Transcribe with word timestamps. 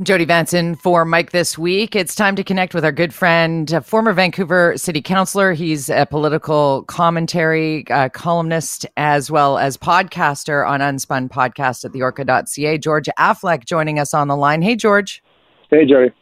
Jody 0.00 0.24
Vance 0.24 0.54
in 0.54 0.76
for 0.76 1.04
Mike 1.04 1.32
this 1.32 1.58
week. 1.58 1.96
It's 1.96 2.14
time 2.14 2.36
to 2.36 2.44
connect 2.44 2.72
with 2.72 2.84
our 2.84 2.92
good 2.92 3.12
friend, 3.12 3.84
former 3.84 4.12
Vancouver 4.12 4.74
City 4.76 5.02
Councilor. 5.02 5.54
He's 5.54 5.88
a 5.90 6.06
political 6.06 6.84
commentary 6.84 7.84
uh, 7.90 8.08
columnist 8.08 8.86
as 8.96 9.28
well 9.28 9.58
as 9.58 9.76
podcaster 9.76 10.64
on 10.68 10.78
Unspun 10.78 11.28
Podcast 11.28 11.84
at 11.84 11.92
theorca.ca. 11.92 12.78
George 12.78 13.08
Affleck 13.18 13.64
joining 13.64 13.98
us 13.98 14.14
on 14.14 14.28
the 14.28 14.36
line. 14.36 14.62
Hey, 14.62 14.76
George. 14.76 15.20
Hey, 15.68 15.84
Jody. 15.84 16.12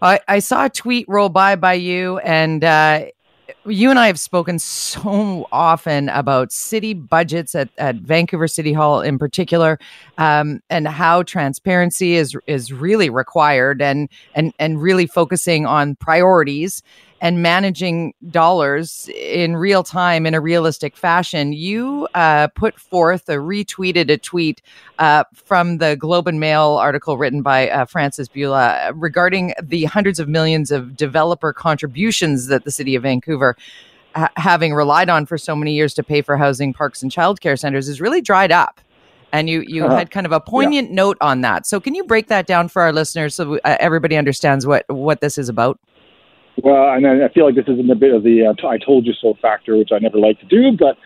I, 0.00 0.20
I 0.26 0.38
saw 0.38 0.64
a 0.64 0.70
tweet 0.70 1.04
roll 1.06 1.28
by 1.28 1.56
by 1.56 1.74
you, 1.74 2.18
and 2.18 2.64
uh, 2.64 3.04
you 3.66 3.90
and 3.90 3.98
I 3.98 4.06
have 4.06 4.20
spoken 4.20 4.58
so 4.58 5.48
often 5.52 6.08
about 6.10 6.52
city 6.52 6.94
budgets 6.94 7.54
at, 7.54 7.68
at 7.78 7.96
Vancouver 7.96 8.48
City 8.48 8.72
Hall 8.72 9.00
in 9.00 9.18
particular, 9.18 9.78
um, 10.18 10.60
and 10.70 10.86
how 10.86 11.22
transparency 11.22 12.14
is 12.14 12.36
is 12.46 12.72
really 12.72 13.10
required, 13.10 13.80
and 13.80 14.08
and 14.34 14.52
and 14.58 14.80
really 14.80 15.06
focusing 15.06 15.66
on 15.66 15.96
priorities 15.96 16.82
and 17.24 17.40
managing 17.40 18.12
dollars 18.30 19.08
in 19.16 19.56
real 19.56 19.82
time 19.82 20.26
in 20.26 20.34
a 20.34 20.40
realistic 20.42 20.94
fashion. 20.94 21.54
You 21.54 22.06
uh, 22.12 22.48
put 22.48 22.78
forth 22.78 23.30
a 23.30 23.36
retweeted 23.36 24.10
a 24.10 24.18
tweet 24.18 24.60
uh, 24.98 25.24
from 25.32 25.78
the 25.78 25.96
Globe 25.96 26.28
and 26.28 26.38
Mail 26.38 26.72
article 26.74 27.16
written 27.16 27.40
by 27.40 27.70
uh, 27.70 27.86
Frances 27.86 28.28
Bula 28.28 28.92
regarding 28.94 29.54
the 29.62 29.84
hundreds 29.84 30.20
of 30.20 30.28
millions 30.28 30.70
of 30.70 30.98
developer 30.98 31.54
contributions 31.54 32.48
that 32.48 32.64
the 32.64 32.70
city 32.70 32.94
of 32.94 33.04
Vancouver. 33.04 33.56
Having 34.36 34.74
relied 34.74 35.08
on 35.08 35.24
for 35.24 35.38
so 35.38 35.56
many 35.56 35.72
years 35.72 35.94
to 35.94 36.02
pay 36.02 36.20
for 36.20 36.36
housing, 36.36 36.74
parks, 36.74 37.02
and 37.02 37.10
childcare 37.10 37.58
centers 37.58 37.88
is 37.88 38.02
really 38.02 38.20
dried 38.20 38.52
up 38.52 38.80
and 39.32 39.50
you 39.50 39.62
you 39.66 39.84
uh-huh. 39.84 39.96
had 39.96 40.10
kind 40.12 40.26
of 40.26 40.30
a 40.30 40.38
poignant 40.38 40.90
yeah. 40.90 40.94
note 40.94 41.16
on 41.20 41.40
that. 41.40 41.66
So 41.66 41.80
can 41.80 41.94
you 41.94 42.04
break 42.04 42.28
that 42.28 42.46
down 42.46 42.68
for 42.68 42.82
our 42.82 42.92
listeners 42.92 43.34
so 43.34 43.56
uh, 43.64 43.76
everybody 43.80 44.16
understands 44.16 44.66
what 44.66 44.84
what 44.88 45.22
this 45.22 45.38
is 45.38 45.48
about? 45.48 45.80
Well, 46.62 46.94
and 46.94 47.06
I 47.06 47.28
feel 47.34 47.46
like 47.46 47.56
this 47.56 47.66
isn't 47.68 47.90
a 47.90 47.96
bit 47.96 48.14
of 48.14 48.22
the 48.22 48.46
uh, 48.46 48.68
"I 48.68 48.78
told 48.78 49.06
you 49.06 49.12
so" 49.20 49.34
factor, 49.42 49.76
which 49.76 49.90
I 49.92 49.98
never 49.98 50.18
like 50.18 50.38
to 50.40 50.46
do. 50.46 50.76
But 50.78 50.96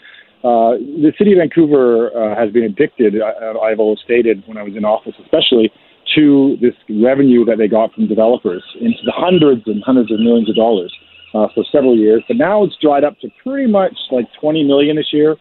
uh, 0.46 0.77
the 0.77 1.12
city 1.16 1.32
of 1.32 1.38
Vancouver 1.38 2.12
uh, 2.12 2.36
has 2.36 2.52
been 2.52 2.64
addicted. 2.64 3.14
I, 3.22 3.52
I've 3.58 3.80
always 3.80 3.98
stated 4.04 4.42
when 4.46 4.58
I 4.58 4.62
was 4.62 4.76
in 4.76 4.84
office, 4.84 5.14
especially 5.24 5.72
to 6.14 6.56
this 6.60 6.74
revenue 6.88 7.44
that 7.44 7.56
they 7.58 7.69
got 7.69 7.92
from 7.92 8.08
developers 8.08 8.62
into 8.80 8.98
the 9.04 9.12
hundreds 9.14 9.62
and 9.66 9.82
hundreds 9.84 10.12
of 10.12 10.20
millions 10.20 10.48
of 10.48 10.56
dollars 10.56 10.92
uh, 11.34 11.48
for 11.54 11.64
several 11.70 11.96
years. 11.96 12.22
But 12.28 12.36
now 12.36 12.64
it's 12.64 12.76
dried 12.80 13.04
up 13.04 13.19
to 13.20 13.28
pretty 13.42 13.70
much 13.70 13.96
like 14.10 14.26
20 14.41 14.64
million 14.64 14.96
this 14.96 15.12
year. 15.12 15.36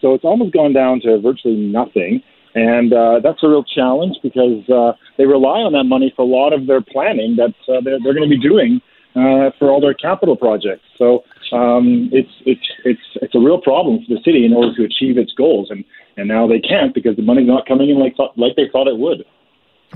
So 0.00 0.14
it's 0.14 0.24
almost 0.24 0.52
gone 0.52 0.72
down 0.72 1.00
to 1.02 1.20
virtually 1.20 1.56
nothing. 1.56 2.22
And 2.54 2.92
uh, 2.92 3.20
that's 3.22 3.42
a 3.42 3.48
real 3.48 3.64
challenge 3.64 4.16
because 4.22 4.68
uh, 4.68 4.92
they 5.16 5.24
rely 5.24 5.62
on 5.62 5.72
that 5.72 5.84
money 5.84 6.12
for 6.16 6.22
a 6.22 6.28
lot 6.28 6.52
of 6.52 6.66
their 6.66 6.80
planning 6.80 7.36
that 7.36 7.54
uh, 7.70 7.80
they're, 7.84 7.98
they're 8.02 8.14
going 8.14 8.28
to 8.28 8.34
be 8.34 8.40
doing 8.40 8.80
uh, 9.14 9.50
for 9.58 9.70
all 9.70 9.80
their 9.80 9.94
capital 9.94 10.36
projects. 10.36 10.84
So 10.96 11.24
um, 11.52 12.08
it's 12.12 12.30
it's 12.46 12.66
it's 12.84 13.00
it's 13.22 13.34
a 13.34 13.40
real 13.40 13.60
problem 13.60 14.04
for 14.06 14.14
the 14.14 14.20
city 14.24 14.44
in 14.44 14.52
order 14.52 14.74
to 14.76 14.84
achieve 14.84 15.18
its 15.18 15.32
goals, 15.32 15.68
and 15.70 15.84
and 16.16 16.28
now 16.28 16.46
they 16.46 16.60
can't 16.60 16.94
because 16.94 17.16
the 17.16 17.22
money's 17.22 17.48
not 17.48 17.66
coming 17.66 17.90
in 17.90 17.98
like 17.98 18.16
like 18.36 18.56
they 18.56 18.68
thought 18.72 18.86
it 18.86 18.98
would. 18.98 19.24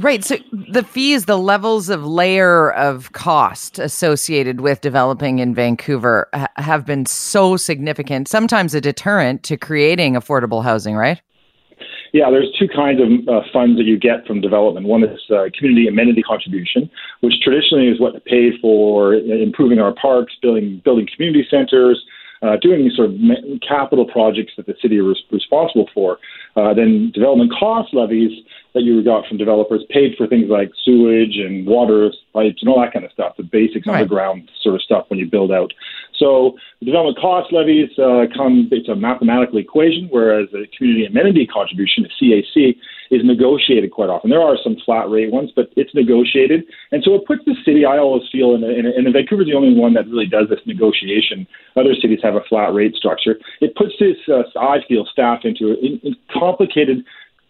Right. 0.00 0.24
So 0.24 0.36
the 0.52 0.82
fees, 0.82 1.26
the 1.26 1.38
levels 1.38 1.88
of 1.88 2.04
layer 2.04 2.72
of 2.72 3.12
cost 3.12 3.78
associated 3.78 4.60
with 4.60 4.80
developing 4.80 5.38
in 5.38 5.54
Vancouver 5.54 6.28
ha- 6.34 6.48
have 6.56 6.84
been 6.84 7.06
so 7.06 7.56
significant, 7.56 8.26
sometimes 8.26 8.74
a 8.74 8.80
deterrent 8.80 9.44
to 9.44 9.56
creating 9.56 10.14
affordable 10.14 10.64
housing, 10.64 10.96
right? 10.96 11.20
Yeah, 12.14 12.30
there's 12.30 12.54
two 12.56 12.68
kinds 12.68 13.00
of 13.02 13.08
uh, 13.26 13.42
funds 13.52 13.76
that 13.76 13.86
you 13.86 13.98
get 13.98 14.24
from 14.24 14.40
development. 14.40 14.86
One 14.86 15.02
is 15.02 15.18
uh, 15.34 15.50
community 15.58 15.88
amenity 15.88 16.22
contribution, 16.22 16.88
which 17.22 17.34
traditionally 17.42 17.88
is 17.88 17.98
what 17.98 18.24
paid 18.24 18.52
for 18.62 19.14
improving 19.14 19.80
our 19.80 19.92
parks, 19.92 20.32
building 20.40 20.80
building 20.84 21.08
community 21.12 21.44
centers, 21.50 22.00
uh, 22.44 22.56
doing 22.60 22.84
these 22.84 22.96
sort 22.96 23.10
of 23.10 23.16
capital 23.66 24.04
projects 24.04 24.52
that 24.56 24.66
the 24.66 24.74
city 24.82 24.98
is 24.98 25.16
responsible 25.30 25.88
for. 25.94 26.18
Uh, 26.56 26.74
then 26.74 27.10
development 27.12 27.50
cost 27.58 27.94
levies 27.94 28.44
that 28.74 28.82
you 28.82 29.02
got 29.02 29.26
from 29.26 29.38
developers 29.38 29.82
paid 29.88 30.14
for 30.16 30.26
things 30.26 30.50
like 30.50 30.70
sewage 30.84 31.36
and 31.36 31.66
water 31.66 32.10
pipes 32.32 32.60
and 32.60 32.68
all 32.68 32.80
that 32.80 32.92
kind 32.92 33.04
of 33.04 33.12
stuff, 33.12 33.34
the 33.36 33.42
basic 33.42 33.86
right. 33.86 34.02
underground 34.02 34.50
sort 34.62 34.74
of 34.74 34.82
stuff 34.82 35.06
when 35.08 35.18
you 35.18 35.26
build 35.26 35.50
out. 35.50 35.72
So 36.18 36.56
the 36.80 36.86
development 36.86 37.18
cost 37.18 37.52
levies 37.52 37.90
uh, 37.98 38.26
come, 38.36 38.68
it's 38.70 38.88
a 38.88 38.94
mathematical 38.94 39.58
equation, 39.58 40.08
whereas 40.10 40.48
the 40.52 40.66
community 40.76 41.06
amenity 41.06 41.46
contribution, 41.46 42.04
the 42.04 42.10
CAC, 42.10 42.76
is 43.10 43.22
negotiated 43.24 43.90
quite 43.90 44.08
often. 44.08 44.30
There 44.30 44.40
are 44.40 44.56
some 44.62 44.76
flat 44.84 45.10
rate 45.10 45.32
ones, 45.32 45.50
but 45.54 45.70
it's 45.76 45.94
negotiated. 45.94 46.64
And 46.92 47.02
so 47.04 47.14
it 47.14 47.26
puts 47.26 47.44
the 47.44 47.54
city, 47.64 47.84
I 47.84 47.98
always 47.98 48.22
feel, 48.30 48.54
and, 48.54 48.64
and, 48.64 48.86
and 48.86 49.12
Vancouver's 49.12 49.46
the 49.46 49.54
only 49.54 49.78
one 49.78 49.94
that 49.94 50.08
really 50.08 50.26
does 50.26 50.48
this 50.48 50.60
negotiation. 50.66 51.46
Other 51.76 51.94
cities 52.00 52.20
have 52.22 52.34
a 52.34 52.44
flat 52.48 52.72
rate 52.72 52.94
structure. 52.94 53.36
It 53.60 53.74
puts 53.76 53.92
this, 53.98 54.16
uh, 54.28 54.42
I 54.58 54.78
feel, 54.88 55.06
staff 55.10 55.40
into 55.44 55.74
in, 55.80 56.00
in 56.02 56.16
complicated 56.32 57.04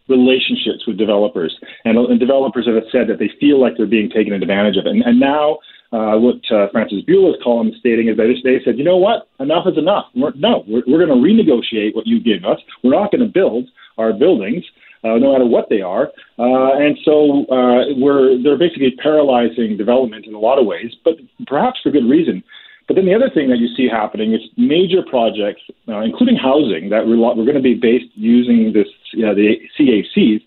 relationships 0.09 0.87
with 0.87 0.99
developers. 0.99 1.57
And, 1.85 1.97
and 1.97 2.21
developers 2.21 2.67
have 2.67 2.83
said 2.93 3.09
that 3.09 3.19
they 3.19 3.31
feel 3.41 3.61
like 3.61 3.75
they're 3.77 3.87
being 3.87 4.11
taken 4.11 4.33
advantage 4.33 4.77
of. 4.77 4.87
And, 4.87 5.03
and 5.03 5.19
now 5.19 5.59
uh, 5.93 6.19
what 6.19 6.43
uh, 6.51 6.69
Frances 6.73 7.03
Bula's 7.07 7.39
column 7.43 7.69
is 7.69 7.75
stating 7.79 8.09
is 8.09 8.17
that 8.17 8.29
they 8.45 8.61
said, 8.65 8.77
you 8.77 8.85
know 8.85 8.97
what, 8.97 9.29
enough 9.41 9.67
is 9.67 9.79
enough. 9.79 10.07
We're, 10.15 10.33
no, 10.35 10.65
we're, 10.67 10.83
we're 10.87 11.07
going 11.07 11.15
to 11.15 11.23
renegotiate 11.23 11.95
what 11.95 12.07
you 12.07 12.21
give 12.21 12.45
us. 12.45 12.59
We're 12.83 12.99
not 12.99 13.13
going 13.13 13.25
to 13.25 13.33
build 13.33 13.69
our 13.97 14.13
buildings. 14.13 14.65
Uh, 15.05 15.19
no 15.19 15.33
matter 15.33 15.45
what 15.45 15.69
they 15.69 15.83
are, 15.83 16.11
uh, 16.39 16.73
and 16.81 16.97
so 17.05 17.45
uh, 17.53 17.93
we're 17.97 18.43
they're 18.43 18.57
basically 18.57 18.91
paralyzing 19.03 19.77
development 19.77 20.25
in 20.25 20.33
a 20.33 20.39
lot 20.39 20.59
of 20.59 20.65
ways, 20.65 20.93
but 21.05 21.15
perhaps 21.47 21.79
for 21.83 21.91
good 21.91 22.09
reason. 22.09 22.43
But 22.87 22.97
then 22.97 23.07
the 23.07 23.15
other 23.15 23.31
thing 23.31 23.49
that 23.51 23.59
you 23.59 23.69
see 23.77 23.89
happening 23.89 24.33
is 24.35 24.41
major 24.57 25.03
projects, 25.03 25.63
uh, 25.89 26.01
including 26.01 26.37
housing, 26.37 26.91
that 26.91 27.07
we're, 27.07 27.17
we're 27.17 27.45
going 27.45 27.55
to 27.55 27.63
be 27.63 27.75
based 27.75 28.13
using 28.15 28.73
this 28.73 28.89
the 29.13 29.57
CACs, 29.79 30.41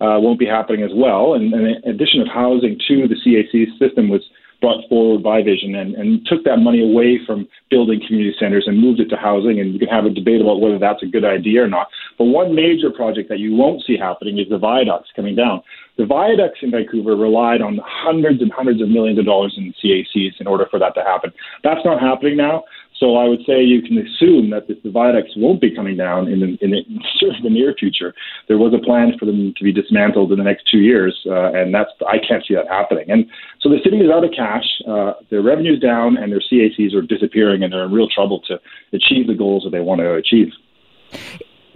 uh, 0.00 0.18
won't 0.20 0.38
be 0.38 0.46
happening 0.46 0.82
as 0.82 0.90
well. 0.94 1.34
And, 1.34 1.52
and 1.54 1.64
the 1.66 1.90
addition 1.90 2.20
of 2.20 2.28
housing 2.28 2.78
to 2.88 3.06
the 3.06 3.14
CAC 3.14 3.78
system 3.78 4.08
was 4.08 4.22
brought 4.64 4.88
forward 4.88 5.22
by 5.22 5.42
Vision 5.42 5.74
and, 5.74 5.94
and 5.94 6.24
took 6.24 6.42
that 6.44 6.56
money 6.56 6.80
away 6.80 7.20
from 7.26 7.46
building 7.68 8.00
community 8.00 8.34
centers 8.40 8.64
and 8.66 8.80
moved 8.80 8.98
it 8.98 9.10
to 9.10 9.16
housing. 9.16 9.60
And 9.60 9.74
you 9.74 9.78
can 9.78 9.88
have 9.88 10.06
a 10.06 10.10
debate 10.10 10.40
about 10.40 10.62
whether 10.62 10.78
that's 10.78 11.02
a 11.02 11.06
good 11.06 11.22
idea 11.22 11.64
or 11.64 11.68
not. 11.68 11.88
But 12.16 12.32
one 12.32 12.54
major 12.54 12.88
project 12.88 13.28
that 13.28 13.40
you 13.40 13.54
won't 13.54 13.82
see 13.86 13.98
happening 13.98 14.38
is 14.38 14.48
the 14.48 14.56
viaducts 14.56 15.10
coming 15.14 15.36
down. 15.36 15.60
The 15.98 16.06
viaducts 16.06 16.60
in 16.62 16.70
Vancouver 16.70 17.14
relied 17.14 17.60
on 17.60 17.78
hundreds 17.84 18.40
and 18.40 18.50
hundreds 18.50 18.80
of 18.80 18.88
millions 18.88 19.18
of 19.18 19.26
dollars 19.26 19.54
in 19.58 19.74
CACs 19.84 20.40
in 20.40 20.46
order 20.46 20.66
for 20.70 20.78
that 20.78 20.94
to 20.94 21.04
happen. 21.04 21.30
That's 21.62 21.84
not 21.84 22.00
happening 22.00 22.38
now. 22.38 22.64
So 23.04 23.16
I 23.16 23.28
would 23.28 23.40
say 23.46 23.62
you 23.62 23.82
can 23.82 23.98
assume 23.98 24.48
that 24.48 24.66
the 24.66 24.90
viaducts 24.90 25.32
won't 25.36 25.60
be 25.60 25.70
coming 25.70 25.94
down 25.94 26.26
in 26.26 26.40
the, 26.40 26.56
in 26.64 26.70
the, 26.70 26.78
of 27.36 27.42
the 27.42 27.50
near 27.50 27.74
future. 27.78 28.14
There 28.48 28.56
was 28.56 28.72
a 28.72 28.82
plan 28.82 29.12
for 29.18 29.26
them 29.26 29.52
to 29.58 29.62
be 29.62 29.72
dismantled 29.72 30.32
in 30.32 30.38
the 30.38 30.44
next 30.44 30.70
two 30.70 30.78
years, 30.78 31.14
uh, 31.26 31.52
and 31.52 31.74
that's 31.74 31.90
I 32.08 32.16
can't 32.16 32.42
see 32.48 32.54
that 32.54 32.66
happening. 32.66 33.10
And 33.10 33.26
so 33.60 33.68
the 33.68 33.76
city 33.84 33.98
is 33.98 34.10
out 34.10 34.24
of 34.24 34.30
cash, 34.34 34.64
uh, 34.88 35.12
their 35.28 35.42
revenue's 35.42 35.80
down, 35.80 36.16
and 36.16 36.32
their 36.32 36.40
CACs 36.40 36.94
are 36.94 37.02
disappearing, 37.02 37.62
and 37.62 37.74
they're 37.74 37.84
in 37.84 37.92
real 37.92 38.08
trouble 38.08 38.40
to 38.48 38.58
achieve 38.94 39.26
the 39.26 39.34
goals 39.34 39.64
that 39.64 39.70
they 39.70 39.80
want 39.80 40.00
to 40.00 40.14
achieve. 40.14 40.48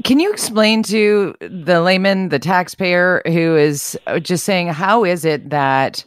Can 0.05 0.21
you 0.21 0.33
explain 0.33 0.83
to 0.85 1.35
the 1.41 1.83
layman, 1.83 2.31
the 2.31 2.39
taxpayer, 2.39 3.21
who 3.27 3.55
is 3.55 3.99
just 4.23 4.45
saying, 4.45 4.69
how 4.69 5.05
is 5.05 5.27
it 5.27 5.51
that 5.51 6.07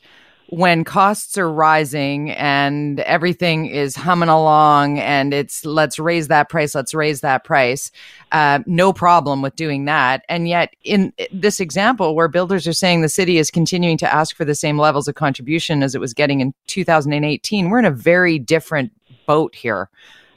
when 0.51 0.83
costs 0.83 1.37
are 1.37 1.49
rising 1.49 2.31
and 2.31 2.99
everything 3.01 3.67
is 3.67 3.95
humming 3.95 4.27
along 4.27 4.99
and 4.99 5.33
it's 5.33 5.65
let's 5.65 5.97
raise 5.97 6.27
that 6.27 6.49
price, 6.49 6.75
let's 6.75 6.93
raise 6.93 7.21
that 7.21 7.45
price, 7.45 7.89
uh, 8.33 8.59
no 8.65 8.91
problem 8.91 9.41
with 9.41 9.55
doing 9.55 9.85
that. 9.85 10.25
And 10.27 10.49
yet, 10.49 10.73
in 10.83 11.13
this 11.31 11.61
example 11.61 12.15
where 12.15 12.27
builders 12.27 12.67
are 12.67 12.73
saying 12.73 12.99
the 13.01 13.07
city 13.07 13.37
is 13.37 13.49
continuing 13.49 13.97
to 13.99 14.13
ask 14.13 14.35
for 14.35 14.43
the 14.43 14.53
same 14.53 14.77
levels 14.77 15.07
of 15.07 15.15
contribution 15.15 15.81
as 15.81 15.95
it 15.95 16.01
was 16.01 16.13
getting 16.13 16.41
in 16.41 16.53
2018, 16.67 17.69
we're 17.69 17.79
in 17.79 17.85
a 17.85 17.91
very 17.91 18.37
different 18.37 18.91
boat 19.25 19.55
here. 19.55 19.89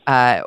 Uh, 0.06 0.42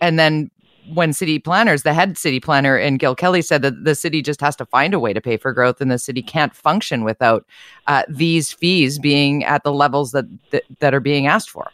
and 0.00 0.18
then 0.18 0.50
when 0.88 1.12
city 1.12 1.38
planners, 1.38 1.82
the 1.82 1.94
head 1.94 2.18
city 2.18 2.40
planner 2.40 2.76
in 2.76 2.96
Gil 2.96 3.14
Kelley 3.14 3.42
said 3.42 3.62
that 3.62 3.84
the 3.84 3.94
city 3.94 4.22
just 4.22 4.40
has 4.40 4.56
to 4.56 4.66
find 4.66 4.94
a 4.94 5.00
way 5.00 5.12
to 5.12 5.20
pay 5.20 5.36
for 5.36 5.52
growth, 5.52 5.80
and 5.80 5.90
the 5.90 5.98
city 5.98 6.22
can't 6.22 6.54
function 6.54 7.04
without 7.04 7.46
uh, 7.86 8.02
these 8.08 8.52
fees 8.52 8.98
being 8.98 9.44
at 9.44 9.64
the 9.64 9.72
levels 9.72 10.12
that, 10.12 10.26
that 10.50 10.64
that 10.80 10.94
are 10.94 11.00
being 11.00 11.26
asked 11.26 11.50
for. 11.50 11.70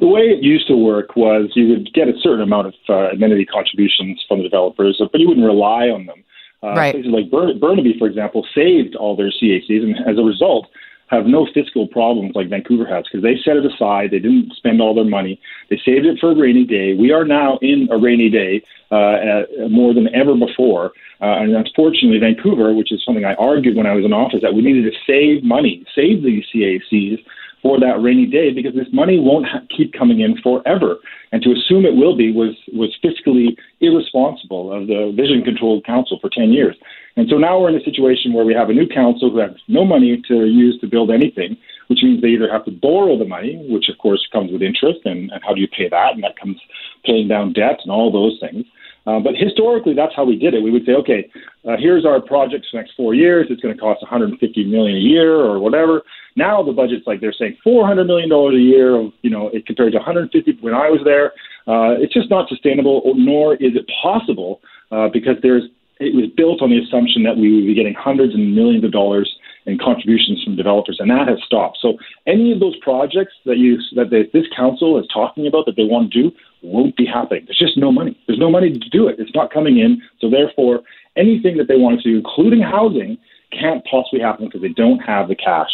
The 0.00 0.06
way 0.06 0.22
it 0.22 0.42
used 0.42 0.66
to 0.68 0.76
work 0.76 1.16
was 1.16 1.50
you 1.54 1.68
would 1.68 1.92
get 1.94 2.08
a 2.08 2.18
certain 2.20 2.40
amount 2.42 2.68
of 2.68 2.74
uh, 2.88 3.10
amenity 3.10 3.44
contributions 3.44 4.24
from 4.26 4.38
the 4.38 4.44
developers, 4.44 5.00
but 5.00 5.20
you 5.20 5.28
wouldn't 5.28 5.46
rely 5.46 5.88
on 5.88 6.06
them. 6.06 6.24
Uh, 6.62 6.74
right. 6.74 6.94
Places 6.94 7.10
like 7.12 7.30
Bur- 7.30 7.54
Burnaby, 7.54 7.96
for 7.98 8.06
example, 8.06 8.46
saved 8.54 8.94
all 8.94 9.16
their 9.16 9.30
CACs, 9.30 9.82
and 9.82 9.96
as 10.06 10.18
a 10.18 10.22
result, 10.22 10.68
have 11.12 11.26
no 11.26 11.46
fiscal 11.52 11.86
problems 11.86 12.32
like 12.34 12.48
Vancouver 12.48 12.86
has 12.86 13.04
because 13.04 13.22
they 13.22 13.36
set 13.44 13.56
it 13.56 13.66
aside. 13.66 14.10
They 14.10 14.18
didn't 14.18 14.54
spend 14.56 14.80
all 14.80 14.94
their 14.94 15.04
money. 15.04 15.38
They 15.68 15.76
saved 15.84 16.06
it 16.06 16.18
for 16.18 16.32
a 16.32 16.34
rainy 16.34 16.64
day. 16.64 16.94
We 16.94 17.12
are 17.12 17.24
now 17.24 17.58
in 17.60 17.86
a 17.92 17.98
rainy 17.98 18.30
day 18.30 18.62
uh, 18.90 19.68
more 19.68 19.92
than 19.92 20.12
ever 20.14 20.34
before. 20.34 20.92
Uh, 21.20 21.36
and 21.38 21.54
unfortunately, 21.54 22.18
Vancouver, 22.18 22.74
which 22.74 22.90
is 22.90 23.04
something 23.04 23.24
I 23.24 23.34
argued 23.34 23.76
when 23.76 23.86
I 23.86 23.94
was 23.94 24.04
in 24.04 24.12
office, 24.12 24.40
that 24.42 24.54
we 24.54 24.62
needed 24.62 24.90
to 24.90 24.98
save 25.06 25.44
money, 25.44 25.84
save 25.94 26.22
these 26.22 26.44
CACs 26.52 27.18
for 27.60 27.78
that 27.78 28.02
rainy 28.02 28.26
day 28.26 28.50
because 28.52 28.74
this 28.74 28.88
money 28.92 29.20
won't 29.20 29.46
ha- 29.46 29.62
keep 29.74 29.92
coming 29.92 30.20
in 30.20 30.36
forever. 30.42 30.96
And 31.30 31.42
to 31.42 31.52
assume 31.52 31.86
it 31.86 31.94
will 31.94 32.16
be 32.16 32.32
was 32.32 32.56
was 32.72 32.90
fiscally 33.04 33.56
irresponsible 33.80 34.72
of 34.72 34.88
the 34.88 35.12
Vision 35.14 35.42
Controlled 35.44 35.84
Council 35.84 36.18
for 36.20 36.28
10 36.28 36.52
years. 36.52 36.74
And 37.16 37.28
so 37.28 37.36
now 37.36 37.60
we're 37.60 37.68
in 37.68 37.76
a 37.76 37.84
situation 37.84 38.32
where 38.32 38.44
we 38.44 38.54
have 38.54 38.70
a 38.70 38.72
new 38.72 38.86
council 38.86 39.30
who 39.30 39.38
has 39.38 39.52
no 39.68 39.84
money 39.84 40.22
to 40.28 40.46
use 40.46 40.80
to 40.80 40.86
build 40.86 41.10
anything, 41.10 41.56
which 41.88 42.00
means 42.02 42.22
they 42.22 42.28
either 42.28 42.50
have 42.50 42.64
to 42.64 42.70
borrow 42.70 43.18
the 43.18 43.24
money, 43.24 43.64
which 43.68 43.88
of 43.88 43.98
course 43.98 44.26
comes 44.32 44.50
with 44.50 44.62
interest, 44.62 45.00
and, 45.04 45.30
and 45.30 45.42
how 45.44 45.54
do 45.54 45.60
you 45.60 45.68
pay 45.68 45.88
that? 45.88 46.14
And 46.14 46.22
that 46.24 46.38
comes 46.38 46.58
paying 47.04 47.28
down 47.28 47.52
debt 47.52 47.80
and 47.82 47.92
all 47.92 48.10
those 48.10 48.38
things. 48.40 48.64
Uh, 49.04 49.18
but 49.18 49.34
historically, 49.34 49.94
that's 49.94 50.14
how 50.14 50.24
we 50.24 50.38
did 50.38 50.54
it. 50.54 50.62
We 50.62 50.70
would 50.70 50.86
say, 50.86 50.92
okay, 50.92 51.28
uh, 51.68 51.76
here's 51.76 52.06
our 52.06 52.20
project 52.20 52.66
for 52.70 52.76
the 52.76 52.82
next 52.82 52.94
four 52.96 53.14
years. 53.14 53.48
It's 53.50 53.60
going 53.60 53.74
to 53.74 53.80
cost 53.80 54.00
150 54.00 54.64
million 54.64 54.96
a 54.96 55.00
year 55.00 55.34
or 55.34 55.58
whatever. 55.58 56.02
Now 56.36 56.62
the 56.62 56.72
budget's 56.72 57.06
like 57.06 57.20
they're 57.20 57.34
saying 57.36 57.58
400 57.64 58.04
million 58.04 58.30
dollars 58.30 58.54
a 58.54 58.62
year. 58.62 58.94
Of, 58.94 59.12
You 59.22 59.30
know, 59.30 59.48
it 59.48 59.66
compared 59.66 59.92
to 59.92 59.98
150 59.98 60.58
when 60.60 60.74
I 60.74 60.88
was 60.88 61.00
there. 61.04 61.32
Uh, 61.66 61.94
it's 61.98 62.14
just 62.14 62.30
not 62.30 62.48
sustainable, 62.48 63.02
nor 63.16 63.54
is 63.54 63.74
it 63.74 63.88
possible 64.02 64.60
uh, 64.90 65.08
because 65.08 65.36
there's 65.42 65.64
it 66.02 66.14
was 66.14 66.26
built 66.36 66.62
on 66.62 66.70
the 66.70 66.78
assumption 66.78 67.22
that 67.22 67.36
we 67.36 67.54
would 67.54 67.66
be 67.66 67.74
getting 67.74 67.94
hundreds 67.94 68.34
and 68.34 68.54
millions 68.54 68.84
of 68.84 68.92
dollars 68.92 69.30
in 69.66 69.78
contributions 69.78 70.42
from 70.42 70.56
developers, 70.56 70.96
and 70.98 71.10
that 71.10 71.28
has 71.28 71.38
stopped. 71.46 71.78
So 71.80 71.96
any 72.26 72.52
of 72.52 72.58
those 72.58 72.76
projects 72.78 73.34
that 73.46 73.58
you 73.58 73.78
that 73.94 74.10
they, 74.10 74.28
this 74.32 74.48
council 74.56 74.98
is 74.98 75.06
talking 75.12 75.46
about 75.46 75.66
that 75.66 75.76
they 75.76 75.84
want 75.84 76.12
to 76.12 76.22
do 76.22 76.36
won't 76.62 76.96
be 76.96 77.06
happening. 77.06 77.44
There's 77.46 77.58
just 77.58 77.76
no 77.76 77.92
money. 77.92 78.18
There's 78.26 78.38
no 78.38 78.50
money 78.50 78.72
to 78.72 78.88
do 78.90 79.06
it. 79.08 79.16
It's 79.18 79.34
not 79.34 79.52
coming 79.52 79.78
in. 79.78 80.02
So 80.20 80.28
therefore, 80.28 80.82
anything 81.16 81.56
that 81.58 81.68
they 81.68 81.76
want 81.76 82.00
to 82.00 82.10
do, 82.10 82.16
including 82.16 82.60
housing, 82.60 83.18
can't 83.52 83.84
possibly 83.84 84.20
happen 84.20 84.46
because 84.46 84.62
they 84.62 84.68
don't 84.68 84.98
have 85.00 85.28
the 85.28 85.36
cash. 85.36 85.70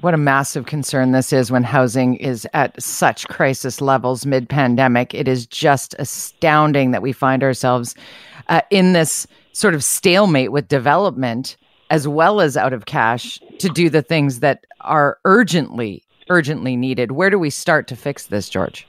What 0.00 0.12
a 0.12 0.18
massive 0.18 0.66
concern 0.66 1.12
this 1.12 1.32
is 1.32 1.50
when 1.50 1.62
housing 1.62 2.16
is 2.16 2.46
at 2.52 2.80
such 2.82 3.26
crisis 3.28 3.80
levels 3.80 4.26
mid 4.26 4.50
pandemic. 4.50 5.14
It 5.14 5.28
is 5.28 5.46
just 5.46 5.94
astounding 5.98 6.90
that 6.90 7.00
we 7.00 7.12
find 7.12 7.42
ourselves 7.42 7.94
uh, 8.48 8.60
in 8.70 8.92
this 8.92 9.26
sort 9.54 9.74
of 9.74 9.82
stalemate 9.82 10.52
with 10.52 10.68
development 10.68 11.56
as 11.90 12.06
well 12.08 12.40
as 12.40 12.56
out 12.56 12.72
of 12.72 12.86
cash 12.86 13.38
to 13.58 13.68
do 13.68 13.88
the 13.88 14.02
things 14.02 14.40
that 14.40 14.66
are 14.80 15.18
urgently 15.24 16.02
urgently 16.30 16.74
needed. 16.76 17.12
Where 17.12 17.30
do 17.30 17.38
we 17.38 17.50
start 17.50 17.86
to 17.88 17.96
fix 17.96 18.26
this, 18.26 18.48
George? 18.48 18.86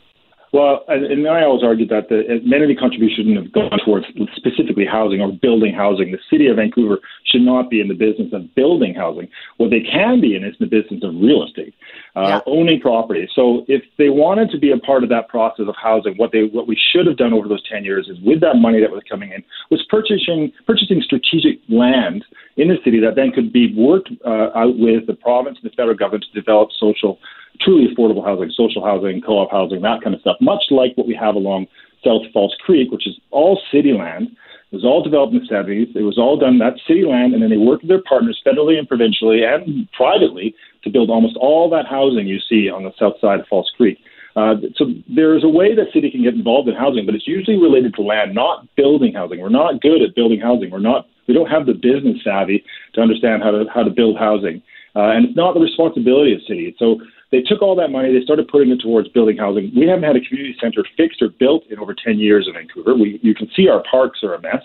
Well, 0.56 0.86
and 0.88 1.28
I 1.28 1.44
always 1.44 1.64
argued 1.66 1.90
that 1.90 2.08
the 2.08 2.20
uh, 2.20 2.38
amenity 2.40 2.76
contribution 2.76 3.28
shouldn't 3.28 3.44
have 3.44 3.52
gone 3.52 3.78
towards 3.84 4.06
specifically 4.38 4.86
housing 4.86 5.20
or 5.20 5.34
building 5.34 5.74
housing. 5.74 6.14
The 6.14 6.20
city 6.32 6.48
of 6.48 6.56
Vancouver 6.56 7.00
should 7.26 7.42
not 7.42 7.70
be 7.70 7.82
in 7.82 7.90
the 7.90 7.94
business 7.94 8.32
of 8.32 8.56
building 8.56 8.96
housing. 8.96 9.28
What 9.58 9.70
they 9.70 9.82
can 9.82 10.22
be 10.22 10.34
in 10.34 10.46
is 10.46 10.56
the 10.58 10.66
business 10.66 11.04
of 11.04 11.14
real 11.16 11.44
estate, 11.44 11.76
uh, 12.16 12.22
yeah. 12.22 12.40
owning 12.46 12.80
property. 12.80 13.28
So 13.36 13.66
if 13.68 13.84
they 13.98 14.10
wanted 14.10 14.50
to 14.52 14.58
be 14.58 14.72
a 14.72 14.78
part 14.78 15.04
of 15.04 15.10
that 15.10 15.28
process 15.28 15.66
of 15.68 15.76
housing, 15.82 16.16
what 16.16 16.32
they 16.32 16.44
what 16.44 16.68
we 16.68 16.78
should 16.92 17.08
have 17.08 17.18
done 17.18 17.34
over 17.34 17.48
those 17.48 17.64
ten 17.68 17.84
years 17.84 18.08
is 18.10 18.18
with 18.22 18.42
that 18.42 18.56
money 18.56 18.80
that 18.80 18.92
was 18.92 19.04
coming 19.10 19.32
in 19.32 19.44
was 19.70 19.86
purchasing 19.90 20.52
purchasing 20.66 21.02
strategic 21.02 21.60
land 21.70 22.24
in 22.58 22.70
the 22.70 22.78
city 22.84 23.00
that 23.02 23.16
then 23.16 23.32
could 23.32 23.52
be 23.52 23.74
worked 23.76 24.10
uh, 24.26 24.50
out 24.56 24.78
with 24.78 25.08
the 25.08 25.14
province 25.14 25.58
and 25.62 25.70
the 25.70 25.76
federal 25.76 25.96
government 25.96 26.26
to 26.32 26.40
develop 26.40 26.70
social 26.80 27.20
truly 27.62 27.88
affordable 27.94 28.24
housing, 28.24 28.52
social 28.52 28.84
housing, 28.84 29.22
co-op 29.22 29.52
housing, 29.52 29.82
that 29.82 30.02
kind 30.04 30.14
of 30.14 30.22
stuff, 30.22 30.38
much 30.42 30.64
like 30.72 30.92
what 30.96 31.08
we 31.08 31.16
have 31.16 31.36
along 31.36 31.68
South 32.04 32.22
False 32.34 32.56
Creek, 32.66 32.92
which 32.92 33.08
is 33.08 33.20
all 33.32 33.60
city 33.72 33.94
land. 33.94 34.30
It 34.72 34.76
was 34.76 34.86
all 34.86 35.04
developed 35.04 35.34
in 35.34 35.40
the 35.40 35.48
70s. 35.48 35.96
It 35.96 36.04
was 36.04 36.18
all 36.18 36.38
done, 36.38 36.58
that 36.60 36.80
city 36.88 37.06
land, 37.06 37.34
and 37.34 37.42
then 37.42 37.50
they 37.50 37.58
worked 37.58 37.84
with 37.84 37.90
their 37.90 38.04
partners 38.08 38.42
federally 38.46 38.78
and 38.78 38.88
provincially 38.88 39.44
and 39.44 39.90
privately 39.94 40.56
to 40.86 40.90
build 40.90 41.10
almost 41.10 41.36
all 41.36 41.70
that 41.70 41.86
housing 41.86 42.28
you 42.28 42.40
see 42.40 42.70
on 42.70 42.84
the 42.84 42.94
south 42.98 43.20
side 43.20 43.42
of 43.42 43.48
False 43.48 43.70
Creek. 43.76 44.00
Uh, 44.36 44.56
so 44.76 44.92
there's 45.08 45.44
a 45.44 45.50
way 45.50 45.76
that 45.76 45.92
city 45.94 46.12
can 46.12 46.24
get 46.24 46.34
involved 46.34 46.68
in 46.68 46.76
housing, 46.76 47.06
but 47.06 47.16
it's 47.16 47.28
usually 47.28 47.58
related 47.58 47.94
to 47.96 48.02
land, 48.02 48.36
not 48.36 48.68
building 48.76 49.14
housing. 49.14 49.40
We're 49.40 49.50
not 49.50 49.82
good 49.82 50.02
at 50.02 50.16
building 50.16 50.40
housing. 50.40 50.72
We're 50.72 50.80
not. 50.80 51.08
We 51.28 51.34
don't 51.34 51.50
have 51.50 51.66
the 51.66 51.74
business 51.74 52.24
savvy 52.24 52.64
to 52.94 53.02
understand 53.02 53.44
how 53.44 53.52
to 53.52 53.66
how 53.74 53.84
to 53.84 53.90
build 53.90 54.18
housing, 54.18 54.62
uh, 54.96 55.12
and 55.16 55.26
it's 55.26 55.36
not 55.36 55.54
the 55.54 55.62
responsibility 55.62 56.34
of 56.34 56.42
cities. 56.48 56.76
So 56.78 57.00
they 57.32 57.42
took 57.42 57.62
all 57.62 57.76
that 57.76 57.90
money, 57.90 58.14
they 58.14 58.24
started 58.24 58.48
putting 58.48 58.72
it 58.72 58.80
towards 58.82 59.10
building 59.10 59.38
housing. 59.38 59.72
We 59.76 59.88
haven't 59.88 60.04
had 60.04 60.16
a 60.16 60.22
community 60.22 60.56
center 60.62 60.84
fixed 60.96 61.22
or 61.22 61.30
built 61.30 61.64
in 61.70 61.80
over 61.80 61.94
10 61.94 62.20
years 62.20 62.48
in 62.48 62.54
Vancouver. 62.54 62.96
We, 62.96 63.20
you 63.24 63.34
can 63.34 63.50
see 63.56 63.68
our 63.68 63.84
parks 63.90 64.20
are 64.24 64.36
a 64.36 64.42
mess. 64.42 64.64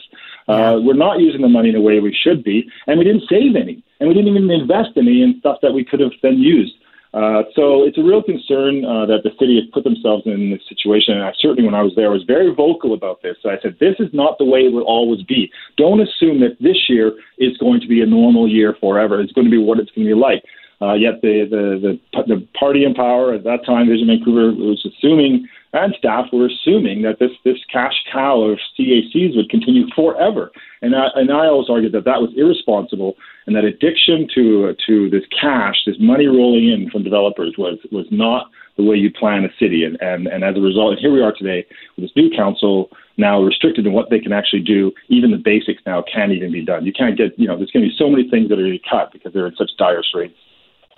Uh, 0.49 0.79
we're 0.83 0.95
not 0.95 1.21
using 1.21 1.43
the 1.43 1.49
money 1.49 1.71
in 1.71 1.77
a 1.77 1.81
way 1.81 2.01
we 2.01 2.15
should 2.15 2.45
be, 2.45 2.69
and 2.87 2.99
we 2.99 3.05
didn't 3.05 3.25
save 3.29 3.57
any, 3.57 3.83
and 4.01 4.09
we 4.09 4.15
didn't 4.15 4.29
even 4.29 4.51
invest 4.51 4.91
any 4.97 5.23
in 5.23 5.37
stuff 5.41 5.59
that 5.62 5.73
we 5.73 5.85
could 5.85 6.01
have 6.01 6.12
then 6.23 6.39
used. 6.39 6.75
Uh, 7.12 7.43
so 7.57 7.83
it's 7.83 7.99
a 7.99 8.03
real 8.03 8.23
concern 8.23 8.85
uh, 8.85 9.05
that 9.05 9.23
the 9.25 9.35
city 9.39 9.59
has 9.59 9.69
put 9.73 9.83
themselves 9.83 10.23
in 10.27 10.51
this 10.51 10.62
situation. 10.69 11.15
And 11.15 11.25
I 11.25 11.33
certainly, 11.41 11.65
when 11.65 11.75
I 11.75 11.83
was 11.83 11.93
there, 11.97 12.11
was 12.11 12.23
very 12.23 12.55
vocal 12.55 12.95
about 12.95 13.21
this. 13.23 13.37
I 13.45 13.59
said, 13.62 13.77
this 13.81 13.97
is 13.99 14.09
not 14.12 14.39
the 14.39 14.45
way 14.45 14.61
it 14.61 14.73
will 14.73 14.85
always 14.85 15.23
be. 15.25 15.51
Don't 15.77 16.01
assume 16.01 16.39
that 16.41 16.57
this 16.61 16.89
year 16.89 17.12
is 17.39 17.57
going 17.59 17.81
to 17.81 17.89
be 17.89 18.01
a 18.01 18.07
normal 18.07 18.49
year 18.49 18.77
forever. 18.81 19.21
It's 19.21 19.33
going 19.33 19.47
to 19.47 19.51
be 19.51 19.59
what 19.59 19.81
it's 19.81 19.91
going 19.91 20.07
to 20.07 20.15
be 20.15 20.21
like. 20.21 20.45
Uh, 20.82 20.94
yet 20.94 21.21
the, 21.21 21.44
the, 21.50 21.99
the, 22.17 22.23
the 22.27 22.49
party 22.59 22.85
in 22.85 22.94
power 22.94 23.35
at 23.35 23.44
that 23.44 23.65
time, 23.67 23.87
Vision 23.88 24.06
Vancouver, 24.06 24.50
was 24.53 24.81
assuming, 24.87 25.47
and 25.75 25.94
staff 25.99 26.27
were 26.32 26.47
assuming 26.47 27.03
that 27.03 27.19
this, 27.19 27.32
this 27.44 27.59
cash 27.71 27.93
cow 28.11 28.41
of 28.41 28.59
CACs 28.79 29.37
would 29.37 29.50
continue 29.50 29.87
forever. 29.94 30.50
And 30.81 30.97
I, 30.97 31.09
and 31.17 31.31
I 31.31 31.47
always 31.47 31.69
argued 31.69 31.93
that 31.93 32.06
that 32.06 32.23
was 32.23 32.32
irresponsible 32.35 33.17
and 33.47 33.55
that 33.56 33.65
addiction 33.65 34.27
to, 34.35 34.75
to 34.87 35.11
this 35.11 35.25
cash, 35.38 35.77
this 35.85 35.97
money 36.00 36.27
rolling 36.27 36.69
in 36.73 36.88
from 36.90 37.05
developers 37.05 37.57
was, 37.59 37.78
was 37.93 38.07
not 38.11 38.50
the 38.78 38.83
way 38.83 38.97
you 38.97 39.12
plan 39.12 39.45
a 39.45 39.52
city. 39.61 39.85
And, 39.85 40.00
and, 40.00 40.28
and 40.28 40.45
as 40.45 40.57
a 40.57 40.61
result, 40.61 40.93
and 40.93 40.99
here 40.99 41.12
we 41.12 41.21
are 41.21 41.35
today 41.37 41.66
with 41.97 42.07
this 42.07 42.16
new 42.16 42.31
council 42.35 42.88
now 43.19 43.38
restricted 43.43 43.87
in 43.87 43.93
what 43.93 44.09
they 44.09 44.19
can 44.19 44.33
actually 44.33 44.62
do. 44.62 44.93
Even 45.09 45.31
the 45.31 45.37
basics 45.37 45.83
now 45.85 46.02
can't 46.11 46.33
even 46.33 46.50
be 46.50 46.64
done. 46.64 46.87
You 46.87 46.93
can't 46.93 47.19
get, 47.19 47.38
you 47.38 47.47
know, 47.47 47.59
there's 47.59 47.71
going 47.71 47.85
to 47.85 47.90
be 47.90 47.97
so 47.99 48.09
many 48.09 48.31
things 48.31 48.49
that 48.49 48.55
are 48.55 48.62
going 48.62 48.73
to 48.73 48.78
be 48.78 48.88
cut 48.90 49.12
because 49.12 49.35
they're 49.35 49.47
in 49.47 49.57
such 49.57 49.71
dire 49.76 50.02
straits. 50.02 50.38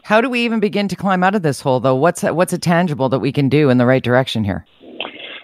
How 0.03 0.21
do 0.21 0.29
we 0.29 0.45
even 0.45 0.61
begin 0.61 0.89
to 0.89 0.97
climb 0.97 1.23
out 1.23 1.35
of 1.35 1.43
this 1.43 1.61
hole, 1.61 1.81
though? 1.81 1.95
What's 1.95 2.23
what's 2.23 2.53
a 2.53 2.59
tangible 2.59 3.09
that 3.09 3.21
we 3.21 3.33
can 3.33 3.49
do 3.49 3.71
in 3.71 3.79
the 3.79 3.87
right 3.87 4.03
direction 4.03 4.45
here? 4.45 4.67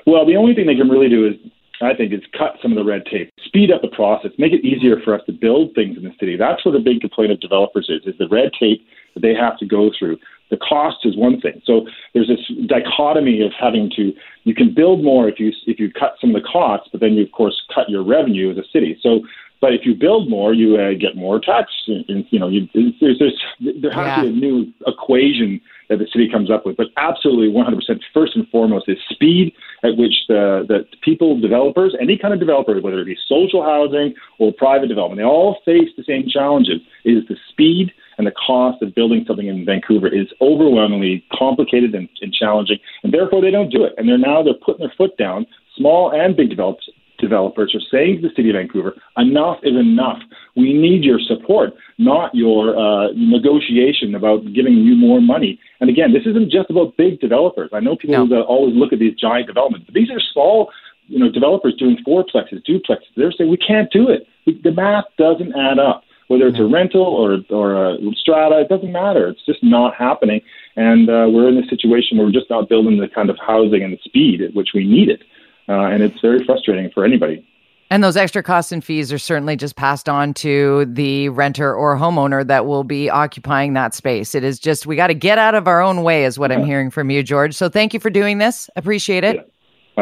Well, 0.06 0.26
the 0.26 0.36
only 0.36 0.54
thing 0.54 0.66
they 0.66 0.74
can 0.74 0.88
really 0.88 1.08
do 1.08 1.26
is, 1.26 1.34
I 1.80 1.94
think, 1.94 2.12
is 2.12 2.22
cut 2.36 2.56
some 2.60 2.72
of 2.72 2.76
the 2.76 2.84
red 2.84 3.04
tape, 3.06 3.30
speed 3.44 3.70
up 3.70 3.82
the 3.82 3.88
process, 3.88 4.32
make 4.36 4.52
it 4.52 4.64
easier 4.64 5.00
for 5.04 5.14
us 5.14 5.20
to 5.26 5.32
build 5.32 5.74
things 5.74 5.96
in 5.96 6.02
the 6.02 6.14
city. 6.18 6.36
That's 6.36 6.64
what 6.64 6.72
the 6.72 6.80
big 6.80 7.00
complaint 7.00 7.30
of 7.30 7.40
developers 7.40 7.88
is: 7.88 8.02
is 8.04 8.18
the 8.18 8.28
red 8.28 8.50
tape 8.58 8.84
that 9.14 9.20
they 9.20 9.34
have 9.34 9.58
to 9.58 9.66
go 9.66 9.90
through. 9.96 10.18
The 10.50 10.56
cost 10.56 11.04
is 11.04 11.16
one 11.16 11.40
thing. 11.40 11.60
So 11.64 11.86
there's 12.14 12.28
this 12.28 12.40
dichotomy 12.66 13.42
of 13.42 13.52
having 13.58 13.90
to 13.96 14.12
you 14.44 14.54
can 14.54 14.74
build 14.74 15.04
more 15.04 15.28
if 15.28 15.38
you 15.38 15.52
if 15.66 15.78
you 15.78 15.92
cut 15.92 16.16
some 16.20 16.34
of 16.34 16.42
the 16.42 16.48
costs, 16.48 16.88
but 16.90 17.00
then 17.00 17.12
you 17.12 17.22
of 17.22 17.32
course 17.32 17.62
cut 17.72 17.88
your 17.88 18.02
revenue 18.02 18.50
as 18.50 18.58
a 18.58 18.64
city. 18.72 18.98
So 19.02 19.20
but 19.60 19.74
if 19.74 19.84
you 19.84 19.94
build 19.94 20.30
more, 20.30 20.54
you 20.54 20.76
uh, 20.76 20.92
get 20.92 21.16
more 21.16 21.40
tax. 21.40 21.72
And, 21.88 22.24
you 22.30 22.38
know, 22.38 22.48
you, 22.48 22.68
there's, 22.74 23.18
there's, 23.18 23.42
there 23.82 23.92
has 23.92 24.06
yeah. 24.06 24.16
to 24.16 24.22
be 24.22 24.28
a 24.28 24.32
new 24.32 24.72
equation 24.86 25.60
that 25.88 25.98
the 25.98 26.06
city 26.12 26.28
comes 26.30 26.50
up 26.50 26.64
with. 26.64 26.76
But 26.76 26.88
absolutely, 26.96 27.48
100%. 27.48 28.00
First 28.14 28.36
and 28.36 28.46
foremost 28.48 28.88
is 28.88 28.98
speed 29.10 29.52
at 29.82 29.96
which 29.96 30.14
the, 30.28 30.64
the 30.68 30.84
people, 31.02 31.40
developers, 31.40 31.96
any 32.00 32.16
kind 32.16 32.32
of 32.32 32.40
developer, 32.40 32.80
whether 32.80 33.00
it 33.00 33.06
be 33.06 33.18
social 33.26 33.62
housing 33.62 34.14
or 34.38 34.52
private 34.52 34.88
development, 34.88 35.18
they 35.18 35.24
all 35.24 35.58
face 35.64 35.88
the 35.96 36.04
same 36.04 36.28
challenges. 36.28 36.80
Is 37.04 37.26
the 37.28 37.36
speed 37.50 37.92
and 38.18 38.26
the 38.26 38.32
cost 38.32 38.82
of 38.82 38.94
building 38.94 39.24
something 39.26 39.46
in 39.46 39.64
Vancouver 39.64 40.08
is 40.08 40.26
overwhelmingly 40.40 41.24
complicated 41.32 41.94
and, 41.94 42.08
and 42.20 42.32
challenging, 42.32 42.78
and 43.02 43.14
therefore 43.14 43.40
they 43.40 43.50
don't 43.50 43.70
do 43.70 43.84
it. 43.84 43.94
And 43.96 44.08
they're 44.08 44.18
now 44.18 44.42
they're 44.42 44.54
putting 44.54 44.86
their 44.86 44.94
foot 44.96 45.16
down. 45.16 45.46
Small 45.76 46.10
and 46.12 46.36
big 46.36 46.50
developers 46.50 46.90
developers 47.18 47.74
are 47.74 47.84
saying 47.90 48.22
to 48.22 48.28
the 48.28 48.34
city 48.34 48.50
of 48.50 48.54
Vancouver, 48.54 48.94
enough 49.16 49.58
is 49.62 49.76
enough. 49.76 50.18
We 50.56 50.72
need 50.72 51.04
your 51.04 51.18
support, 51.20 51.74
not 51.98 52.34
your 52.34 52.76
uh, 52.76 53.08
negotiation 53.14 54.14
about 54.14 54.52
giving 54.52 54.74
you 54.74 54.96
more 54.96 55.20
money. 55.20 55.58
And 55.80 55.90
again, 55.90 56.12
this 56.12 56.26
isn't 56.26 56.50
just 56.50 56.70
about 56.70 56.96
big 56.96 57.20
developers. 57.20 57.70
I 57.72 57.80
know 57.80 57.96
people 57.96 58.26
no. 58.26 58.36
that 58.36 58.42
always 58.44 58.74
look 58.74 58.92
at 58.92 58.98
these 58.98 59.14
giant 59.14 59.46
developments, 59.46 59.86
but 59.86 59.94
these 59.94 60.10
are 60.10 60.20
small 60.32 60.70
you 61.08 61.18
know 61.18 61.30
developers 61.30 61.74
doing 61.74 61.96
fourplexes, 62.06 62.64
duplexes. 62.68 63.08
They're 63.16 63.32
saying 63.32 63.50
we 63.50 63.56
can't 63.56 63.90
do 63.90 64.08
it. 64.08 64.26
The 64.62 64.72
math 64.72 65.04
doesn't 65.16 65.54
add 65.56 65.78
up. 65.78 66.04
Whether 66.28 66.48
it's 66.48 66.58
a 66.58 66.66
rental 66.66 67.02
or 67.02 67.38
or 67.48 67.94
a 67.94 67.96
strata, 68.14 68.60
it 68.60 68.68
doesn't 68.68 68.92
matter. 68.92 69.28
It's 69.28 69.44
just 69.46 69.62
not 69.62 69.94
happening, 69.94 70.42
and 70.76 71.08
uh, 71.08 71.26
we're 71.30 71.48
in 71.48 71.56
a 71.56 71.66
situation 71.68 72.18
where 72.18 72.26
we're 72.26 72.32
just 72.32 72.50
not 72.50 72.68
building 72.68 72.98
the 73.00 73.08
kind 73.08 73.30
of 73.30 73.38
housing 73.38 73.82
and 73.82 73.94
the 73.94 73.98
speed 74.04 74.42
at 74.42 74.54
which 74.54 74.70
we 74.74 74.86
need 74.86 75.08
it, 75.08 75.22
uh, 75.68 75.86
and 75.86 76.02
it's 76.02 76.20
very 76.20 76.44
frustrating 76.44 76.90
for 76.92 77.04
anybody. 77.04 77.46
And 77.90 78.04
those 78.04 78.18
extra 78.18 78.42
costs 78.42 78.70
and 78.70 78.84
fees 78.84 79.12
are 79.12 79.18
certainly 79.18 79.56
just 79.56 79.76
passed 79.76 80.10
on 80.10 80.34
to 80.34 80.84
the 80.84 81.30
renter 81.30 81.74
or 81.74 81.96
homeowner 81.96 82.46
that 82.46 82.66
will 82.66 82.84
be 82.84 83.08
occupying 83.08 83.72
that 83.72 83.94
space. 83.94 84.34
It 84.34 84.44
is 84.44 84.58
just, 84.58 84.86
we 84.86 84.94
got 84.94 85.06
to 85.06 85.14
get 85.14 85.38
out 85.38 85.54
of 85.54 85.66
our 85.66 85.80
own 85.80 86.02
way, 86.02 86.24
is 86.24 86.38
what 86.38 86.50
yeah. 86.50 86.58
I'm 86.58 86.66
hearing 86.66 86.90
from 86.90 87.10
you, 87.10 87.22
George. 87.22 87.54
So 87.54 87.70
thank 87.70 87.94
you 87.94 88.00
for 88.00 88.10
doing 88.10 88.38
this. 88.38 88.68
Appreciate 88.76 89.24
it. 89.24 89.36
Yeah. 89.36 89.42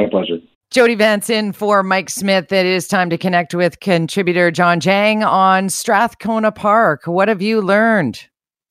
My 0.03 0.09
pleasure. 0.09 0.39
Jody 0.73 0.97
Vance 0.97 1.31
in 1.31 1.53
for 1.53 1.85
Mike 1.85 2.11
Smith. 2.11 2.51
It 2.51 2.67
is 2.67 2.89
time 2.89 3.09
to 3.11 3.17
connect 3.17 3.55
with 3.55 3.79
contributor 3.79 4.51
John 4.51 4.81
Jang 4.81 5.23
on 5.23 5.69
Strathcona 5.69 6.51
Park. 6.51 7.07
What 7.07 7.29
have 7.29 7.41
you 7.41 7.63
learned? 7.63 8.27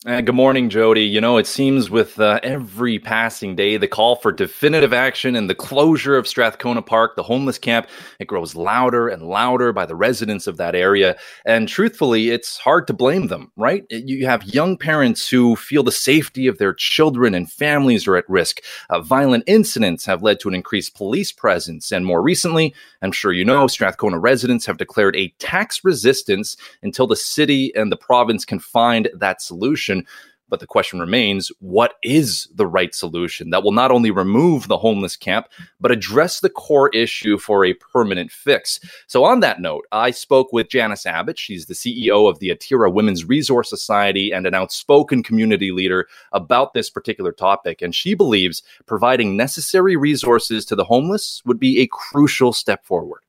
Uh, 0.07 0.21
good 0.21 0.35
morning, 0.35 0.69
Jody. 0.69 1.01
You 1.01 1.19
know, 1.19 1.37
it 1.37 1.47
seems 1.47 1.89
with 1.89 2.19
uh, 2.19 2.39
every 2.43 2.99
passing 2.99 3.55
day, 3.55 3.77
the 3.77 3.87
call 3.87 4.15
for 4.15 4.31
definitive 4.31 4.93
action 4.93 5.35
and 5.35 5.49
the 5.49 5.55
closure 5.55 6.15
of 6.15 6.27
Strathcona 6.27 6.83
Park, 6.83 7.15
the 7.15 7.23
homeless 7.23 7.57
camp, 7.57 7.87
it 8.19 8.27
grows 8.27 8.53
louder 8.53 9.07
and 9.07 9.23
louder 9.23 9.73
by 9.73 9.87
the 9.87 9.95
residents 9.95 10.45
of 10.45 10.57
that 10.57 10.75
area. 10.75 11.17
And 11.43 11.67
truthfully, 11.67 12.29
it's 12.29 12.59
hard 12.59 12.85
to 12.85 12.93
blame 12.93 13.29
them, 13.29 13.51
right? 13.55 13.83
You 13.89 14.27
have 14.27 14.43
young 14.43 14.77
parents 14.77 15.27
who 15.27 15.55
feel 15.55 15.81
the 15.81 15.91
safety 15.91 16.45
of 16.45 16.59
their 16.59 16.75
children 16.75 17.33
and 17.33 17.51
families 17.51 18.07
are 18.07 18.15
at 18.15 18.29
risk. 18.29 18.61
Uh, 18.91 19.01
violent 19.01 19.45
incidents 19.47 20.05
have 20.05 20.21
led 20.21 20.39
to 20.41 20.49
an 20.49 20.53
increased 20.53 20.93
police 20.93 21.31
presence. 21.31 21.91
And 21.91 22.05
more 22.05 22.21
recently, 22.21 22.75
I'm 23.01 23.11
sure 23.11 23.33
you 23.33 23.43
know, 23.43 23.65
Strathcona 23.65 24.19
residents 24.19 24.67
have 24.67 24.77
declared 24.77 25.15
a 25.15 25.29
tax 25.39 25.83
resistance 25.83 26.57
until 26.83 27.07
the 27.07 27.15
city 27.15 27.73
and 27.75 27.91
the 27.91 27.97
province 27.97 28.45
can 28.45 28.59
find 28.59 29.09
that 29.15 29.41
solution 29.41 29.94
solution. 30.03 30.31
But 30.47 30.59
the 30.59 30.67
question 30.67 30.99
remains 30.99 31.51
what 31.59 31.95
is 32.03 32.47
the 32.53 32.67
right 32.67 32.93
solution 32.93 33.49
that 33.49 33.63
will 33.63 33.71
not 33.71 33.89
only 33.89 34.11
remove 34.11 34.67
the 34.67 34.77
homeless 34.77 35.15
camp, 35.17 35.47
but 35.81 35.91
address 35.91 36.39
the 36.39 36.51
core 36.51 36.89
issue 36.89 37.39
for 37.39 37.65
a 37.65 37.73
permanent 37.73 38.31
fix? 38.31 38.79
So, 39.07 39.23
on 39.23 39.39
that 39.39 39.59
note, 39.59 39.87
I 39.91 40.11
spoke 40.11 40.53
with 40.53 40.69
Janice 40.69 41.07
Abbott. 41.07 41.39
She's 41.39 41.65
the 41.65 41.73
CEO 41.73 42.29
of 42.29 42.37
the 42.37 42.49
Atira 42.49 42.93
Women's 42.93 43.25
Resource 43.25 43.71
Society 43.71 44.31
and 44.31 44.45
an 44.45 44.53
outspoken 44.53 45.23
community 45.23 45.71
leader 45.71 46.07
about 46.31 46.75
this 46.75 46.91
particular 46.91 47.31
topic. 47.31 47.81
And 47.81 47.95
she 47.95 48.13
believes 48.13 48.61
providing 48.85 49.35
necessary 49.35 49.95
resources 49.95 50.63
to 50.65 50.75
the 50.75 50.85
homeless 50.85 51.41
would 51.45 51.59
be 51.59 51.81
a 51.81 51.87
crucial 51.87 52.53
step 52.53 52.85
forward. 52.85 53.21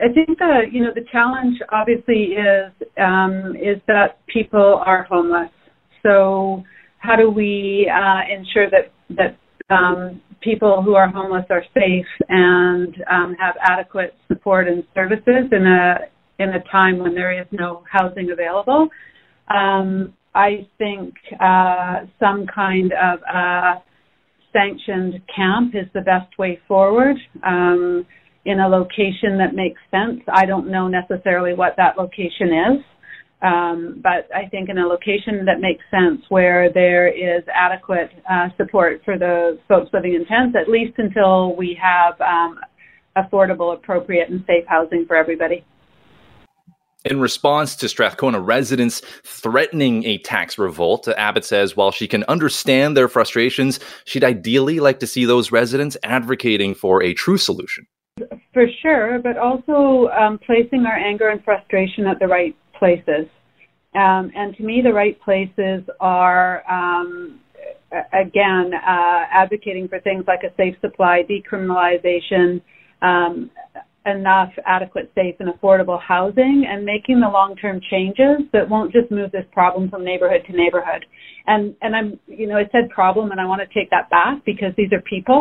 I 0.00 0.08
think 0.08 0.38
the 0.38 0.62
you 0.72 0.82
know 0.82 0.92
the 0.92 1.04
challenge 1.12 1.60
obviously 1.68 2.34
is 2.34 2.72
um, 2.96 3.54
is 3.56 3.80
that 3.86 4.24
people 4.26 4.82
are 4.86 5.04
homeless. 5.04 5.50
So 6.04 6.62
how 6.98 7.16
do 7.16 7.30
we 7.30 7.90
uh, 7.92 8.20
ensure 8.32 8.68
that 8.70 8.92
that 9.16 9.36
um, 9.74 10.20
people 10.40 10.82
who 10.82 10.94
are 10.94 11.08
homeless 11.08 11.44
are 11.50 11.64
safe 11.72 12.06
and 12.28 12.94
um, 13.10 13.34
have 13.40 13.54
adequate 13.60 14.14
support 14.28 14.68
and 14.68 14.84
services 14.94 15.50
in 15.52 15.66
a 15.66 15.96
in 16.38 16.50
a 16.50 16.62
time 16.70 16.98
when 16.98 17.14
there 17.14 17.38
is 17.38 17.46
no 17.50 17.82
housing 17.90 18.30
available? 18.30 18.88
Um, 19.54 20.14
I 20.34 20.66
think 20.78 21.14
uh, 21.40 22.06
some 22.18 22.46
kind 22.52 22.92
of 22.92 23.20
uh, 23.32 23.80
sanctioned 24.52 25.20
camp 25.34 25.74
is 25.74 25.86
the 25.94 26.00
best 26.00 26.38
way 26.38 26.60
forward. 26.66 27.16
Um, 27.44 28.06
in 28.46 28.60
a 28.60 28.68
location 28.68 29.38
that 29.38 29.54
makes 29.54 29.80
sense. 29.90 30.20
I 30.32 30.44
don't 30.44 30.70
know 30.70 30.86
necessarily 30.88 31.54
what 31.54 31.74
that 31.78 31.96
location 31.96 32.48
is, 32.48 32.84
um, 33.42 34.00
but 34.02 34.28
I 34.34 34.48
think 34.48 34.68
in 34.68 34.78
a 34.78 34.86
location 34.86 35.44
that 35.44 35.60
makes 35.60 35.84
sense 35.90 36.22
where 36.28 36.72
there 36.72 37.08
is 37.08 37.42
adequate 37.52 38.10
uh, 38.30 38.48
support 38.56 39.02
for 39.04 39.18
the 39.18 39.58
folks 39.68 39.90
living 39.92 40.14
in 40.14 40.24
tents, 40.24 40.56
at 40.58 40.68
least 40.68 40.94
until 40.98 41.54
we 41.54 41.78
have 41.80 42.18
um, 42.20 42.58
affordable, 43.16 43.74
appropriate, 43.74 44.30
and 44.30 44.44
safe 44.46 44.64
housing 44.66 45.04
for 45.06 45.16
everybody. 45.16 45.64
In 47.04 47.20
response 47.20 47.76
to 47.76 47.88
Strathcona 47.88 48.40
residents 48.40 49.02
threatening 49.24 50.04
a 50.04 50.16
tax 50.18 50.56
revolt, 50.56 51.06
Abbott 51.06 51.44
says 51.44 51.76
while 51.76 51.90
she 51.90 52.08
can 52.08 52.24
understand 52.28 52.96
their 52.96 53.08
frustrations, 53.08 53.78
she'd 54.06 54.24
ideally 54.24 54.80
like 54.80 55.00
to 55.00 55.06
see 55.06 55.26
those 55.26 55.52
residents 55.52 55.98
advocating 56.02 56.74
for 56.74 57.02
a 57.02 57.12
true 57.12 57.36
solution. 57.36 57.86
For 58.54 58.66
sure, 58.80 59.18
but 59.18 59.36
also 59.36 60.08
um, 60.18 60.38
placing 60.46 60.86
our 60.86 60.96
anger 60.96 61.28
and 61.28 61.44
frustration 61.44 62.06
at 62.06 62.20
the 62.20 62.26
right 62.26 62.56
places. 62.84 63.26
Um, 63.94 64.24
and 64.34 64.56
to 64.56 64.62
me, 64.62 64.82
the 64.82 64.92
right 64.92 65.16
places 65.28 65.80
are, 66.00 66.50
um, 66.70 67.40
again, 68.12 68.66
uh, 68.74 69.22
advocating 69.32 69.86
for 69.88 70.00
things 70.00 70.24
like 70.26 70.40
a 70.42 70.52
safe 70.56 70.76
supply, 70.80 71.22
decriminalization, 71.34 72.60
um, 73.02 73.50
enough 74.06 74.52
adequate, 74.66 75.10
safe, 75.14 75.36
and 75.38 75.48
affordable 75.54 76.00
housing, 76.00 76.66
and 76.68 76.84
making 76.84 77.20
the 77.20 77.28
long-term 77.28 77.80
changes 77.90 78.38
that 78.52 78.68
won't 78.68 78.92
just 78.92 79.10
move 79.10 79.30
this 79.32 79.46
problem 79.52 79.88
from 79.88 80.04
neighborhood 80.04 80.42
to 80.46 80.52
neighborhood. 80.52 81.02
And 81.46 81.74
and 81.82 81.94
I'm, 81.98 82.08
you 82.26 82.46
know, 82.48 82.56
I 82.56 82.66
said 82.72 82.90
problem, 82.90 83.30
and 83.30 83.40
I 83.40 83.46
want 83.46 83.62
to 83.66 83.78
take 83.78 83.90
that 83.90 84.10
back 84.10 84.44
because 84.44 84.72
these 84.76 84.92
are 84.92 85.02
people 85.02 85.40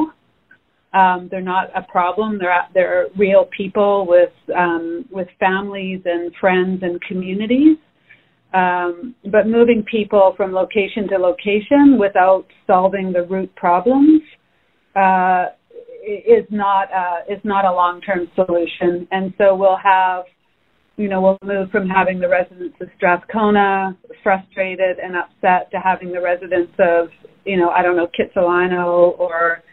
um, 0.94 1.28
they're 1.32 1.42
not 1.42 1.70
a 1.76 1.82
problem. 1.82 2.38
They're 2.40 2.68
they're 2.74 3.08
real 3.18 3.50
people 3.56 4.06
with 4.08 4.34
um, 4.56 5.06
with 5.12 5.28
families 5.40 6.02
and 6.06 6.32
friends 6.40 6.84
and 6.84 7.02
communities. 7.02 7.78
Um, 8.54 9.16
but 9.32 9.48
moving 9.48 9.84
people 9.90 10.36
from 10.38 10.52
location 10.52 11.08
to 11.10 11.18
location 11.18 11.98
without 12.00 12.46
solving 12.68 13.12
the 13.12 13.24
root 13.24 13.54
problems 13.56 14.22
uh, 14.96 15.46
is 16.06 16.46
not 16.52 16.90
a, 16.92 17.34
is 17.34 17.40
not 17.44 17.66
a 17.66 17.74
long 17.74 18.00
term 18.02 18.30
solution. 18.36 19.08
And 19.10 19.34
so 19.40 19.56
we'll 19.56 19.80
have, 19.84 20.26
you 20.98 21.10
know, 21.10 21.20
we'll 21.20 21.40
move 21.44 21.72
from 21.72 21.90
having 21.90 22.20
the 22.20 22.30
residents 22.30 22.76
of 22.80 22.90
Strathcona 22.96 23.98
frustrated 24.22 25.00
and 25.00 25.16
upset 25.16 25.72
to 25.72 25.80
having 25.84 26.12
the 26.12 26.22
residents 26.22 26.74
of, 26.78 27.08
you 27.46 27.58
know, 27.58 27.70
I 27.70 27.82
don't 27.82 27.96
know, 27.96 28.08
Kitsilano 28.08 29.18
or 29.18 29.64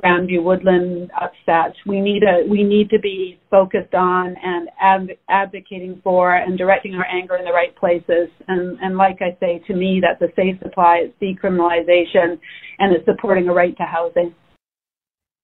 Grandview 0.00 0.42
Woodland 0.42 1.10
upset. 1.20 1.74
We 1.86 2.00
need 2.00 2.22
a 2.22 2.46
we 2.48 2.62
need 2.62 2.90
to 2.90 2.98
be 2.98 3.38
focused 3.50 3.94
on 3.94 4.36
and 4.42 4.68
adv- 4.80 5.18
advocating 5.28 6.00
for 6.02 6.34
and 6.34 6.58
directing 6.58 6.94
our 6.94 7.06
anger 7.06 7.36
in 7.36 7.44
the 7.44 7.52
right 7.52 7.74
places. 7.76 8.28
And 8.48 8.78
and 8.80 8.96
like 8.96 9.20
I 9.20 9.36
say, 9.40 9.62
to 9.66 9.74
me, 9.74 10.00
that's 10.00 10.20
a 10.22 10.34
safe 10.34 10.58
supply, 10.62 11.04
it's 11.04 11.14
decriminalization, 11.20 12.38
and 12.78 12.94
it's 12.94 13.04
supporting 13.04 13.48
a 13.48 13.54
right 13.54 13.76
to 13.76 13.84
housing. 13.84 14.34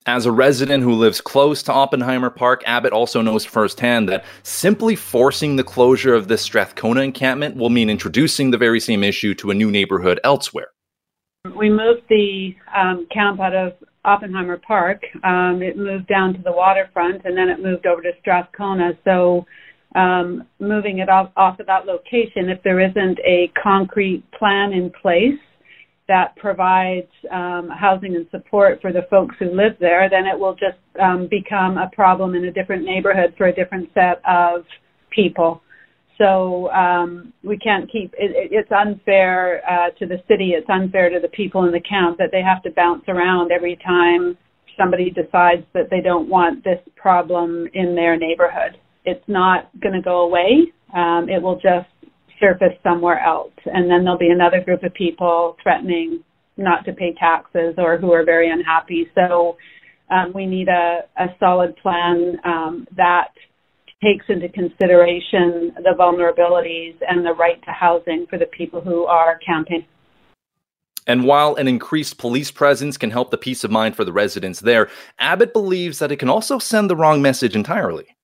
As 0.04 0.26
a 0.26 0.32
resident 0.32 0.82
who 0.82 0.94
lives 0.94 1.20
close 1.20 1.62
to 1.62 1.72
Oppenheimer 1.72 2.30
Park, 2.30 2.62
Abbott 2.66 2.92
also 2.92 3.22
knows 3.22 3.44
firsthand 3.44 4.08
that 4.08 4.24
simply 4.42 4.96
forcing 4.96 5.54
the 5.54 5.62
closure 5.62 6.12
of 6.12 6.26
this 6.26 6.42
Strathcona 6.42 7.02
encampment 7.02 7.54
will 7.54 7.70
mean 7.70 7.88
introducing 7.88 8.50
the 8.50 8.58
very 8.58 8.80
same 8.80 9.04
issue 9.04 9.32
to 9.34 9.52
a 9.52 9.54
new 9.54 9.70
neighborhood 9.70 10.18
elsewhere. 10.24 10.70
We 11.58 11.70
moved 11.70 12.02
the 12.08 12.54
um, 12.72 13.08
camp 13.12 13.40
out 13.40 13.52
of 13.52 13.72
Oppenheimer 14.04 14.58
Park. 14.58 15.02
Um, 15.24 15.58
it 15.60 15.76
moved 15.76 16.06
down 16.06 16.34
to 16.34 16.40
the 16.40 16.52
waterfront, 16.52 17.24
and 17.24 17.36
then 17.36 17.48
it 17.48 17.60
moved 17.60 17.84
over 17.84 18.00
to 18.00 18.12
Strathcona. 18.20 18.92
So, 19.02 19.44
um, 19.96 20.46
moving 20.60 20.98
it 20.98 21.08
off, 21.08 21.32
off 21.36 21.58
of 21.58 21.66
that 21.66 21.84
location, 21.84 22.48
if 22.48 22.62
there 22.62 22.78
isn't 22.78 23.18
a 23.26 23.50
concrete 23.60 24.22
plan 24.38 24.72
in 24.72 24.92
place 25.02 25.38
that 26.06 26.36
provides 26.36 27.10
um, 27.32 27.68
housing 27.76 28.14
and 28.14 28.28
support 28.30 28.80
for 28.80 28.92
the 28.92 29.08
folks 29.10 29.34
who 29.40 29.46
live 29.46 29.72
there, 29.80 30.08
then 30.08 30.26
it 30.26 30.38
will 30.38 30.54
just 30.54 30.78
um, 31.02 31.26
become 31.28 31.76
a 31.76 31.90
problem 31.92 32.36
in 32.36 32.44
a 32.44 32.52
different 32.52 32.84
neighborhood 32.84 33.34
for 33.36 33.48
a 33.48 33.54
different 33.54 33.88
set 33.94 34.22
of 34.28 34.62
people. 35.10 35.60
So 36.18 36.70
um, 36.70 37.32
we 37.42 37.56
can't 37.58 37.90
keep. 37.90 38.12
It, 38.18 38.50
it's 38.50 38.70
unfair 38.70 39.62
uh, 39.68 39.90
to 39.98 40.06
the 40.06 40.22
city. 40.28 40.50
It's 40.50 40.68
unfair 40.68 41.10
to 41.10 41.20
the 41.20 41.28
people 41.28 41.64
in 41.64 41.72
the 41.72 41.80
camp 41.80 42.18
that 42.18 42.30
they 42.32 42.42
have 42.42 42.62
to 42.64 42.70
bounce 42.70 43.04
around 43.08 43.50
every 43.50 43.76
time 43.84 44.36
somebody 44.78 45.10
decides 45.10 45.64
that 45.74 45.90
they 45.90 46.00
don't 46.00 46.28
want 46.28 46.64
this 46.64 46.78
problem 46.96 47.66
in 47.74 47.94
their 47.94 48.16
neighborhood. 48.16 48.78
It's 49.04 49.24
not 49.26 49.70
going 49.80 49.94
to 49.94 50.02
go 50.02 50.22
away. 50.22 50.72
Um, 50.94 51.28
it 51.28 51.42
will 51.42 51.56
just 51.56 51.88
surface 52.40 52.76
somewhere 52.82 53.20
else, 53.20 53.52
and 53.66 53.90
then 53.90 54.04
there'll 54.04 54.18
be 54.18 54.30
another 54.30 54.60
group 54.60 54.82
of 54.82 54.92
people 54.94 55.56
threatening 55.62 56.22
not 56.56 56.84
to 56.84 56.92
pay 56.92 57.14
taxes 57.18 57.74
or 57.78 57.96
who 57.98 58.12
are 58.12 58.24
very 58.24 58.50
unhappy. 58.50 59.06
So 59.14 59.56
um, 60.10 60.32
we 60.34 60.46
need 60.46 60.68
a, 60.68 61.00
a 61.16 61.26
solid 61.40 61.76
plan 61.76 62.36
um, 62.44 62.86
that 62.96 63.28
takes 64.02 64.26
into 64.28 64.48
consideration 64.48 65.72
the 65.76 65.94
vulnerabilities 65.98 66.96
and 67.08 67.24
the 67.24 67.32
right 67.32 67.62
to 67.64 67.70
housing 67.70 68.26
for 68.28 68.38
the 68.38 68.46
people 68.46 68.80
who 68.80 69.04
are 69.04 69.38
camping. 69.44 69.84
And 71.06 71.24
while 71.24 71.56
an 71.56 71.66
increased 71.66 72.18
police 72.18 72.50
presence 72.50 72.96
can 72.96 73.10
help 73.10 73.30
the 73.30 73.38
peace 73.38 73.64
of 73.64 73.70
mind 73.70 73.96
for 73.96 74.04
the 74.04 74.12
residents 74.12 74.60
there, 74.60 74.88
Abbott 75.18 75.52
believes 75.52 75.98
that 75.98 76.12
it 76.12 76.16
can 76.16 76.28
also 76.28 76.58
send 76.58 76.88
the 76.88 76.96
wrong 76.96 77.20
message 77.20 77.56
entirely. 77.56 78.16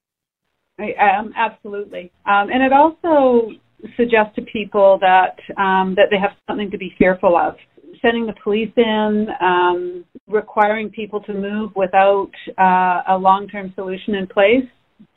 I, 0.78 0.92
um, 1.18 1.32
absolutely, 1.36 2.12
um, 2.26 2.50
and 2.50 2.62
it 2.62 2.72
also 2.72 3.50
suggests 3.96 4.34
to 4.36 4.42
people 4.42 4.98
that 5.00 5.36
um, 5.56 5.94
that 5.96 6.06
they 6.10 6.18
have 6.18 6.30
something 6.48 6.70
to 6.70 6.78
be 6.78 6.94
fearful 6.98 7.36
of. 7.36 7.56
Sending 8.00 8.26
the 8.26 8.34
police 8.44 8.70
in, 8.76 9.26
um, 9.40 10.04
requiring 10.28 10.88
people 10.88 11.20
to 11.22 11.34
move 11.34 11.72
without 11.74 12.30
uh, 12.56 13.02
a 13.08 13.18
long-term 13.18 13.72
solution 13.74 14.14
in 14.14 14.28
place, 14.28 14.64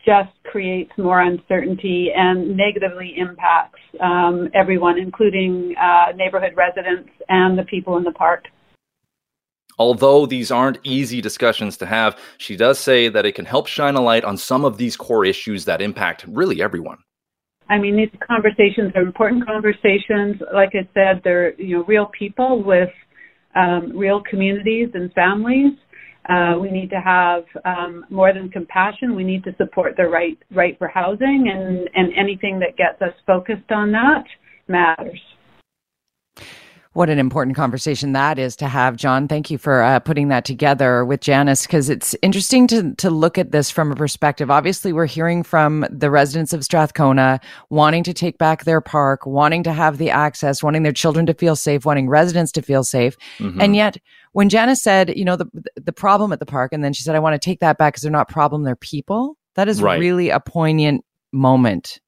just 0.06 0.32
creates 0.44 0.92
more 0.98 1.22
uncertainty 1.22 2.10
and 2.16 2.56
negatively 2.58 3.14
impacts 3.18 3.80
um, 4.00 4.50
everyone, 4.54 4.98
including 4.98 5.76
uh, 5.82 6.12
neighborhood 6.16 6.54
residents 6.56 7.10
and 7.30 7.58
the 7.58 7.64
people 7.64 7.98
in 7.98 8.04
the 8.04 8.12
park. 8.12 8.46
Although 9.78 10.26
these 10.26 10.52
aren't 10.52 10.80
easy 10.84 11.22
discussions 11.22 11.78
to 11.78 11.86
have, 11.86 12.18
she 12.38 12.56
does 12.56 12.78
say 12.78 13.10
that 13.10 13.26
it 13.26 13.34
can 13.34 13.46
help 13.46 13.68
shine 13.68 13.96
a 13.96 14.02
light 14.02 14.24
on 14.24 14.38
some 14.38 14.66
of 14.66 14.78
these 14.78 14.96
core 14.96 15.26
issues 15.26 15.66
that 15.66 15.82
impact 15.82 16.26
really 16.28 16.62
everyone. 16.62 17.00
I 17.70 17.78
mean, 17.78 17.96
these 17.96 18.12
conversations 18.28 18.92
are 18.96 19.02
important 19.02 19.46
conversations. 19.46 20.42
Like 20.54 20.74
I 20.76 20.88
said, 20.94 21.22
they're 21.24 21.60
you 21.60 21.78
know 21.78 21.84
real 21.86 22.08
people 22.08 22.62
with 22.64 22.90
um, 23.56 23.98
real 23.98 24.22
communities 24.22 24.90
and 24.94 25.12
families. 25.14 25.74
Uh, 26.30 26.56
we 26.60 26.70
need 26.70 26.90
to 26.90 27.02
have 27.02 27.44
um, 27.66 28.06
more 28.10 28.34
than 28.34 28.50
compassion. 28.50 29.16
We 29.16 29.24
need 29.24 29.44
to 29.46 29.56
support 29.58 29.96
the 29.98 30.08
right 30.08 30.38
right 30.52 30.78
for 30.78 30.88
housing, 30.88 31.50
and 31.52 31.90
and 31.96 32.14
anything 32.18 32.60
that 32.60 32.78
gets 32.78 33.02
us 33.02 33.14
focused 33.26 33.72
on 33.72 33.92
that 33.92 34.24
matters. 34.68 35.20
What 36.94 37.10
an 37.10 37.20
important 37.20 37.56
conversation 37.56 38.12
that 38.12 38.38
is 38.38 38.58
to 38.58 38.68
have, 38.68 38.98
John. 38.98 39.30
Thank 39.30 39.50
you 39.50 39.58
for 39.58 39.82
uh, 39.82 40.02
putting 40.02 40.28
that 40.28 40.44
together 40.44 41.06
with 41.06 41.22
Janice 41.22 41.66
because 41.66 41.90
it's 41.90 42.14
interesting 42.22 42.68
to 42.68 42.94
to 42.96 43.10
look 43.10 43.38
at 43.38 43.54
this 43.54 43.72
from 43.72 43.94
a 43.94 43.96
perspective. 43.96 44.52
Obviously, 44.52 44.92
we're 44.92 45.06
hearing 45.06 45.42
from 45.42 45.86
the 45.90 46.12
residents 46.12 46.52
of 46.52 46.66
Strathcona 46.66 47.40
wanting 47.70 48.04
to 48.04 48.14
take 48.14 48.38
back 48.38 48.66
their 48.66 48.82
park, 48.82 49.26
wanting 49.26 49.64
to 49.64 49.72
have 49.72 50.00
the 50.00 50.10
access, 50.10 50.62
wanting 50.62 50.84
their 50.84 50.92
children 50.92 51.26
to 51.28 51.34
feel 51.34 51.56
safe, 51.56 51.86
wanting 51.86 52.10
residents 52.10 52.52
to 52.52 52.62
feel 52.62 52.84
safe, 52.84 53.16
mm-hmm. 53.38 53.62
and 53.62 53.74
yet 53.74 53.96
when 54.34 54.50
Janice 54.50 54.82
said, 54.82 55.16
you 55.18 55.26
know, 55.26 55.36
the 55.36 55.48
the 55.76 55.94
problem 55.94 56.32
at 56.32 56.40
the 56.40 56.46
park, 56.46 56.74
and 56.74 56.84
then 56.84 56.94
she 56.94 57.04
said, 57.04 57.16
I 57.16 57.20
want 57.20 57.34
to 57.34 57.40
take 57.40 57.60
that 57.60 57.78
back 57.78 57.94
because 57.94 58.04
they're 58.04 58.12
not 58.12 58.30
problem, 58.30 58.64
they're 58.64 58.76
people. 58.76 59.38
That 59.56 59.68
is 59.68 59.82
right. 59.82 60.00
really 60.00 60.30
a 60.30 60.40
poignant 60.40 61.04
moment 61.34 62.00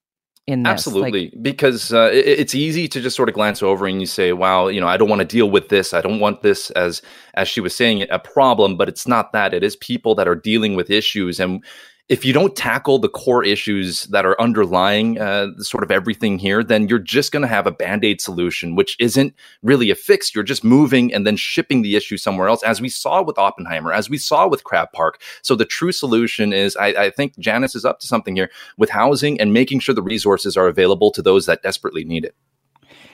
in 0.47 0.63
this. 0.63 0.71
Absolutely, 0.71 1.31
like, 1.33 1.43
because 1.43 1.93
uh, 1.93 2.09
it, 2.13 2.25
it's 2.25 2.55
easy 2.55 2.87
to 2.87 3.01
just 3.01 3.15
sort 3.15 3.29
of 3.29 3.35
glance 3.35 3.61
over 3.61 3.85
and 3.85 3.99
you 3.99 4.07
say, 4.07 4.33
"Wow, 4.33 4.67
you 4.67 4.79
know, 4.79 4.87
I 4.87 4.97
don't 4.97 5.09
want 5.09 5.19
to 5.19 5.27
deal 5.27 5.49
with 5.49 5.69
this. 5.69 5.93
I 5.93 6.01
don't 6.01 6.19
want 6.19 6.41
this 6.41 6.69
as 6.71 7.01
as 7.33 7.47
she 7.47 7.61
was 7.61 7.75
saying 7.75 8.05
a 8.09 8.19
problem." 8.19 8.77
But 8.77 8.89
it's 8.89 9.07
not 9.07 9.33
that. 9.33 9.53
It 9.53 9.63
is 9.63 9.75
people 9.75 10.15
that 10.15 10.27
are 10.27 10.35
dealing 10.35 10.75
with 10.75 10.89
issues, 10.89 11.39
and 11.39 11.63
if 12.09 12.25
you 12.25 12.33
don't 12.33 12.55
tackle 12.55 12.99
the 12.99 13.07
core 13.07 13.45
issues 13.45 14.03
that 14.05 14.25
are 14.25 14.39
underlying 14.39 15.19
uh, 15.19 15.47
sort 15.59 15.83
of 15.83 15.91
everything 15.91 16.37
here, 16.37 16.61
then 16.61 16.89
you're 16.89 16.99
just 16.99 17.31
going 17.31 17.41
to 17.41 17.47
have 17.47 17.65
a 17.65 17.71
band 17.71 18.03
aid 18.03 18.19
solution, 18.19 18.75
which 18.75 18.97
isn't 18.99 19.33
really 19.61 19.89
a 19.89 19.95
fix. 19.95 20.35
You're 20.35 20.43
just 20.43 20.65
moving 20.65 21.13
and 21.13 21.25
then 21.25 21.37
shipping 21.37 21.81
the 21.81 21.95
issue 21.95 22.17
somewhere 22.17 22.49
else, 22.49 22.61
as 22.63 22.81
we 22.81 22.89
saw 22.89 23.23
with 23.23 23.37
Oppenheimer, 23.37 23.93
as 23.93 24.09
we 24.09 24.17
saw 24.17 24.47
with 24.47 24.65
Crab 24.65 24.91
Park. 24.91 25.21
So 25.41 25.55
the 25.55 25.65
true 25.65 25.93
solution 25.93 26.51
is, 26.51 26.75
I, 26.75 26.87
I 26.87 27.09
think 27.09 27.37
Janice 27.39 27.73
is 27.73 27.85
up 27.85 27.99
to 28.01 28.07
something 28.07 28.35
here 28.35 28.51
with 28.77 28.89
housing 28.89 29.39
and 29.39 29.53
making 29.53 29.79
sure 29.79 29.95
the 29.95 30.01
resources 30.01 30.57
are 30.57 30.67
available 30.67 31.09
to 31.11 31.21
those 31.21 31.45
that 31.45 31.63
desperately 31.63 32.03
need 32.03 32.25
it. 32.25 32.35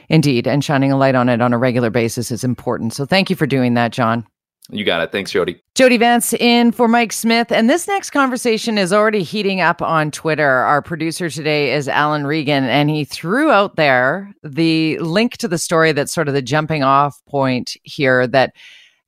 Indeed, 0.10 0.48
and 0.48 0.63
shining 0.63 0.91
a 0.91 0.98
light 0.98 1.13
on 1.13 1.29
it 1.29 1.41
on 1.41 1.53
a 1.53 1.60
regular 1.60 1.91
basis 1.91 2.31
is 2.31 2.43
important. 2.43 2.93
So 2.93 3.05
thank 3.05 3.29
you 3.29 3.36
for 3.36 3.46
doing 3.46 3.75
that, 3.75 3.91
John. 3.91 4.25
You 4.72 4.86
got 4.86 5.02
it. 5.02 5.12
Thanks, 5.12 5.32
Jody. 5.32 5.62
Jody 5.74 5.98
Vance 5.98 6.34
in 6.34 6.72
for 6.72 6.88
Mike 6.88 7.12
Smith. 7.12 7.52
And 7.52 7.68
this 7.68 7.88
next 7.88 8.12
conversation 8.12 8.78
is 8.78 8.94
already 8.94 9.24
heating 9.24 9.62
up 9.62 9.82
on 9.82 10.12
Twitter. 10.12 10.48
Our 10.48 10.84
producer 10.84 11.30
today 11.30 11.74
is 11.74 11.88
Alan 11.88 12.28
Regan, 12.28 12.66
and 12.66 12.90
he 12.90 13.04
threw 13.04 13.50
out 13.50 13.78
there 13.78 14.32
the 14.44 15.00
link 15.00 15.38
to 15.38 15.48
the 15.48 15.58
story 15.58 15.92
that's 15.92 16.14
sort 16.14 16.28
of 16.28 16.36
the 16.36 16.42
jumping 16.44 16.84
off 16.84 17.20
point 17.28 17.78
here 17.84 18.28
that 18.28 18.54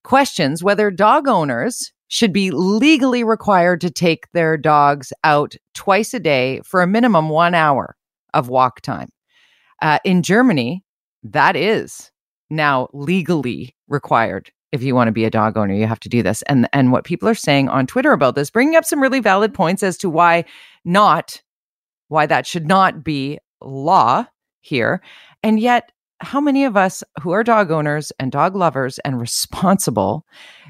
questions 0.03 0.63
whether 0.63 0.89
dog 0.89 1.27
owners 1.27 1.93
should 2.07 2.33
be 2.33 2.49
legally 2.49 3.23
required 3.23 3.81
to 3.81 3.91
take 3.91 4.31
their 4.31 4.57
dogs 4.57 5.13
out 5.23 5.55
twice 5.75 6.13
a 6.13 6.19
day 6.19 6.59
for 6.65 6.81
a 6.81 6.87
minimum 6.87 7.29
one 7.29 7.53
hour 7.53 7.95
of 8.33 8.49
walk 8.49 8.81
time. 8.81 9.09
Uh, 9.81 9.99
in 10.03 10.23
Germany, 10.23 10.83
that 11.23 11.55
is 11.55 12.11
now 12.49 12.89
legally 12.93 13.75
required 13.87 14.51
if 14.71 14.83
you 14.83 14.95
want 14.95 15.07
to 15.07 15.11
be 15.11 15.25
a 15.25 15.29
dog 15.29 15.57
owner, 15.57 15.73
you 15.73 15.87
have 15.87 15.99
to 16.01 16.09
do 16.09 16.23
this. 16.23 16.41
And 16.43 16.67
and 16.73 16.91
what 16.91 17.03
people 17.03 17.27
are 17.27 17.35
saying 17.35 17.69
on 17.69 17.87
Twitter 17.87 18.11
about 18.11 18.35
this, 18.35 18.49
bringing 18.49 18.75
up 18.75 18.85
some 18.85 19.01
really 19.01 19.19
valid 19.19 19.53
points 19.53 19.83
as 19.83 19.97
to 19.99 20.09
why 20.09 20.45
not, 20.85 21.41
why 22.07 22.25
that 22.25 22.45
should 22.45 22.67
not 22.67 23.03
be 23.03 23.39
law 23.61 24.25
here. 24.61 25.01
And 25.43 25.59
yet, 25.59 25.91
how 26.21 26.39
many 26.39 26.63
of 26.63 26.77
us 26.77 27.03
who 27.21 27.31
are 27.31 27.43
dog 27.43 27.71
owners 27.71 28.11
and 28.19 28.31
dog 28.31 28.55
lovers 28.55 28.99
and 28.99 29.19
responsible 29.19 30.25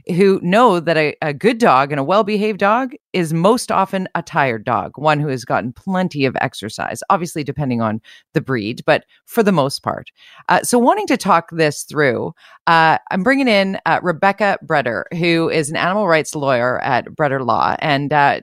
who 0.07 0.39
know 0.41 0.79
that 0.79 0.97
a, 0.97 1.15
a 1.21 1.33
good 1.33 1.57
dog 1.57 1.91
and 1.91 1.99
a 1.99 2.03
well 2.03 2.23
behaved 2.23 2.59
dog 2.59 2.93
is 3.13 3.33
most 3.33 3.71
often 3.71 4.07
a 4.15 4.21
tired 4.21 4.63
dog, 4.63 4.93
one 4.95 5.19
who 5.19 5.27
has 5.27 5.45
gotten 5.45 5.73
plenty 5.73 6.25
of 6.25 6.35
exercise, 6.41 7.03
obviously, 7.09 7.43
depending 7.43 7.81
on 7.81 8.01
the 8.33 8.41
breed, 8.41 8.81
but 8.85 9.05
for 9.25 9.43
the 9.43 9.51
most 9.51 9.83
part. 9.83 10.09
Uh, 10.49 10.61
so, 10.63 10.79
wanting 10.79 11.07
to 11.07 11.17
talk 11.17 11.49
this 11.51 11.83
through, 11.83 12.33
uh, 12.67 12.97
I'm 13.11 13.23
bringing 13.23 13.47
in 13.47 13.79
uh, 13.85 13.99
Rebecca 14.01 14.57
Breder, 14.65 15.03
who 15.17 15.49
is 15.49 15.69
an 15.69 15.75
animal 15.75 16.07
rights 16.07 16.33
lawyer 16.33 16.79
at 16.81 17.05
Breder 17.05 17.45
Law. 17.45 17.75
And 17.79 18.11
uh, 18.11 18.41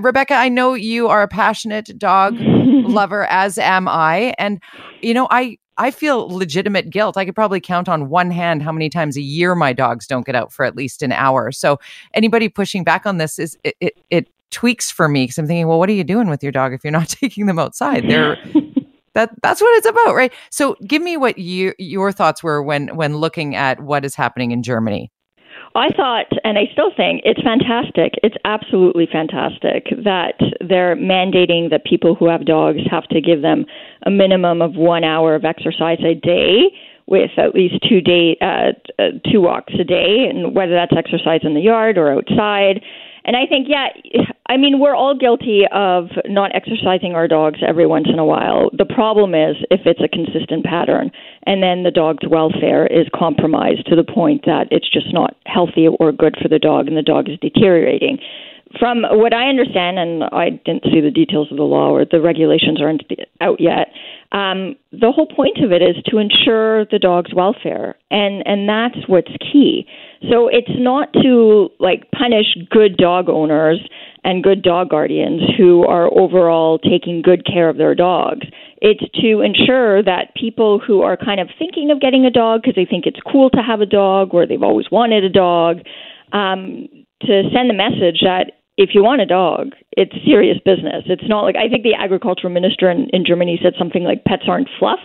Rebecca, 0.00 0.34
I 0.34 0.48
know 0.48 0.74
you 0.74 1.08
are 1.08 1.22
a 1.22 1.28
passionate 1.28 1.98
dog 1.98 2.36
lover, 2.38 3.24
as 3.26 3.58
am 3.58 3.88
I. 3.88 4.34
And, 4.38 4.62
you 5.02 5.14
know, 5.14 5.26
I 5.30 5.58
I 5.76 5.90
feel 5.90 6.28
legitimate 6.28 6.90
guilt. 6.90 7.16
I 7.16 7.24
could 7.24 7.34
probably 7.34 7.60
count 7.60 7.88
on 7.88 8.08
one 8.08 8.30
hand 8.30 8.62
how 8.62 8.70
many 8.70 8.88
times 8.88 9.16
a 9.16 9.20
year 9.20 9.54
my 9.54 9.72
dogs 9.72 10.06
don't 10.06 10.24
get 10.24 10.36
out 10.36 10.52
for 10.52 10.64
at 10.64 10.76
least 10.76 11.02
an 11.02 11.12
hour. 11.12 11.50
So 11.50 11.78
anybody 12.14 12.48
pushing 12.48 12.84
back 12.84 13.06
on 13.06 13.18
this 13.18 13.38
is 13.38 13.58
it 13.64 13.74
it, 13.80 13.94
it 14.10 14.28
tweaks 14.50 14.90
for 14.90 15.08
me 15.08 15.24
because 15.24 15.38
I'm 15.38 15.46
thinking, 15.46 15.66
well, 15.66 15.78
what 15.78 15.88
are 15.88 15.94
you 15.94 16.04
doing 16.04 16.28
with 16.28 16.42
your 16.42 16.52
dog 16.52 16.72
if 16.72 16.84
you're 16.84 16.92
not 16.92 17.08
taking 17.20 17.46
them 17.46 17.58
outside? 17.58 18.08
They're 18.08 18.36
that 19.14 19.30
that's 19.42 19.60
what 19.60 19.76
it's 19.78 19.86
about, 19.86 20.14
right? 20.14 20.32
So 20.50 20.76
give 20.86 21.02
me 21.02 21.16
what 21.16 21.38
you 21.38 21.74
your 21.78 22.12
thoughts 22.12 22.42
were 22.42 22.62
when 22.62 22.94
when 22.96 23.16
looking 23.16 23.56
at 23.56 23.80
what 23.80 24.04
is 24.04 24.14
happening 24.14 24.52
in 24.52 24.62
Germany. 24.62 25.10
I 25.76 25.88
thought, 25.90 26.26
and 26.44 26.56
I 26.56 26.66
still 26.72 26.92
think, 26.96 27.22
it's 27.24 27.42
fantastic. 27.42 28.14
It's 28.22 28.36
absolutely 28.44 29.08
fantastic 29.10 29.88
that 30.04 30.38
they're 30.60 30.94
mandating 30.94 31.70
that 31.70 31.84
people 31.84 32.14
who 32.14 32.28
have 32.28 32.46
dogs 32.46 32.80
have 32.90 33.04
to 33.08 33.20
give 33.20 33.42
them 33.42 33.66
a 34.06 34.10
minimum 34.10 34.62
of 34.62 34.76
one 34.76 35.02
hour 35.02 35.34
of 35.34 35.44
exercise 35.44 35.98
a 36.00 36.14
day 36.14 36.70
with 37.06 37.30
at 37.36 37.54
least 37.54 37.74
two 37.88 38.00
day 38.00 38.36
uh, 38.40 38.72
uh, 38.98 39.10
two 39.30 39.40
walks 39.40 39.74
a 39.78 39.84
day, 39.84 40.26
and 40.30 40.54
whether 40.54 40.72
that's 40.72 40.94
exercise 40.96 41.40
in 41.42 41.54
the 41.54 41.60
yard 41.60 41.98
or 41.98 42.12
outside. 42.12 42.80
And 43.26 43.36
I 43.36 43.46
think, 43.46 43.68
yeah, 43.68 43.88
I 44.48 44.58
mean, 44.58 44.78
we're 44.78 44.94
all 44.94 45.16
guilty 45.16 45.62
of 45.72 46.08
not 46.26 46.54
exercising 46.54 47.14
our 47.14 47.26
dogs 47.26 47.60
every 47.66 47.86
once 47.86 48.06
in 48.12 48.18
a 48.18 48.24
while. 48.24 48.70
The 48.76 48.84
problem 48.84 49.34
is 49.34 49.56
if 49.70 49.80
it's 49.86 50.00
a 50.00 50.08
consistent 50.08 50.64
pattern 50.64 51.10
and 51.46 51.62
then 51.62 51.82
the 51.82 51.90
dog's 51.90 52.26
welfare 52.28 52.86
is 52.86 53.06
compromised 53.14 53.86
to 53.86 53.96
the 53.96 54.04
point 54.04 54.44
that 54.46 54.68
it's 54.70 54.90
just 54.90 55.12
not 55.12 55.36
healthy 55.46 55.86
or 55.88 56.12
good 56.12 56.36
for 56.40 56.48
the 56.48 56.58
dog 56.58 56.88
and 56.88 56.96
the 56.96 57.02
dog 57.02 57.28
is 57.28 57.38
deteriorating. 57.40 58.18
From 58.78 59.02
what 59.02 59.32
I 59.32 59.48
understand, 59.48 59.98
and 59.98 60.24
I 60.24 60.50
didn't 60.64 60.84
see 60.84 61.00
the 61.00 61.10
details 61.10 61.48
of 61.50 61.56
the 61.56 61.64
law 61.64 61.90
or 61.90 62.04
the 62.04 62.20
regulations 62.20 62.80
aren't 62.80 63.02
out 63.40 63.60
yet, 63.60 63.88
um, 64.32 64.74
the 64.90 65.12
whole 65.12 65.26
point 65.26 65.58
of 65.62 65.70
it 65.70 65.82
is 65.82 65.96
to 66.06 66.18
ensure 66.18 66.84
the 66.86 66.98
dog's 66.98 67.32
welfare, 67.34 67.96
and 68.10 68.42
and 68.46 68.68
that's 68.68 69.06
what's 69.06 69.30
key. 69.40 69.86
So 70.30 70.48
it's 70.48 70.72
not 70.76 71.12
to 71.22 71.68
like 71.78 72.10
punish 72.10 72.56
good 72.70 72.96
dog 72.96 73.28
owners 73.28 73.78
and 74.24 74.42
good 74.42 74.62
dog 74.62 74.88
guardians 74.88 75.42
who 75.56 75.84
are 75.84 76.10
overall 76.18 76.78
taking 76.78 77.22
good 77.22 77.44
care 77.46 77.68
of 77.68 77.76
their 77.76 77.94
dogs. 77.94 78.46
It's 78.80 79.04
to 79.20 79.40
ensure 79.40 80.02
that 80.02 80.34
people 80.34 80.80
who 80.84 81.02
are 81.02 81.16
kind 81.16 81.40
of 81.40 81.48
thinking 81.58 81.90
of 81.90 82.00
getting 82.00 82.24
a 82.24 82.30
dog 82.30 82.62
because 82.62 82.74
they 82.74 82.86
think 82.88 83.06
it's 83.06 83.20
cool 83.30 83.50
to 83.50 83.60
have 83.60 83.80
a 83.80 83.86
dog 83.86 84.32
or 84.32 84.46
they've 84.46 84.62
always 84.62 84.90
wanted 84.90 85.24
a 85.24 85.28
dog, 85.28 85.80
um, 86.32 86.88
to 87.22 87.42
send 87.52 87.70
the 87.70 87.74
message 87.74 88.20
that 88.22 88.52
if 88.76 88.90
you 88.92 89.02
want 89.02 89.20
a 89.20 89.26
dog, 89.26 89.72
it's 89.92 90.12
serious 90.24 90.58
business. 90.64 91.04
It's 91.06 91.28
not 91.28 91.42
like 91.42 91.56
I 91.56 91.68
think 91.68 91.84
the 91.84 91.94
agricultural 91.94 92.52
minister 92.52 92.90
in, 92.90 93.08
in 93.12 93.24
Germany 93.24 93.58
said 93.62 93.74
something 93.78 94.02
like 94.02 94.24
pets 94.24 94.44
aren't 94.48 94.68
fluff. 94.78 94.98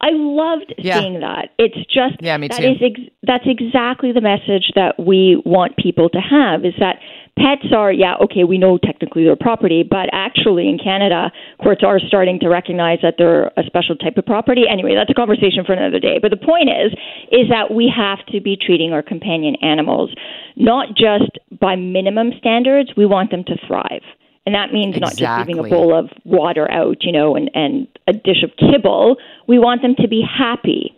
I 0.00 0.10
loved 0.12 0.74
Yeah. 0.78 1.00
seeing 1.00 1.20
that. 1.20 1.50
It's 1.58 1.76
just 1.86 2.16
Yeah, 2.20 2.36
me 2.36 2.48
too. 2.48 2.62
is 2.62 2.76
ex- 2.82 3.10
that's 3.22 3.46
exactly 3.46 4.12
the 4.12 4.20
message 4.20 4.70
that 4.74 4.98
we 4.98 5.40
want 5.44 5.76
people 5.76 6.08
to 6.10 6.18
have 6.20 6.64
is 6.64 6.74
that 6.78 7.00
pets 7.38 7.70
are 7.74 7.92
yeah 7.92 8.14
okay 8.16 8.44
we 8.44 8.56
know 8.56 8.78
technically 8.78 9.22
they're 9.24 9.36
property 9.36 9.82
but 9.82 10.08
actually 10.12 10.68
in 10.68 10.78
Canada 10.78 11.30
courts 11.62 11.82
are 11.84 11.98
starting 12.00 12.38
to 12.40 12.48
recognize 12.48 12.98
that 13.02 13.14
they're 13.18 13.48
a 13.58 13.62
special 13.66 13.94
type 13.94 14.16
of 14.16 14.24
property 14.24 14.64
anyway 14.68 14.94
that's 14.94 15.10
a 15.10 15.14
conversation 15.14 15.62
for 15.64 15.74
another 15.74 15.98
day 16.00 16.18
but 16.20 16.30
the 16.30 16.36
point 16.38 16.70
is 16.70 16.92
is 17.30 17.48
that 17.50 17.72
we 17.74 17.92
have 17.94 18.24
to 18.26 18.40
be 18.40 18.56
treating 18.56 18.92
our 18.92 19.02
companion 19.02 19.54
animals 19.62 20.10
not 20.56 20.88
just 20.96 21.30
by 21.60 21.76
minimum 21.76 22.30
standards 22.38 22.90
we 22.96 23.04
want 23.04 23.30
them 23.30 23.44
to 23.44 23.54
thrive 23.66 24.02
and 24.46 24.54
that 24.54 24.72
means 24.72 24.96
not 24.98 25.16
just 25.16 25.38
leaving 25.48 25.58
a 25.58 25.68
bowl 25.68 25.92
of 25.98 26.08
water 26.24 26.70
out, 26.70 26.98
you 27.02 27.12
know, 27.12 27.34
and, 27.36 27.50
and 27.54 27.86
a 28.06 28.12
dish 28.12 28.42
of 28.44 28.50
kibble. 28.56 29.16
We 29.48 29.58
want 29.58 29.82
them 29.82 29.94
to 30.00 30.06
be 30.08 30.22
happy, 30.22 30.94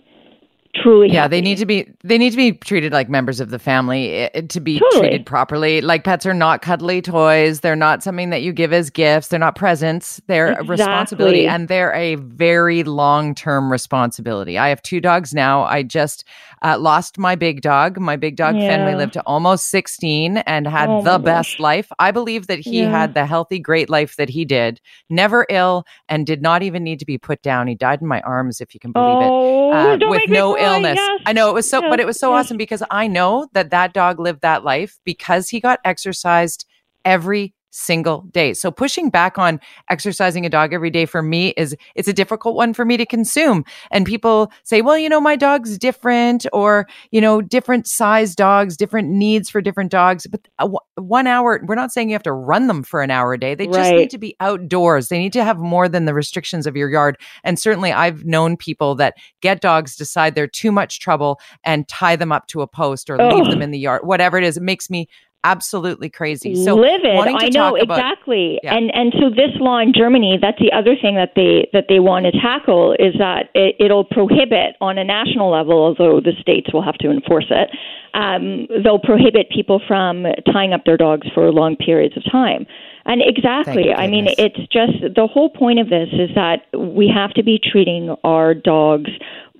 truly 0.75 1.09
Yeah, 1.11 1.23
happy. 1.23 1.31
they 1.37 1.41
need 1.41 1.59
to 1.59 1.67
be 1.67 1.91
they 2.05 2.19
need 2.19 2.31
to 2.31 2.37
be 2.37 2.53
treated 2.53 2.93
like 2.93 3.09
members 3.09 3.41
of 3.41 3.49
the 3.51 3.59
family 3.59 4.13
eh, 4.13 4.43
to 4.43 4.61
be 4.61 4.79
Totally. 4.79 5.01
treated 5.09 5.27
properly. 5.27 5.81
Like 5.81 6.05
pets 6.05 6.27
are 6.27 6.35
not 6.35 6.61
cuddly 6.63 7.01
toys. 7.03 7.61
They're 7.61 7.75
not 7.75 8.03
something 8.03 8.31
that 8.31 8.43
you 8.43 8.53
give 8.53 8.73
as 8.73 8.91
gifts. 8.91 9.29
They're 9.29 9.39
not 9.41 9.57
presents. 9.57 10.21
They're 10.27 10.53
a 10.53 10.65
responsibility 10.65 11.47
and 11.47 11.69
they're 11.69 11.95
a 11.95 12.17
very 12.17 12.85
long-term 12.85 13.73
responsibility. 13.73 14.59
I 14.59 14.69
have 14.69 14.83
two 14.83 15.01
dogs 15.01 15.33
now. 15.35 15.63
I 15.65 15.83
just 15.83 16.25
uh, 16.63 16.79
lost 16.79 17.19
my 17.19 17.35
big 17.35 17.61
dog. 17.61 17.99
My 17.99 18.17
big 18.17 18.37
dog 18.37 18.55
Fenway 18.55 18.95
lived 18.95 19.13
to 19.15 19.23
almost 19.23 19.67
16 19.71 20.39
and 20.39 20.67
had 20.67 20.89
Oh 20.89 21.03
the 21.03 21.19
best 21.19 21.55
gosh. 21.55 21.61
life. 21.61 21.93
I 21.99 22.11
believe 22.11 22.47
that 22.49 22.59
he 22.59 22.81
Yeah. 22.81 22.91
had 22.91 23.15
the 23.15 23.27
healthy 23.27 23.59
great 23.59 23.89
life 23.91 24.17
that 24.17 24.29
he 24.29 24.45
did. 24.45 24.81
Never 25.11 25.47
ill 25.49 25.85
and 26.09 26.27
did 26.27 26.43
not 26.43 26.63
even 26.63 26.83
need 26.85 26.99
to 27.01 27.07
be 27.07 27.19
put 27.19 27.43
down. 27.43 27.67
He 27.69 27.75
died 27.75 28.01
in 28.01 28.09
my 28.09 28.21
arms 28.23 28.61
if 28.61 28.75
you 28.75 28.81
can 28.81 28.93
believe 28.93 29.23
it 29.23 29.31
oh, 29.31 29.73
uh, 29.73 29.99
with 30.09 30.29
no 30.29 30.55
cry. 30.55 30.65
illness. 30.65 30.97
Yes. 30.97 31.21
I 31.27 31.33
know 31.33 31.49
it 31.51 31.55
was 31.55 31.69
so, 31.69 31.81
but 31.81 32.01
it 32.01 32.07
was 32.07 32.19
so 32.19 32.35
yes. 32.35 32.47
awesome 32.47 32.57
because 32.57 32.83
I 32.91 33.07
know 33.07 33.49
that 33.53 33.71
that 33.71 33.93
dog 33.95 34.19
lived 34.19 34.43
that 34.43 34.65
life 34.65 34.99
because 35.05 35.49
he 35.49 35.61
got 35.61 35.81
exercised 35.85 36.65
every 37.05 37.55
single 37.71 38.23
day. 38.33 38.55
So 38.55 38.71
pushing 38.71 39.11
back 39.11 39.39
on 39.39 39.61
exercising 39.91 40.47
a 40.47 40.49
dog 40.49 40.73
every 40.73 40.91
day 40.91 41.07
for 41.07 41.23
me 41.23 41.49
is 41.51 41.77
it's 41.95 42.09
a 42.09 42.13
difficult 42.13 42.57
one 42.57 42.75
for 42.75 42.85
me 42.85 42.97
to 42.97 43.07
consume. 43.07 43.65
And 43.91 44.07
people 44.07 44.51
say, 44.65 44.83
"Well, 44.83 44.99
you 44.99 45.09
know, 45.09 45.21
my 45.21 45.37
dog's 45.37 45.79
different 45.79 46.47
or, 46.53 46.87
you 47.11 47.21
know, 47.21 47.41
different 47.41 47.87
size 47.87 48.35
dogs, 48.35 48.77
different 48.77 49.09
needs 49.09 49.51
for 49.51 49.61
different 49.61 49.91
dogs." 49.91 50.27
But 50.27 50.49
a 50.59 50.65
w- 50.65 50.79
1 50.97 51.27
hour, 51.27 51.61
we're 51.67 51.75
not 51.75 51.93
saying 51.93 52.09
you 52.09 52.15
have 52.15 52.23
to 52.25 52.33
run 52.33 52.67
them 52.67 52.83
for 52.83 53.03
an 53.03 53.11
hour 53.11 53.33
a 53.33 53.39
day. 53.39 53.55
They 53.55 53.67
just 53.67 53.91
need 53.99 54.11
to 54.11 54.19
be 54.19 54.37
outdoors. 54.41 55.09
They 55.09 55.19
need 55.19 55.33
to 55.35 55.45
have 55.45 55.59
more 55.59 55.89
than 55.89 56.05
the 56.05 56.15
restrictions 56.15 56.67
of 56.67 56.77
your 56.77 56.91
yard. 56.91 57.17
And 57.45 57.59
certainly 57.59 57.93
I've 57.93 58.25
known 58.25 58.57
people 58.57 58.95
that 58.97 59.15
get 59.41 59.61
dogs, 59.61 59.97
decide 59.97 60.35
they're 60.35 60.47
too 60.47 60.73
much 60.73 61.01
trouble 61.01 61.41
and 61.65 61.87
tie 61.89 62.17
them 62.17 62.33
up 62.33 62.47
to 62.49 62.63
a 62.63 62.67
post 62.67 63.11
or 63.11 63.17
leave 63.17 63.51
them 63.51 63.63
in 63.63 63.71
the 63.71 63.79
yard, 63.79 64.03
whatever 64.05 64.39
it 64.39 64.45
is. 64.45 64.57
It 64.57 64.63
makes 64.63 64.91
me 64.91 65.09
absolutely 65.51 66.11
crazy. 66.11 66.55
So 66.55 66.75
livid. 66.77 67.15
wanting 67.17 67.39
to 67.39 67.47
I 67.47 67.49
know 67.49 67.71
talk 67.77 67.83
about- 67.83 67.99
exactly. 67.99 68.61
Yeah. 68.63 68.75
And 68.77 68.95
and 68.95 69.13
so 69.19 69.31
this 69.31 69.53
law 69.61 69.79
in 69.79 69.93
Germany, 69.95 70.39
that's 70.41 70.59
the 70.59 70.73
other 70.73 70.95
thing 71.01 71.15
that 71.17 71.33
they 71.35 71.69
that 71.73 71.87
they 71.89 72.01
want 72.01 72.27
to 72.27 72.33
tackle 72.41 72.93
is 72.99 73.15
that 73.19 73.49
it, 73.55 73.77
it'll 73.81 74.05
prohibit 74.05 74.77
on 74.81 74.99
a 74.99 75.05
national 75.05 75.51
level, 75.51 75.77
although 75.79 76.21
the 76.21 76.33
states 76.41 76.73
will 76.73 76.83
have 76.83 76.99
to 76.99 77.11
enforce 77.11 77.47
it. 77.51 77.71
Um, 78.15 78.67
they'll 78.83 78.99
prohibit 78.99 79.51
people 79.51 79.81
from 79.87 80.27
tying 80.53 80.73
up 80.73 80.85
their 80.85 80.97
dogs 80.97 81.27
for 81.35 81.53
long 81.53 81.77
periods 81.77 82.17
of 82.17 82.25
time. 82.31 82.67
And 83.05 83.23
exactly, 83.25 83.93
I 83.95 84.07
mean, 84.07 84.27
it's 84.37 84.59
just 84.71 85.15
the 85.15 85.27
whole 85.27 85.49
point 85.49 85.79
of 85.79 85.89
this 85.89 86.09
is 86.13 86.29
that 86.35 86.67
we 86.77 87.09
have 87.09 87.33
to 87.35 87.43
be 87.43 87.59
treating 87.59 88.15
our 88.23 88.53
dogs 88.55 89.11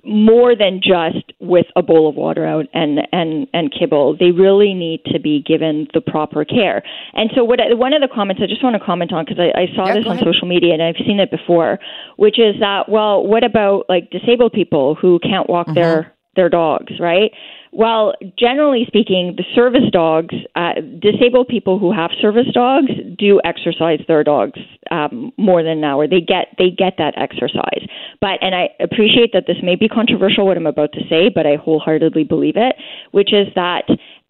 more 0.05 0.55
than 0.55 0.81
just 0.81 1.33
with 1.39 1.65
a 1.75 1.81
bowl 1.81 2.07
of 2.09 2.15
water 2.15 2.45
out 2.45 2.65
and 2.73 2.99
and 3.11 3.47
and 3.53 3.71
kibble. 3.77 4.15
They 4.17 4.31
really 4.31 4.73
need 4.73 5.01
to 5.11 5.19
be 5.19 5.41
given 5.41 5.87
the 5.93 6.01
proper 6.01 6.45
care. 6.45 6.83
And 7.13 7.29
so, 7.35 7.43
what 7.43 7.59
I- 7.61 7.73
one 7.73 7.93
of 7.93 8.01
the 8.01 8.07
comments 8.07 8.41
I 8.43 8.47
just 8.47 8.63
want 8.63 8.75
to 8.75 8.83
comment 8.85 9.11
on 9.13 9.25
because 9.25 9.39
I, 9.39 9.61
I 9.61 9.65
saw 9.75 9.87
Yeah, 9.87 9.95
this 9.95 10.05
on 10.05 10.13
ahead. 10.17 10.25
social 10.25 10.47
media 10.47 10.73
and 10.73 10.81
I've 10.81 10.95
seen 11.05 11.19
it 11.19 11.31
before, 11.31 11.79
which 12.17 12.39
is 12.39 12.55
that 12.59 12.89
well, 12.89 13.25
what 13.25 13.43
about 13.43 13.85
like 13.89 14.09
disabled 14.11 14.53
people 14.53 14.95
who 14.95 15.19
can't 15.19 15.49
walk 15.49 15.67
Mm-hmm. 15.67 15.75
their 15.75 16.13
their 16.39 16.49
dogs, 16.49 16.93
right? 16.99 17.31
Well, 17.71 18.13
generally 18.37 18.85
speaking, 18.87 19.35
the 19.37 19.43
service 19.53 19.89
dogs, 19.91 20.33
uh, 20.55 20.75
disabled 20.99 21.49
people 21.49 21.77
who 21.77 21.91
have 21.91 22.11
service 22.19 22.47
dogs 22.53 22.91
do 23.17 23.39
exercise 23.43 23.99
their 24.07 24.23
dogs 24.23 24.59
um, 24.89 25.31
more 25.37 25.61
than 25.61 25.79
an 25.79 25.83
hour. 25.83 26.07
They 26.07 26.21
get 26.21 26.55
they 26.57 26.71
get 26.71 26.93
that 26.97 27.13
exercise. 27.17 27.83
But 28.21 28.41
and 28.41 28.55
I 28.55 28.69
appreciate 28.79 29.31
that 29.33 29.43
this 29.45 29.57
may 29.61 29.75
be 29.75 29.87
controversial 29.87 30.47
what 30.47 30.57
I'm 30.57 30.65
about 30.65 30.93
to 30.93 31.01
say, 31.09 31.29
but 31.29 31.45
I 31.45 31.57
wholeheartedly 31.57 32.23
believe 32.23 32.55
it, 32.57 32.75
which 33.11 33.33
is 33.33 33.47
that 33.55 33.83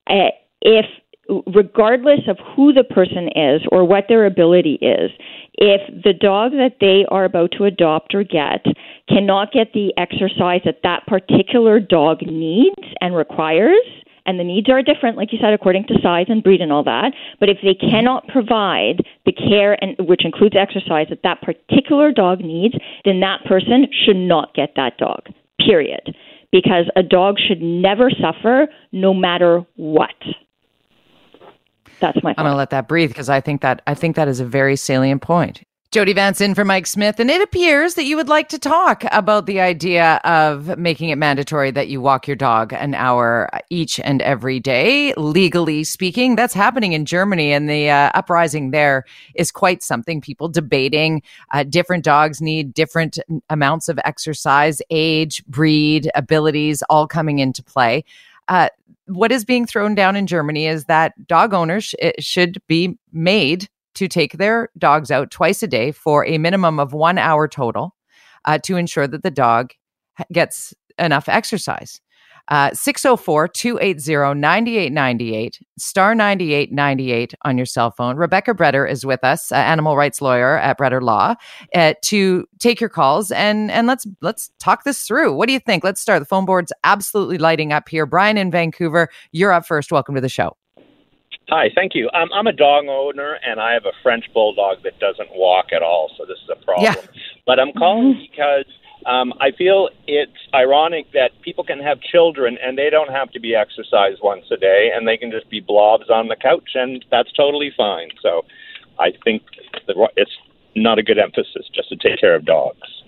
uh, 0.10 0.32
if 0.62 0.86
regardless 1.54 2.22
of 2.28 2.38
who 2.56 2.74
the 2.74 2.84
person 2.84 3.30
is 3.36 3.62
or 3.72 3.86
what 3.86 4.06
their 4.08 4.26
ability 4.26 4.80
is, 4.82 5.12
if 5.54 6.04
the 6.04 6.14
dog 6.14 6.52
that 6.54 6.78
they 6.80 7.06
are 7.10 7.26
about 7.26 7.52
to 7.58 7.66
adopt 7.66 8.16
or 8.16 8.24
get 8.24 8.66
cannot 9.08 9.52
get 9.52 9.74
the 9.74 9.94
exercise 9.98 10.62
that 10.66 10.80
that 10.84 11.06
particular 11.08 11.80
dog 11.80 12.22
needs 12.22 12.82
and 13.02 13.16
requires, 13.16 13.86
and 14.26 14.40
the 14.40 14.44
needs 14.44 14.70
are 14.70 14.84
different, 14.84 15.18
like 15.18 15.34
you 15.34 15.40
said, 15.42 15.54
according 15.54 15.86
to 15.88 15.96
size 16.04 16.28
and 16.30 16.44
breed 16.44 16.62
and 16.62 16.72
all 16.72 16.84
that. 16.84 17.14
But 17.40 17.50
if 17.50 17.58
they 17.64 17.74
cannot 17.74 18.28
provide 18.28 19.04
the 19.26 19.32
care, 19.32 19.82
and 19.84 19.96
which 20.08 20.24
includes 20.24 20.56
exercise 20.56 21.08
that 21.10 21.24
that 21.24 21.42
particular 21.42 22.12
dog 22.12 22.42
needs, 22.42 22.76
then 23.06 23.22
that 23.22 23.44
person 23.46 23.88
should 24.06 24.18
not 24.18 24.54
get 24.54 24.74
that 24.76 24.98
dog. 24.98 25.24
Period. 25.60 26.16
Because 26.52 26.86
a 26.96 27.04
dog 27.04 27.38
should 27.40 27.62
never 27.62 28.12
suffer, 28.12 28.68
no 28.92 29.14
matter 29.14 29.66
what. 29.76 30.16
That's 32.00 32.22
my 32.24 32.32
I'm 32.38 32.46
going 32.46 32.54
to 32.54 32.58
let 32.58 32.72
that 32.72 32.88
breathe 32.88 33.10
because 33.10 33.30
I 33.30 33.42
think 33.42 33.62
that 33.62 33.82
I 33.88 33.94
think 33.94 34.16
that 34.16 34.28
is 34.28 34.40
a 34.40 34.46
very 34.46 34.76
salient 34.76 35.22
point. 35.22 35.62
Jody 35.92 36.14
Vance 36.14 36.40
in 36.40 36.54
for 36.54 36.64
Mike 36.64 36.86
Smith, 36.86 37.20
and 37.20 37.32
it 37.32 37.42
appears 37.42 37.96
that 37.96 38.04
you 38.06 38.16
would 38.16 38.30
like 38.30 38.48
to 38.50 38.60
talk 38.60 39.06
about 39.12 39.48
the 39.48 39.60
idea 39.60 40.22
of 40.24 40.78
making 40.78 41.10
it 41.10 41.16
mandatory 41.16 41.72
that 41.72 41.88
you 41.88 42.00
walk 42.00 42.28
your 42.28 42.36
dog 42.36 42.72
an 42.74 42.94
hour 42.94 43.50
each 43.72 44.00
and 44.02 44.22
every 44.22 44.60
day, 44.60 45.16
legally 45.18 45.84
speaking. 45.84 46.36
That's 46.36 46.54
happening 46.54 46.94
in 46.94 47.06
Germany, 47.06 47.52
and 47.54 47.68
the 47.68 47.90
uh, 47.90 48.12
uprising 48.14 48.70
there 48.70 49.04
is 49.34 49.52
quite 49.52 49.82
something. 49.82 50.22
People 50.22 50.48
debating 50.48 51.24
uh, 51.50 51.64
different 51.64 52.04
dogs 52.06 52.40
need 52.40 52.72
different 52.76 53.18
amounts 53.50 53.90
of 53.90 54.00
exercise, 54.06 54.84
age, 54.92 55.44
breed, 55.48 56.12
abilities, 56.14 56.84
all 56.88 57.08
coming 57.08 57.40
into 57.40 57.64
play. 57.64 58.06
Uh, 58.50 58.70
what 59.06 59.32
is 59.32 59.46
being 59.46 59.66
thrown 59.66 59.96
down 59.96 60.16
in 60.16 60.28
Germany 60.28 60.68
is 60.68 60.86
that 60.86 61.14
dog 61.28 61.54
owners 61.54 61.86
sh- 61.86 61.96
should 62.20 62.62
be 62.68 62.98
made 63.12 63.70
to 63.96 64.08
take 64.08 64.34
their 64.34 64.70
dogs 64.78 65.12
out 65.12 65.32
twice 65.32 65.64
a 65.64 65.68
day 65.68 65.92
for 65.92 66.26
a 66.26 66.38
minimum 66.38 66.80
of 66.80 66.94
one 66.94 67.18
hour 67.18 67.48
total 67.48 67.96
uh, 68.46 68.58
to 68.60 68.76
ensure 68.76 69.08
that 69.08 69.24
the 69.24 69.32
dog 69.32 69.72
gets 70.32 70.74
enough 70.98 71.30
exercise. 71.30 72.02
Uh, 72.50 72.72
604 72.74 73.48
280 73.48 74.40
9898, 74.40 75.60
star 75.78 76.16
9898 76.16 77.34
on 77.44 77.58
your 77.58 77.66
cell 77.66 77.92
phone. 77.92 78.18
Rebecca 78.18 78.54
Breder 78.56 78.90
is 78.90 79.06
with 79.06 79.24
us, 79.24 79.52
uh, 79.52 79.56
animal 79.56 79.96
rights 79.96 80.22
lawyer 80.22 80.58
at 80.58 80.80
Breder 80.80 81.02
Law, 81.02 81.36
uh, 81.76 81.94
to 82.04 82.48
take 82.58 82.82
your 82.82 82.90
calls 82.90 83.32
and 83.32 83.70
and 83.70 83.86
let's 83.86 84.08
let's 84.22 84.50
talk 84.60 84.84
this 84.84 85.06
through. 85.06 85.34
What 85.36 85.48
do 85.48 85.54
you 85.54 85.60
think? 85.60 85.84
Let's 85.84 86.02
start. 86.02 86.20
The 86.20 86.26
phone 86.26 86.46
board's 86.46 86.74
absolutely 86.84 87.38
lighting 87.38 87.72
up 87.72 87.88
here. 87.88 88.06
Brian 88.06 88.38
in 88.38 88.50
Vancouver, 88.50 89.10
you're 89.32 89.52
up 89.52 89.68
first. 89.68 89.92
Welcome 89.92 90.16
to 90.16 90.22
the 90.22 90.30
show. 90.30 90.58
Hi, 91.50 91.70
thank 91.74 91.96
you. 91.96 92.10
Um, 92.14 92.30
I'm 92.32 92.46
a 92.46 92.54
dog 92.54 92.86
owner, 92.88 93.40
and 93.44 93.60
I 93.60 93.74
have 93.74 93.86
a 93.86 93.94
French 94.04 94.26
bulldog 94.34 94.84
that 94.84 95.00
doesn't 95.00 95.30
walk 95.34 95.68
at 95.76 95.82
all, 95.82 96.12
so 96.16 96.26
this 96.26 96.38
is 96.44 96.50
a 96.52 96.64
problem. 96.64 96.94
Yeah. 96.94 97.22
But 97.48 97.60
I'm 97.60 97.74
calling 97.74 98.28
because 98.30 98.66
um, 99.06 99.34
I 99.40 99.52
feel 99.52 99.90
it's 100.08 100.32
ironic 100.54 101.12
that 101.14 101.32
people 101.42 101.64
can 101.64 101.80
have 101.80 102.02
children 102.02 102.58
and 102.64 102.78
they 102.78 102.90
don't 102.90 103.12
have 103.12 103.32
to 103.32 103.40
be 103.40 103.56
exercised 103.56 104.20
once 104.22 104.46
a 104.52 104.58
day, 104.58 104.92
and 104.94 105.08
they 105.08 105.18
can 105.18 105.32
just 105.32 105.50
be 105.50 105.60
blobs 105.60 106.10
on 106.10 106.28
the 106.28 106.36
couch, 106.36 106.72
and 106.76 107.04
that's 107.10 107.32
totally 107.34 107.72
fine. 107.76 108.10
So 108.22 108.46
I 109.00 109.12
think 109.24 109.44
it's 109.88 110.32
not 110.76 111.00
a 111.00 111.04
good 111.04 111.18
emphasis 111.18 111.70
just 111.74 111.90
to 111.90 111.96
take 111.96 112.20
care 112.20 112.36
of 112.36 112.46
dogs. 112.46 113.04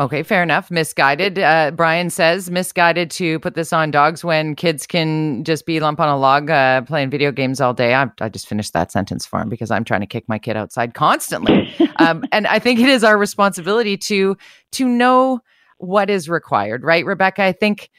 Okay, 0.00 0.22
fair 0.22 0.42
enough. 0.42 0.70
Misguided. 0.70 1.38
Uh, 1.38 1.72
Brian 1.72 2.08
says 2.08 2.50
misguided 2.50 3.10
to 3.10 3.38
put 3.40 3.54
this 3.54 3.70
on 3.70 3.90
dogs 3.90 4.24
when 4.24 4.56
kids 4.56 4.86
can 4.86 5.44
just 5.44 5.66
be 5.66 5.78
lump 5.78 6.00
on 6.00 6.08
a 6.08 6.16
log 6.16 6.48
uh, 6.48 6.80
playing 6.80 7.10
video 7.10 7.30
games 7.30 7.60
all 7.60 7.74
day. 7.74 7.94
I, 7.94 8.06
I 8.18 8.30
just 8.30 8.48
finished 8.48 8.72
that 8.72 8.90
sentence 8.90 9.26
for 9.26 9.42
him 9.42 9.50
because 9.50 9.70
I'm 9.70 9.84
trying 9.84 10.00
to 10.00 10.06
kick 10.06 10.26
my 10.26 10.38
kid 10.38 10.56
outside 10.56 10.94
constantly. 10.94 11.70
um, 11.96 12.24
and 12.32 12.46
I 12.46 12.58
think 12.58 12.80
it 12.80 12.88
is 12.88 13.04
our 13.04 13.18
responsibility 13.18 13.98
to 13.98 14.38
to 14.72 14.88
know 14.88 15.42
what 15.80 16.10
is 16.10 16.28
required, 16.28 16.84
right, 16.84 17.06
Rebecca? 17.06 17.42
I 17.42 17.52
think 17.52 17.90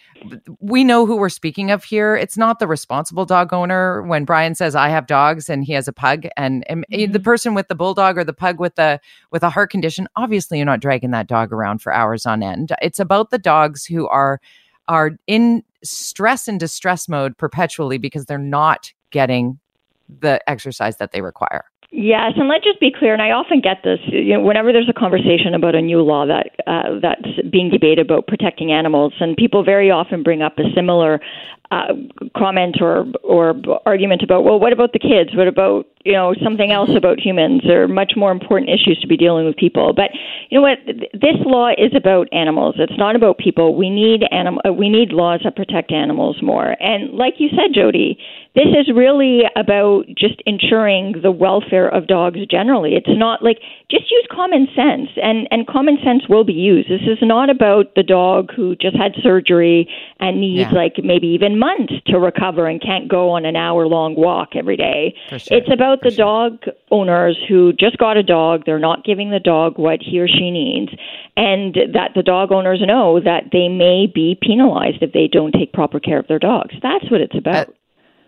we 0.60 0.84
know 0.84 1.08
who 1.08 1.16
we're 1.18 1.30
speaking 1.30 1.72
of 1.72 1.84
here. 1.84 2.16
It's 2.16 2.38
not 2.38 2.60
the 2.60 2.68
responsible 2.68 3.26
dog 3.26 3.54
owner 3.54 4.04
when 4.04 4.24
Brian 4.24 4.54
says 4.54 4.76
I 4.76 4.90
have 4.90 5.08
dogs 5.08 5.50
and 5.50 5.64
he 5.66 5.74
has 5.74 5.88
a 5.88 5.94
pug 5.94 6.28
and, 6.38 6.64
and 6.70 6.86
mm-hmm. 6.92 7.12
the 7.12 7.20
person 7.20 7.56
with 7.56 7.70
the 7.70 7.76
bulldog 7.76 8.20
or 8.20 8.24
the 8.24 8.34
pug 8.34 8.60
with 8.60 8.76
the 8.76 9.00
with 9.32 9.42
a 9.42 9.50
heart 9.50 9.72
condition, 9.72 10.08
obviously 10.16 10.60
you're 10.60 10.66
not 10.66 10.80
dragging 10.80 11.10
that 11.12 11.26
dog 11.26 11.52
around 11.52 11.82
for 11.82 11.92
hours 11.92 12.28
on 12.28 12.44
end. 12.44 12.72
It's 12.84 13.00
about 13.00 13.32
the 13.32 13.40
dogs 13.40 13.84
who 13.84 14.08
are 14.08 14.40
are 14.88 15.18
in 15.26 15.64
stress 15.84 16.48
and 16.48 16.60
distress 16.60 17.10
mode 17.10 17.36
perpetually 17.36 17.98
because 17.98 18.26
they're 18.26 18.38
not 18.38 18.94
getting 19.10 19.60
the 20.08 20.40
exercise 20.48 20.98
that 20.98 21.14
they 21.14 21.22
require. 21.22 21.71
Yes, 21.94 22.34
and 22.38 22.48
let's 22.48 22.64
just 22.64 22.80
be 22.80 22.90
clear. 22.98 23.12
And 23.12 23.22
I 23.22 23.32
often 23.32 23.60
get 23.60 23.84
this. 23.84 24.00
You 24.08 24.36
know, 24.36 24.42
whenever 24.42 24.72
there's 24.72 24.88
a 24.90 24.98
conversation 24.98 25.54
about 25.54 25.76
a 25.76 25.82
new 25.82 26.02
law 26.02 26.26
that 26.26 26.56
uh, 26.66 27.00
that's 27.02 27.50
being 27.52 27.70
debated 27.70 28.06
about 28.06 28.28
protecting 28.28 28.72
animals, 28.72 29.14
and 29.20 29.36
people 29.36 29.64
very 29.66 29.92
often 29.92 30.24
bring 30.24 30.42
up 30.42 30.58
a 30.58 30.64
similar 30.74 31.20
uh, 31.70 31.94
comment 32.38 32.78
or 32.82 33.08
or 33.24 33.56
argument 33.86 34.24
about, 34.24 34.46
well, 34.46 34.58
what 34.58 34.72
about 34.72 34.94
the 34.94 35.00
kids? 35.00 35.36
What 35.36 35.50
about 35.50 35.86
you 36.06 36.14
know 36.14 36.34
something 36.42 36.72
else 36.72 36.92
about 36.96 37.20
humans? 37.20 37.62
There 37.68 37.84
are 37.84 37.90
much 37.90 38.14
more 38.16 38.32
important 38.32 38.70
issues 38.70 38.98
to 39.02 39.08
be 39.08 39.18
dealing 39.18 39.46
with 39.46 39.58
people. 39.58 39.92
But 39.94 40.12
you 40.50 40.58
know 40.58 40.62
what? 40.62 40.80
This 40.88 41.36
law 41.44 41.72
is 41.78 41.92
about 41.94 42.30
animals. 42.32 42.76
It's 42.80 42.98
not 42.98 43.18
about 43.18 43.38
people. 43.38 43.76
We 43.76 43.90
need 43.90 44.24
animal. 44.32 44.62
We 44.78 44.88
need 44.88 45.12
laws 45.12 45.42
that 45.44 45.58
protect 45.58 45.92
animals 45.92 46.40
more. 46.42 46.76
And 46.82 47.12
like 47.16 47.36
you 47.38 47.50
said, 47.50 47.76
Jody, 47.76 48.18
this 48.54 48.68
is 48.68 48.94
really 48.94 49.44
about 49.56 50.08
just 50.18 50.42
ensuring 50.46 51.16
the 51.22 51.32
welfare 51.32 51.88
of 51.88 52.08
dogs 52.08 52.40
generally. 52.50 52.96
It's 52.96 53.08
not 53.08 53.42
like 53.42 53.60
just 53.90 54.12
use 54.12 54.28
common 54.30 54.68
sense, 54.76 55.10
and 55.24 55.48
and 55.52 55.66
common 55.66 55.98
sense 56.04 56.28
will 56.28 56.44
be 56.44 56.54
used. 56.54 56.90
This 56.90 57.08
is 57.08 57.20
not 57.22 57.50
about 57.50 57.96
the 57.96 58.04
dog 58.04 58.52
who 58.54 58.76
just 58.76 58.98
had 58.98 59.14
surgery 59.24 59.88
and 60.20 60.42
needs 60.42 60.70
yeah. 60.72 60.78
like 60.78 60.96
maybe 61.02 61.28
even 61.28 61.60
months 61.60 61.94
to 62.08 62.20
recover 62.20 62.68
and 62.68 62.82
can't 62.82 63.08
go 63.08 63.30
on 63.30 63.46
an 63.46 63.56
hour 63.56 63.88
long 63.88 64.16
walk 64.16 64.50
every 64.56 64.76
day. 64.76 65.16
Sure. 65.30 65.58
It's 65.58 65.72
about 65.72 66.00
For 66.02 66.10
the 66.10 66.16
sure. 66.16 66.26
dog 66.26 66.64
owners 66.92 67.38
who 67.48 67.72
just 67.72 67.98
got 67.98 68.18
a 68.18 68.24
dog. 68.24 68.64
They're 68.66 68.80
not 68.80 69.06
giving 69.06 69.32
the 69.32 69.40
dog 69.40 69.80
what 69.80 70.00
he 70.02 70.20
or 70.20 70.28
she 70.28 70.52
needs, 70.52 70.92
and 71.38 71.74
that 71.94 72.12
the 72.16 72.24
dog 72.24 72.52
owners 72.52 72.82
know 72.86 73.22
that 73.22 73.46
they 73.54 73.70
may 73.70 74.08
be 74.14 74.38
penalized 74.42 75.02
if 75.02 75.14
they 75.14 75.30
don't 75.32 75.54
take 75.54 75.72
proper 75.72 76.02
care 76.02 76.20
of 76.20 76.28
their 76.28 76.40
dogs. 76.40 76.76
That's 76.82 77.10
what 77.10 77.22
it's 77.22 77.38
about. 77.38 77.70
Uh, 77.70 77.72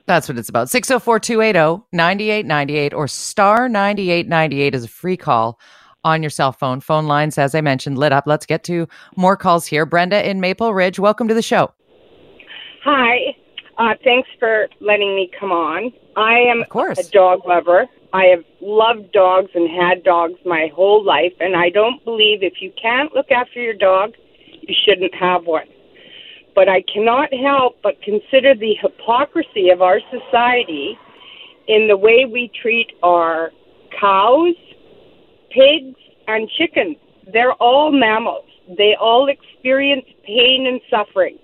that's 0.05 0.27
what 0.27 0.37
it's 0.37 0.49
about. 0.49 0.69
604 0.69 1.19
280 1.19 1.85
9898 1.91 2.93
or 2.93 3.07
star 3.07 3.69
9898 3.69 4.75
is 4.75 4.83
a 4.83 4.87
free 4.87 5.17
call 5.17 5.59
on 6.03 6.21
your 6.21 6.29
cell 6.29 6.51
phone. 6.51 6.81
Phone 6.81 7.07
lines, 7.07 7.37
as 7.37 7.55
I 7.55 7.61
mentioned, 7.61 7.97
lit 7.97 8.11
up. 8.11 8.25
Let's 8.27 8.45
get 8.45 8.63
to 8.65 8.87
more 9.15 9.37
calls 9.37 9.65
here. 9.65 9.85
Brenda 9.85 10.27
in 10.27 10.41
Maple 10.41 10.73
Ridge, 10.73 10.99
welcome 10.99 11.27
to 11.27 11.33
the 11.33 11.41
show. 11.41 11.71
Hi. 12.83 13.35
Uh, 13.77 13.93
thanks 14.03 14.29
for 14.39 14.67
letting 14.81 15.15
me 15.15 15.31
come 15.39 15.51
on. 15.51 15.91
I 16.15 16.39
am 16.39 16.61
of 16.61 16.69
course. 16.69 16.99
a 16.99 17.09
dog 17.09 17.39
lover. 17.47 17.87
I 18.11 18.25
have 18.25 18.43
loved 18.61 19.11
dogs 19.11 19.49
and 19.55 19.67
had 19.69 20.03
dogs 20.03 20.35
my 20.45 20.69
whole 20.75 21.03
life, 21.03 21.33
and 21.39 21.55
I 21.55 21.69
don't 21.69 22.03
believe 22.05 22.43
if 22.43 22.61
you 22.61 22.71
can't 22.79 23.11
look 23.15 23.31
after 23.31 23.59
your 23.59 23.73
dog, 23.73 24.13
you 24.61 24.75
shouldn't 24.85 25.15
have 25.15 25.45
one 25.45 25.65
but 26.55 26.69
I 26.69 26.83
cannot 26.93 27.33
help 27.33 27.77
but 27.81 28.01
consider 28.01 28.55
the 28.55 28.75
hypocrisy 28.81 29.69
of 29.69 29.81
our 29.81 29.99
society 30.11 30.97
in 31.67 31.87
the 31.87 31.97
way 31.97 32.25
we 32.25 32.51
treat 32.61 32.91
our 33.01 33.51
cows, 33.99 34.55
pigs, 35.51 35.97
and 36.27 36.49
chickens. 36.57 36.97
They're 37.31 37.53
all 37.53 37.91
mammals. 37.91 38.45
They 38.77 38.95
all 38.99 39.29
experience 39.29 40.05
pain 40.25 40.67
and 40.67 40.81
suffering. 40.89 41.37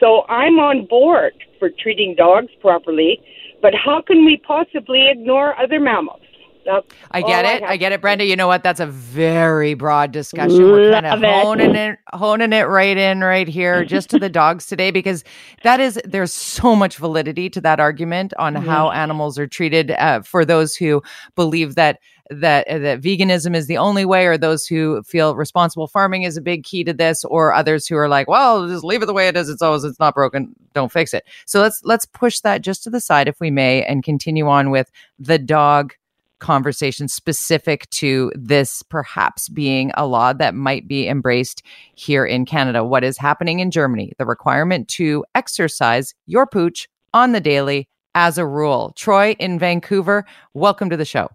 So 0.00 0.24
I'm 0.28 0.58
on 0.58 0.86
board 0.86 1.34
for 1.58 1.70
treating 1.70 2.14
dogs 2.16 2.48
properly, 2.60 3.20
but 3.60 3.72
how 3.74 4.02
can 4.02 4.24
we 4.24 4.36
possibly 4.36 5.08
ignore 5.08 5.58
other 5.58 5.78
mammals? 5.78 6.20
That's 6.64 6.86
I 7.10 7.22
get 7.22 7.44
it. 7.44 7.62
I, 7.62 7.72
I, 7.72 7.76
get 7.76 7.92
it, 7.92 8.00
Brenda. 8.00 8.24
You 8.24 8.36
know 8.36 8.46
what? 8.46 8.62
That's 8.62 8.80
a 8.80 8.86
very 8.86 9.74
broad 9.74 10.12
discussion. 10.12 10.62
We're 10.62 10.92
kind 10.92 11.06
of 11.06 11.20
honing 11.20 11.74
it, 11.74 11.98
honing 12.12 12.52
it 12.52 12.68
right 12.68 12.96
in 12.96 13.22
right 13.22 13.48
here, 13.48 13.84
just 13.86 14.10
to 14.10 14.18
the 14.18 14.28
dogs 14.28 14.66
today, 14.66 14.90
because 14.90 15.24
that 15.62 15.80
is 15.80 16.00
there's 16.04 16.32
so 16.32 16.76
much 16.76 16.96
validity 16.96 17.50
to 17.50 17.60
that 17.60 17.80
argument 17.80 18.32
on 18.38 18.54
mm-hmm. 18.54 18.66
how 18.66 18.90
animals 18.90 19.38
are 19.38 19.46
treated. 19.46 19.92
Uh, 19.92 20.22
for 20.22 20.44
those 20.44 20.76
who 20.76 21.02
believe 21.34 21.74
that 21.74 21.98
that 22.30 22.66
uh, 22.68 22.78
that 22.78 23.00
veganism 23.00 23.54
is 23.54 23.66
the 23.66 23.78
only 23.78 24.04
way, 24.04 24.26
or 24.26 24.38
those 24.38 24.66
who 24.66 25.02
feel 25.02 25.34
responsible 25.34 25.86
farming 25.86 26.22
is 26.22 26.36
a 26.36 26.42
big 26.42 26.64
key 26.64 26.84
to 26.84 26.92
this, 26.92 27.24
or 27.24 27.52
others 27.52 27.86
who 27.86 27.96
are 27.96 28.08
like, 28.08 28.28
well, 28.28 28.66
just 28.68 28.84
leave 28.84 29.02
it 29.02 29.06
the 29.06 29.12
way 29.12 29.28
it 29.28 29.36
is. 29.36 29.48
It's 29.48 29.62
always 29.62 29.84
it's 29.84 30.00
not 30.00 30.14
broken. 30.14 30.54
Don't 30.74 30.92
fix 30.92 31.12
it. 31.12 31.24
So 31.46 31.60
let's 31.60 31.82
let's 31.84 32.06
push 32.06 32.40
that 32.40 32.62
just 32.62 32.82
to 32.84 32.90
the 32.90 33.00
side, 33.00 33.28
if 33.28 33.40
we 33.40 33.50
may, 33.50 33.84
and 33.84 34.02
continue 34.02 34.48
on 34.48 34.70
with 34.70 34.90
the 35.18 35.38
dog 35.38 35.94
conversation 36.42 37.08
specific 37.08 37.88
to 37.90 38.30
this 38.34 38.82
perhaps 38.82 39.48
being 39.48 39.92
a 39.96 40.06
law 40.06 40.34
that 40.34 40.54
might 40.54 40.86
be 40.86 41.08
embraced 41.08 41.62
here 41.94 42.26
in 42.26 42.44
Canada. 42.44 42.84
What 42.84 43.04
is 43.04 43.16
happening 43.16 43.60
in 43.60 43.70
Germany? 43.70 44.12
The 44.18 44.26
requirement 44.26 44.88
to 44.88 45.24
exercise 45.34 46.12
your 46.26 46.46
pooch 46.46 46.88
on 47.14 47.32
the 47.32 47.40
daily 47.40 47.88
as 48.14 48.36
a 48.36 48.46
rule. 48.46 48.92
Troy 48.96 49.36
in 49.38 49.58
Vancouver, 49.58 50.26
welcome 50.52 50.90
to 50.90 50.96
the 50.96 51.04
show. 51.04 51.28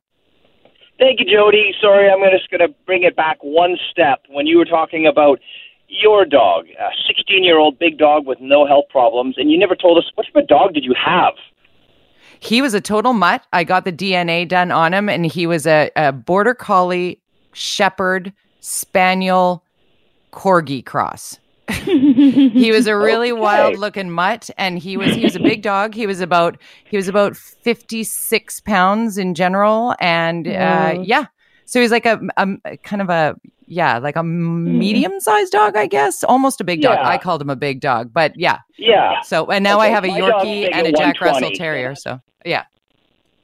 Thank 1.00 1.20
you, 1.20 1.26
Jody. 1.26 1.74
Sorry, 1.80 2.10
I'm 2.10 2.20
just 2.32 2.50
going 2.50 2.68
to 2.68 2.76
bring 2.86 3.04
it 3.04 3.16
back 3.16 3.38
one 3.42 3.78
step. 3.92 4.24
When 4.30 4.46
you 4.46 4.58
were 4.58 4.66
talking 4.66 5.08
about 5.08 5.40
your 5.88 6.26
dog, 6.26 6.66
a 6.68 6.90
16 7.08 7.44
year 7.44 7.60
old 7.60 7.80
big 7.80 7.98
dog 7.98 8.26
with 8.26 8.40
no 8.42 8.66
health 8.66 8.86
problems, 8.90 9.36
and 9.38 9.50
you 9.52 9.58
never 9.58 9.76
told 9.76 9.98
us 9.98 10.12
what 10.16 10.26
type 10.26 10.44
of 10.44 10.48
dog 10.48 10.74
did 10.74 10.84
you 10.84 10.94
have? 10.94 11.34
He 12.40 12.62
was 12.62 12.74
a 12.74 12.82
total 12.82 13.14
mutt. 13.14 13.46
I 13.54 13.64
got 13.64 13.86
the 13.86 13.92
DNA 13.92 14.48
done 14.48 14.72
on 14.72 14.94
him, 14.94 15.10
and 15.10 15.26
he 15.26 15.48
was 15.48 15.66
a, 15.66 15.90
a 15.96 16.12
border 16.12 16.54
collie, 16.54 17.22
shepherd, 17.54 18.34
spaniel, 18.60 19.64
corgi 20.32 20.86
cross. 20.86 21.40
he 21.84 22.72
was 22.72 22.88
a 22.88 22.96
really 22.96 23.32
okay. 23.32 23.42
wild 23.42 23.78
looking 23.78 24.10
mutt 24.10 24.50
and 24.58 24.80
he 24.80 24.96
was 24.96 25.14
he 25.14 25.26
was 25.26 25.36
a 25.36 25.40
big 25.40 25.62
dog 25.62 25.94
he 25.94 26.08
was 26.08 26.22
about 26.22 26.58
he 26.86 26.96
was 26.96 27.10
about 27.10 27.36
56 27.36 28.62
pounds 28.62 29.18
in 29.18 29.36
general 29.36 29.94
and 30.00 30.48
uh, 30.48 30.98
yeah 31.04 31.26
so 31.66 31.82
he's 31.82 31.92
like 31.92 32.06
a, 32.06 32.22
a, 32.38 32.78
kind 32.78 33.02
of 33.02 33.10
a 33.10 33.36
yeah, 33.68 33.98
like 33.98 34.16
a 34.16 34.20
mm-hmm. 34.20 34.80
medium 34.80 35.20
sized 35.20 35.52
dog, 35.52 35.76
I 35.76 35.88
guess, 35.88 36.24
almost 36.24 36.62
a 36.62 36.64
big 36.64 36.82
dog. 36.82 36.98
Yeah. 37.00 37.08
I 37.08 37.18
called 37.18 37.42
him 37.42 37.50
a 37.50 37.56
big 37.56 37.82
dog, 37.82 38.12
but 38.14 38.38
yeah, 38.40 38.60
yeah. 38.78 39.22
So 39.22 39.52
and 39.52 39.64
now 39.64 39.80
okay, 39.80 39.88
I 39.88 39.90
have 39.90 40.04
a 40.06 40.08
Yorkie 40.08 40.70
and 40.72 40.88
a 40.88 40.92
Jack 40.92 41.20
Russell 41.22 41.52
Terrier. 41.52 41.94
So 41.94 42.22
yeah, 42.46 42.64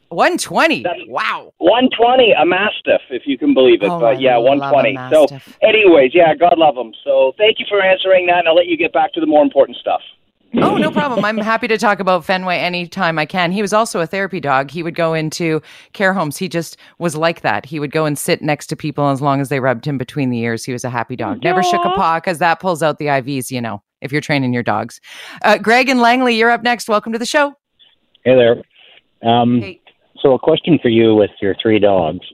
one 0.10 0.38
twenty. 0.38 0.84
That's, 0.84 1.00
Wow, 1.08 1.54
one 1.58 1.90
twenty, 1.98 2.32
a 2.32 2.46
Mastiff, 2.46 3.02
if 3.10 3.24
you 3.26 3.38
can 3.38 3.54
believe 3.54 3.84
it. 3.84 3.90
Oh, 3.90 4.00
but 4.00 4.22
yeah, 4.22 4.38
one 4.38 4.60
twenty. 4.60 4.98
So, 5.12 5.28
anyways, 5.62 6.12
yeah, 6.14 6.34
God 6.36 6.58
love 6.58 6.76
them. 6.76 6.94
So 7.04 7.34
thank 7.38 7.60
you 7.60 7.66
for 7.68 7.82
answering 7.82 8.28
that, 8.28 8.40
and 8.40 8.48
I'll 8.48 8.56
let 8.56 8.68
you 8.68 8.78
get 8.78 8.94
back 8.94 9.14
to 9.14 9.20
the 9.20 9.28
more 9.28 9.44
important 9.44 9.78
stuff. 9.78 10.02
Oh, 10.56 10.78
no 10.78 10.92
problem. 10.92 11.26
I'm 11.26 11.38
happy 11.38 11.68
to 11.68 11.78
talk 11.78 12.00
about 12.00 12.26
Fenway 12.26 12.58
anytime 12.58 13.18
I 13.18 13.26
can. 13.26 13.52
He 13.52 13.62
was 13.62 13.74
also 13.74 14.02
a 14.02 14.08
therapy 14.08 14.40
dog. 14.40 14.70
He 14.70 14.84
would 14.84 14.96
go 14.96 15.14
into 15.14 15.62
care 15.94 16.14
homes. 16.14 16.38
He 16.38 16.48
just 16.48 16.78
was 17.00 17.16
like 17.16 17.42
that. 17.42 17.66
He 17.66 17.80
would 17.80 17.92
go 17.92 18.06
and 18.06 18.18
sit 18.18 18.42
next 18.42 18.68
to 18.68 18.76
people 18.76 19.10
as 19.10 19.22
long 19.22 19.42
as 19.42 19.50
they 19.50 19.60
rubbed 19.60 19.86
him 19.86 19.98
between 19.98 20.30
the 20.30 20.40
ears. 20.40 20.64
He 20.64 20.72
was 20.72 20.84
a 20.84 20.90
happy 20.90 21.16
dog. 21.16 21.40
Aww. 21.40 21.44
Never 21.44 21.64
shook 21.64 21.84
a 21.84 21.90
paw 21.90 22.18
because 22.18 22.38
that 22.40 22.60
pulls 22.60 22.84
out 22.84 23.00
the 23.00 23.06
IVs, 23.06 23.50
you 23.50 23.62
know, 23.62 23.82
if 24.02 24.12
you're 24.12 24.22
training 24.22 24.54
your 24.54 24.64
dogs. 24.64 25.02
Uh, 25.42 25.58
Greg 25.58 25.90
and 25.90 26.02
Langley, 26.02 26.36
you're 26.36 26.52
up 26.52 26.64
next. 26.64 26.88
Welcome 26.88 27.14
to 27.14 27.20
the 27.20 27.26
show. 27.26 27.56
Hey 28.24 28.36
there. 28.36 28.64
Um, 29.30 29.60
hey. 29.60 29.80
So, 30.22 30.34
a 30.34 30.40
question 30.40 30.80
for 30.82 30.88
you 30.88 31.16
with 31.16 31.32
your 31.42 31.56
three 31.62 31.80
dogs 31.80 32.26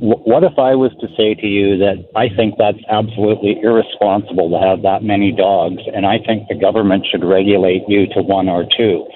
what 0.00 0.44
if 0.44 0.58
I 0.58 0.74
was 0.74 0.92
to 1.00 1.08
say 1.16 1.34
to 1.34 1.46
you 1.46 1.76
that 1.78 2.08
I 2.14 2.28
think 2.34 2.54
that's 2.56 2.78
absolutely 2.88 3.60
irresponsible 3.62 4.50
to 4.50 4.58
have 4.58 4.82
that 4.82 5.02
many 5.02 5.32
dogs, 5.32 5.82
and 5.92 6.06
I 6.06 6.18
think 6.18 6.48
the 6.48 6.54
government 6.54 7.06
should 7.10 7.24
regulate 7.24 7.82
you 7.88 8.06
to 8.14 8.22
one 8.22 8.48
or 8.48 8.64
two? 8.76 9.06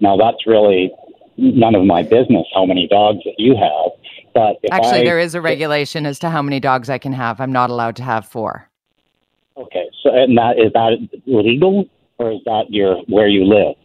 Now, 0.00 0.16
that's 0.16 0.46
really 0.46 0.92
none 1.36 1.74
of 1.74 1.84
my 1.84 2.02
business 2.02 2.46
how 2.54 2.64
many 2.64 2.86
dogs 2.88 3.18
that 3.24 3.34
you 3.38 3.54
have. 3.56 3.92
But 4.32 4.56
actually, 4.72 5.00
I, 5.00 5.04
there 5.04 5.18
is 5.18 5.34
a 5.34 5.40
regulation 5.40 6.06
as 6.06 6.18
to 6.20 6.30
how 6.30 6.42
many 6.42 6.58
dogs 6.58 6.88
I 6.90 6.98
can 6.98 7.12
have. 7.12 7.40
I'm 7.40 7.52
not 7.52 7.70
allowed 7.70 7.96
to 7.96 8.02
have 8.02 8.26
four. 8.26 8.68
Okay, 9.56 9.88
so 10.02 10.10
and 10.12 10.36
that 10.36 10.58
is 10.58 10.72
that 10.72 11.08
legal, 11.26 11.84
or 12.18 12.32
is 12.32 12.40
that 12.46 12.64
your 12.70 12.96
where 13.08 13.28
you 13.28 13.44
live? 13.44 13.76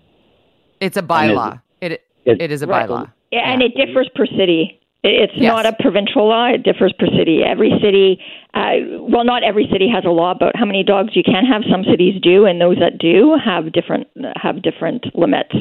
It's 0.80 0.98
a 0.98 1.04
bylaw. 1.04 1.62
It 1.82 1.92
it, 2.26 2.42
it 2.42 2.52
is 2.52 2.62
a 2.62 2.68
bylaw. 2.68 3.12
Yeah, 3.32 3.40
yeah, 3.40 3.54
and 3.54 3.62
it 3.62 3.76
differs 3.76 4.10
per 4.16 4.26
city. 4.26 4.79
It's 5.02 5.34
yes. 5.36 5.48
not 5.48 5.66
a 5.66 5.74
provincial 5.80 6.28
law. 6.28 6.48
It 6.48 6.64
differs 6.64 6.94
per 7.00 7.08
city. 7.18 7.42
Every 7.42 7.72
city, 7.82 8.20
uh, 8.54 9.00
well, 9.00 9.24
not 9.24 9.44
every 9.44 9.68
city 9.72 9.88
has 9.88 10.04
a 10.04 10.10
law 10.10 10.32
about 10.32 10.58
how 10.58 10.66
many 10.66 10.84
dogs 10.84 11.16
you 11.16 11.24
can 11.24 11.46
have. 11.46 11.62
Some 11.72 11.86
cities 11.90 12.22
do, 12.22 12.46
and 12.46 12.60
those 12.60 12.78
that 12.80 12.98
do 12.98 13.38
have 13.44 13.72
different 13.72 14.08
have 14.36 14.62
different 14.62 15.06
limits. 15.16 15.56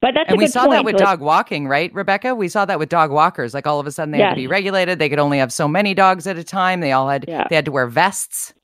But 0.00 0.12
that's 0.14 0.30
and 0.30 0.38
we 0.38 0.46
saw 0.46 0.62
point. 0.62 0.72
that 0.72 0.84
with 0.84 0.94
like, 0.94 1.04
dog 1.04 1.20
walking, 1.20 1.68
right, 1.68 1.92
Rebecca? 1.92 2.34
We 2.34 2.48
saw 2.48 2.64
that 2.64 2.78
with 2.78 2.88
dog 2.88 3.10
walkers. 3.10 3.52
Like 3.52 3.66
all 3.66 3.78
of 3.78 3.86
a 3.86 3.92
sudden, 3.92 4.12
they 4.12 4.18
yes. 4.18 4.30
had 4.30 4.34
to 4.36 4.40
be 4.40 4.46
regulated. 4.46 4.98
They 4.98 5.10
could 5.10 5.18
only 5.18 5.38
have 5.38 5.52
so 5.52 5.68
many 5.68 5.92
dogs 5.92 6.26
at 6.26 6.38
a 6.38 6.44
time. 6.44 6.80
They 6.80 6.92
all 6.92 7.10
had 7.10 7.26
yeah. 7.28 7.46
they 7.50 7.56
had 7.56 7.66
to 7.66 7.72
wear 7.72 7.88
vests. 7.88 8.54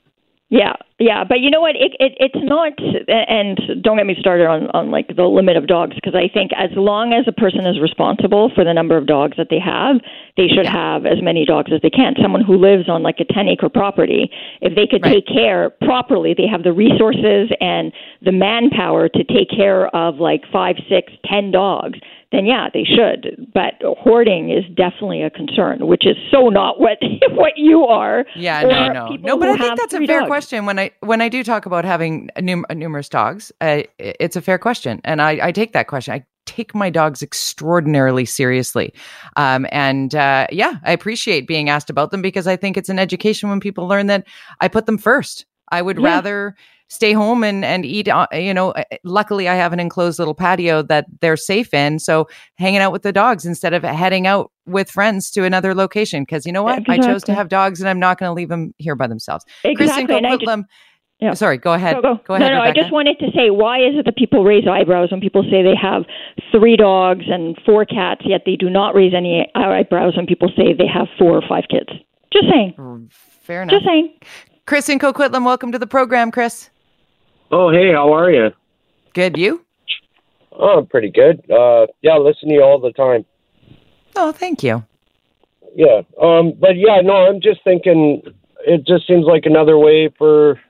Yeah, 0.55 0.75
yeah, 1.01 1.25
but 1.25 1.41
you 1.41 1.51
know 1.51 1.61
what? 1.61 1.75
It, 1.75 1.99
it 1.99 2.15
it's 2.21 2.39
not, 2.39 2.79
and 3.11 3.83
don't 3.83 3.97
get 3.97 4.07
me 4.07 4.15
started 4.21 4.47
on 4.47 4.71
on 4.71 4.93
like 4.93 5.09
the 5.17 5.25
limit 5.25 5.57
of 5.57 5.67
dogs 5.67 5.97
because 5.97 6.15
I 6.15 6.31
think 6.33 6.53
as 6.55 6.71
long 6.77 7.13
as 7.13 7.27
a 7.27 7.33
person 7.33 7.67
is 7.67 7.81
responsible 7.83 8.53
for 8.55 8.63
the 8.63 8.73
number 8.73 8.97
of 8.97 9.05
dogs 9.05 9.37
that 9.37 9.49
they 9.51 9.59
have, 9.59 9.97
they 10.37 10.47
should 10.47 10.67
have 10.67 11.07
as 11.07 11.21
many 11.21 11.45
dogs 11.45 11.73
as 11.75 11.83
they 11.83 11.91
can. 11.91 12.15
Someone 12.23 12.45
who 12.45 12.55
lives 12.55 12.89
on 12.89 13.03
like 13.03 13.19
a 13.19 13.25
ten 13.25 13.49
acre 13.49 13.69
property, 13.69 14.31
if 14.61 14.77
they 14.77 14.87
could 14.87 15.03
right. 15.03 15.15
take 15.15 15.27
care 15.27 15.71
properly, 15.83 16.35
they 16.39 16.47
have 16.47 16.63
the 16.63 16.73
resources 16.73 17.51
and 17.59 17.93
the 18.23 18.31
manpower 18.31 19.09
to 19.09 19.25
take 19.25 19.51
care 19.51 19.89
of 19.91 20.23
like 20.23 20.43
five, 20.53 20.77
six, 20.89 21.13
ten 21.25 21.51
dogs 21.51 21.99
then 22.33 22.47
yeah, 22.47 22.69
they 22.73 22.85
should. 22.85 23.51
But 23.53 23.75
hoarding 23.99 24.51
is 24.51 24.65
definitely 24.75 25.23
a 25.23 25.31
concern, 25.31 25.87
which 25.87 26.07
is 26.07 26.17
so 26.31 26.49
not 26.49 26.81
what 26.81 26.99
what 27.33 27.53
you 27.57 27.85
are. 27.85 28.25
Yeah, 28.37 28.63
no, 28.63 28.93
no, 28.93 29.17
no. 29.17 29.39
But 29.39 29.49
I 29.49 29.57
think 29.57 29.79
that's 29.79 29.95
a 29.95 30.07
fair 30.07 30.21
dogs. 30.21 30.29
question. 30.29 30.67
When 30.67 30.79
I 30.79 30.91
when 31.01 31.21
I 31.21 31.29
do 31.29 31.45
talk 31.45 31.67
about 31.67 31.85
having 31.85 32.31
num- 32.41 32.67
numerous 32.75 33.09
dogs, 33.09 33.53
uh, 33.61 33.83
it's 33.99 34.37
a 34.37 34.43
fair 34.43 34.59
question, 34.59 35.01
and 35.05 35.23
I, 35.23 35.49
I 35.49 35.53
take 35.53 35.73
that 35.73 35.87
question. 35.87 36.15
I 36.15 36.25
take 36.47 36.75
my 36.75 36.91
dogs 36.91 37.23
extraordinarily 37.23 38.25
seriously. 38.25 38.93
Um, 39.37 39.67
and 39.73 40.15
uh, 40.15 40.47
yeah, 40.51 40.75
I 40.85 40.93
appreciate 40.93 41.47
being 41.47 41.69
asked 41.69 41.91
about 41.91 42.11
them 42.11 42.23
because 42.23 42.47
I 42.47 42.57
think 42.57 42.77
it's 42.77 42.89
an 42.89 42.99
education 42.99 43.49
when 43.49 43.61
people 43.61 43.89
learn 43.89 44.07
that 44.09 44.27
I 44.61 44.69
put 44.69 44.87
them 44.87 44.99
first. 44.99 45.47
I 45.71 45.83
would 45.83 45.99
yeah. 45.99 46.05
rather 46.05 46.57
stay 46.95 47.13
home 47.13 47.43
and 47.43 47.65
and 47.65 47.85
eat 47.85 48.09
uh, 48.09 48.27
you 48.33 48.55
know 48.55 48.71
uh, 48.73 48.85
luckily 49.03 49.49
i 49.49 49.55
have 49.55 49.73
an 49.73 49.81
enclosed 49.81 50.19
little 50.19 50.35
patio 50.35 50.83
that 50.83 51.07
they're 51.21 51.37
safe 51.37 51.75
in 51.75 51.99
so 51.99 52.27
hanging 52.57 52.81
out 52.81 52.93
with 52.93 53.03
the 53.03 53.13
dogs 53.13 53.45
instead 53.45 53.75
of 53.75 53.83
heading 53.83 54.27
out 54.27 54.51
with 54.67 54.91
friends 54.91 55.31
to 55.31 55.45
another 55.45 55.75
location 55.75 56.23
because 56.23 56.47
you 56.47 56.53
know 56.53 56.63
what 56.63 56.79
exactly. 56.79 57.05
i 57.05 57.13
chose 57.13 57.23
to 57.23 57.35
have 57.35 57.49
dogs 57.49 57.81
and 57.81 57.89
i'm 57.89 57.99
not 57.99 58.19
going 58.19 58.29
to 58.29 58.35
leave 58.35 58.49
them 58.49 58.73
here 58.79 58.95
by 58.95 59.07
themselves 59.07 59.45
exactly. 59.65 60.07
Kristen 60.07 60.67
yeah. 61.21 61.33
Sorry, 61.33 61.57
go 61.57 61.73
ahead. 61.73 61.97
Go, 61.97 62.03
go. 62.03 62.21
go 62.27 62.35
ahead. 62.35 62.51
No, 62.51 62.59
no, 62.59 62.61
Rebecca. 62.61 62.79
I 62.79 62.83
just 62.83 62.93
wanted 62.93 63.19
to 63.21 63.27
say, 63.35 63.49
why 63.49 63.79
is 63.79 63.95
it 63.97 64.05
that 64.05 64.17
people 64.17 64.45
raise 64.45 64.67
eyebrows 64.69 65.11
when 65.11 65.21
people 65.21 65.43
say 65.45 65.63
they 65.63 65.77
have 65.81 66.03
three 66.51 66.77
dogs 66.77 67.25
and 67.29 67.57
four 67.65 67.87
cats, 67.87 68.23
yet 68.25 68.43
they 68.45 68.57
do 68.57 68.69
not 68.69 68.95
raise 68.95 69.15
any 69.15 69.51
eyebrows 69.55 70.17
when 70.17 70.27
people 70.27 70.51
say 70.57 70.75
they 70.77 70.89
have 70.93 71.07
four 71.19 71.37
or 71.37 71.43
five 71.49 71.65
kids? 71.71 71.89
Just 72.33 72.47
saying. 72.51 73.09
Fair 73.41 73.63
enough. 73.63 73.75
Just 73.75 73.87
saying. 73.87 74.13
Chris 74.67 74.89
in 74.89 74.99
Coquitlam, 74.99 75.45
welcome 75.45 75.73
to 75.73 75.79
the 75.79 75.87
program, 75.87 76.31
Chris. 76.31 76.69
Oh, 77.51 77.71
hey, 77.71 77.93
how 77.93 78.13
are 78.13 78.31
you? 78.31 78.51
Good. 79.13 79.37
You? 79.37 79.65
Oh, 80.53 80.87
pretty 80.89 81.11
good. 81.11 81.49
Uh, 81.51 81.87
yeah, 82.03 82.13
I 82.13 82.19
listen 82.19 82.49
to 82.49 82.55
you 82.55 82.63
all 82.63 82.81
the 82.81 82.93
time. 82.93 83.25
Oh, 84.17 84.33
thank 84.33 84.63
you. 84.63 84.85
Yeah. 85.75 86.03
Um, 86.21 86.53
but 86.59 86.77
yeah, 86.77 87.01
no, 87.03 87.13
I'm 87.13 87.41
just 87.41 87.63
thinking 87.65 88.23
it 88.67 88.87
just 88.87 89.07
seems 89.07 89.25
like 89.27 89.47
another 89.47 89.77
way 89.77 90.09
for, 90.17 90.61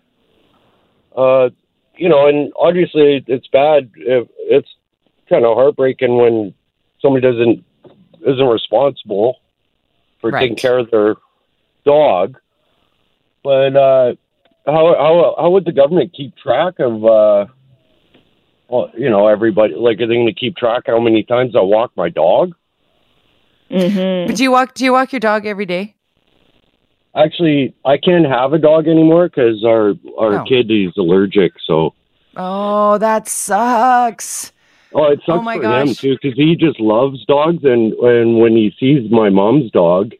uh, 1.16 1.50
you 1.96 2.08
know, 2.08 2.26
and 2.26 2.52
obviously 2.58 3.22
it's 3.26 3.46
bad. 3.48 3.90
If 3.96 4.28
It's 4.38 4.68
kind 5.28 5.44
of 5.44 5.56
heartbreaking 5.56 6.16
when 6.16 6.54
somebody 7.00 7.22
doesn't 7.22 7.64
isn't 8.26 8.46
responsible 8.46 9.36
for 10.20 10.30
right. 10.30 10.40
taking 10.40 10.56
care 10.56 10.78
of 10.78 10.90
their 10.90 11.16
dog. 11.84 12.38
But 13.42 13.76
uh, 13.76 14.14
how 14.66 14.94
how 14.96 15.34
how 15.38 15.50
would 15.50 15.64
the 15.64 15.72
government 15.72 16.12
keep 16.16 16.36
track 16.36 16.74
of 16.78 17.04
uh 17.04 17.46
well, 18.68 18.90
you 18.96 19.10
know 19.10 19.28
everybody 19.28 19.74
like 19.74 20.00
are 20.00 20.06
they 20.06 20.14
going 20.14 20.26
to 20.26 20.32
keep 20.32 20.56
track 20.56 20.84
how 20.86 20.98
many 20.98 21.22
times 21.22 21.54
I 21.54 21.60
walk 21.60 21.92
my 21.96 22.08
dog? 22.08 22.54
Mm-hmm. 23.70 24.28
But 24.28 24.36
do 24.36 24.42
you 24.42 24.50
walk 24.50 24.74
do 24.74 24.84
you 24.84 24.92
walk 24.92 25.12
your 25.12 25.20
dog 25.20 25.46
every 25.46 25.66
day? 25.66 25.94
Actually, 27.16 27.74
I 27.84 27.96
can't 27.96 28.26
have 28.26 28.52
a 28.52 28.58
dog 28.58 28.88
anymore 28.88 29.28
because 29.28 29.64
our 29.64 29.94
our 30.18 30.40
oh. 30.40 30.44
kid 30.44 30.70
is 30.70 30.92
allergic. 30.96 31.52
So. 31.64 31.94
Oh, 32.36 32.98
that 32.98 33.28
sucks. 33.28 34.50
Oh, 34.92 35.12
it 35.12 35.20
sucks 35.24 35.46
oh 35.46 35.52
for 35.52 35.60
gosh. 35.60 35.88
him 35.88 35.94
too 35.94 36.16
because 36.20 36.36
he 36.36 36.56
just 36.56 36.80
loves 36.80 37.24
dogs, 37.26 37.62
and 37.64 37.92
and 37.92 38.38
when 38.38 38.56
he 38.56 38.74
sees 38.80 39.10
my 39.10 39.28
mom's 39.28 39.70
dog, 39.70 40.12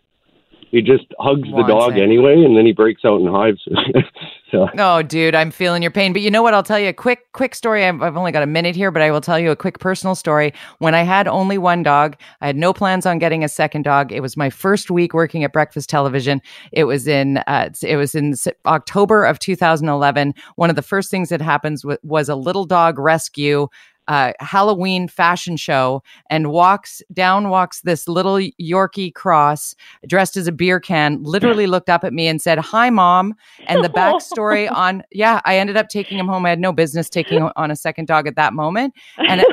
he 0.74 0.82
just 0.82 1.04
hugs 1.20 1.48
the 1.48 1.62
dog 1.68 1.96
it. 1.96 2.02
anyway, 2.02 2.34
and 2.44 2.56
then 2.56 2.66
he 2.66 2.72
breaks 2.72 3.04
out 3.04 3.20
in 3.20 3.28
hives. 3.28 3.64
so. 4.50 4.66
Oh, 4.76 5.02
dude, 5.02 5.37
I'm 5.37 5.52
feeling 5.52 5.82
your 5.82 5.92
pain. 5.92 6.12
But 6.12 6.22
you 6.22 6.32
know 6.32 6.42
what? 6.42 6.52
I'll 6.52 6.64
tell 6.64 6.80
you 6.80 6.88
a 6.88 6.92
quick, 6.92 7.30
quick 7.32 7.54
story. 7.54 7.84
I've, 7.84 8.02
I've 8.02 8.16
only 8.16 8.32
got 8.32 8.42
a 8.42 8.46
minute 8.46 8.74
here, 8.74 8.90
but 8.90 9.00
I 9.00 9.12
will 9.12 9.20
tell 9.20 9.38
you 9.38 9.52
a 9.52 9.56
quick 9.56 9.78
personal 9.78 10.16
story. 10.16 10.52
When 10.78 10.92
I 10.92 11.02
had 11.02 11.28
only 11.28 11.58
one 11.58 11.84
dog, 11.84 12.16
I 12.40 12.48
had 12.48 12.56
no 12.56 12.72
plans 12.72 13.06
on 13.06 13.20
getting 13.20 13.44
a 13.44 13.48
second 13.48 13.82
dog. 13.82 14.10
It 14.10 14.20
was 14.20 14.37
my 14.37 14.50
first 14.50 14.90
week 14.90 15.14
working 15.14 15.44
at 15.44 15.52
Breakfast 15.52 15.88
Television. 15.88 16.42
It 16.72 16.84
was 16.84 17.06
in, 17.06 17.38
uh, 17.46 17.70
it 17.80 17.96
was 17.96 18.16
in 18.16 18.34
October 18.66 19.24
of 19.24 19.38
2011. 19.38 20.34
One 20.56 20.70
of 20.70 20.76
the 20.76 20.82
first 20.82 21.08
things 21.08 21.28
that 21.28 21.40
happens 21.40 21.82
w- 21.82 21.98
was 22.02 22.28
a 22.28 22.34
little 22.34 22.64
dog 22.64 22.98
rescue 22.98 23.68
uh, 24.08 24.32
Halloween 24.40 25.08
fashion 25.08 25.56
show 25.56 26.02
and 26.30 26.50
walks 26.50 27.02
down, 27.12 27.48
walks 27.48 27.80
this 27.82 28.08
little 28.08 28.38
Yorkie 28.60 29.14
cross 29.14 29.74
dressed 30.06 30.36
as 30.36 30.46
a 30.46 30.52
beer 30.52 30.80
can, 30.80 31.22
literally 31.22 31.66
looked 31.66 31.88
up 31.88 32.04
at 32.04 32.12
me 32.12 32.26
and 32.26 32.40
said, 32.40 32.58
Hi, 32.58 32.90
mom. 32.90 33.34
And 33.66 33.84
the 33.84 33.88
backstory 33.88 34.70
on, 34.74 35.02
yeah, 35.10 35.40
I 35.44 35.58
ended 35.58 35.76
up 35.76 35.88
taking 35.88 36.18
him 36.18 36.26
home. 36.26 36.44
I 36.46 36.50
had 36.50 36.60
no 36.60 36.72
business 36.72 37.08
taking 37.08 37.42
on 37.42 37.70
a 37.70 37.76
second 37.76 38.06
dog 38.06 38.26
at 38.26 38.36
that 38.36 38.52
moment. 38.52 38.94
And 39.16 39.40
it, 39.40 39.46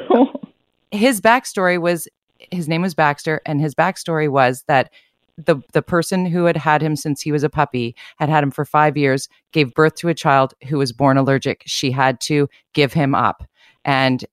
his 0.92 1.22
backstory 1.22 1.80
was 1.80 2.08
his 2.50 2.68
name 2.68 2.82
was 2.82 2.96
Baxter, 2.96 3.40
and 3.46 3.62
his 3.62 3.76
backstory 3.76 4.30
was 4.30 4.64
that 4.68 4.92
the 5.38 5.62
the 5.74 5.82
person 5.82 6.26
who 6.26 6.46
had 6.46 6.58
had 6.58 6.82
him 6.82 6.96
since 6.96 7.22
he 7.22 7.32
was 7.32 7.44
a 7.44 7.50
puppy 7.50 7.96
had 8.18 8.30
had 8.30 8.44
him 8.44 8.52
for 8.52 8.66
5 8.66 8.98
years 8.98 9.30
gave 9.52 9.74
birth 9.74 9.96
to 9.96 10.10
a 10.10 10.14
child 10.14 10.54
who 10.68 10.78
was 10.78 10.92
born 10.92 11.18
allergic 11.18 11.64
she 11.66 11.90
had 11.90 12.20
to 12.22 12.50
give 12.74 12.94
him 12.94 13.16
up 13.16 13.44
and 13.86 14.26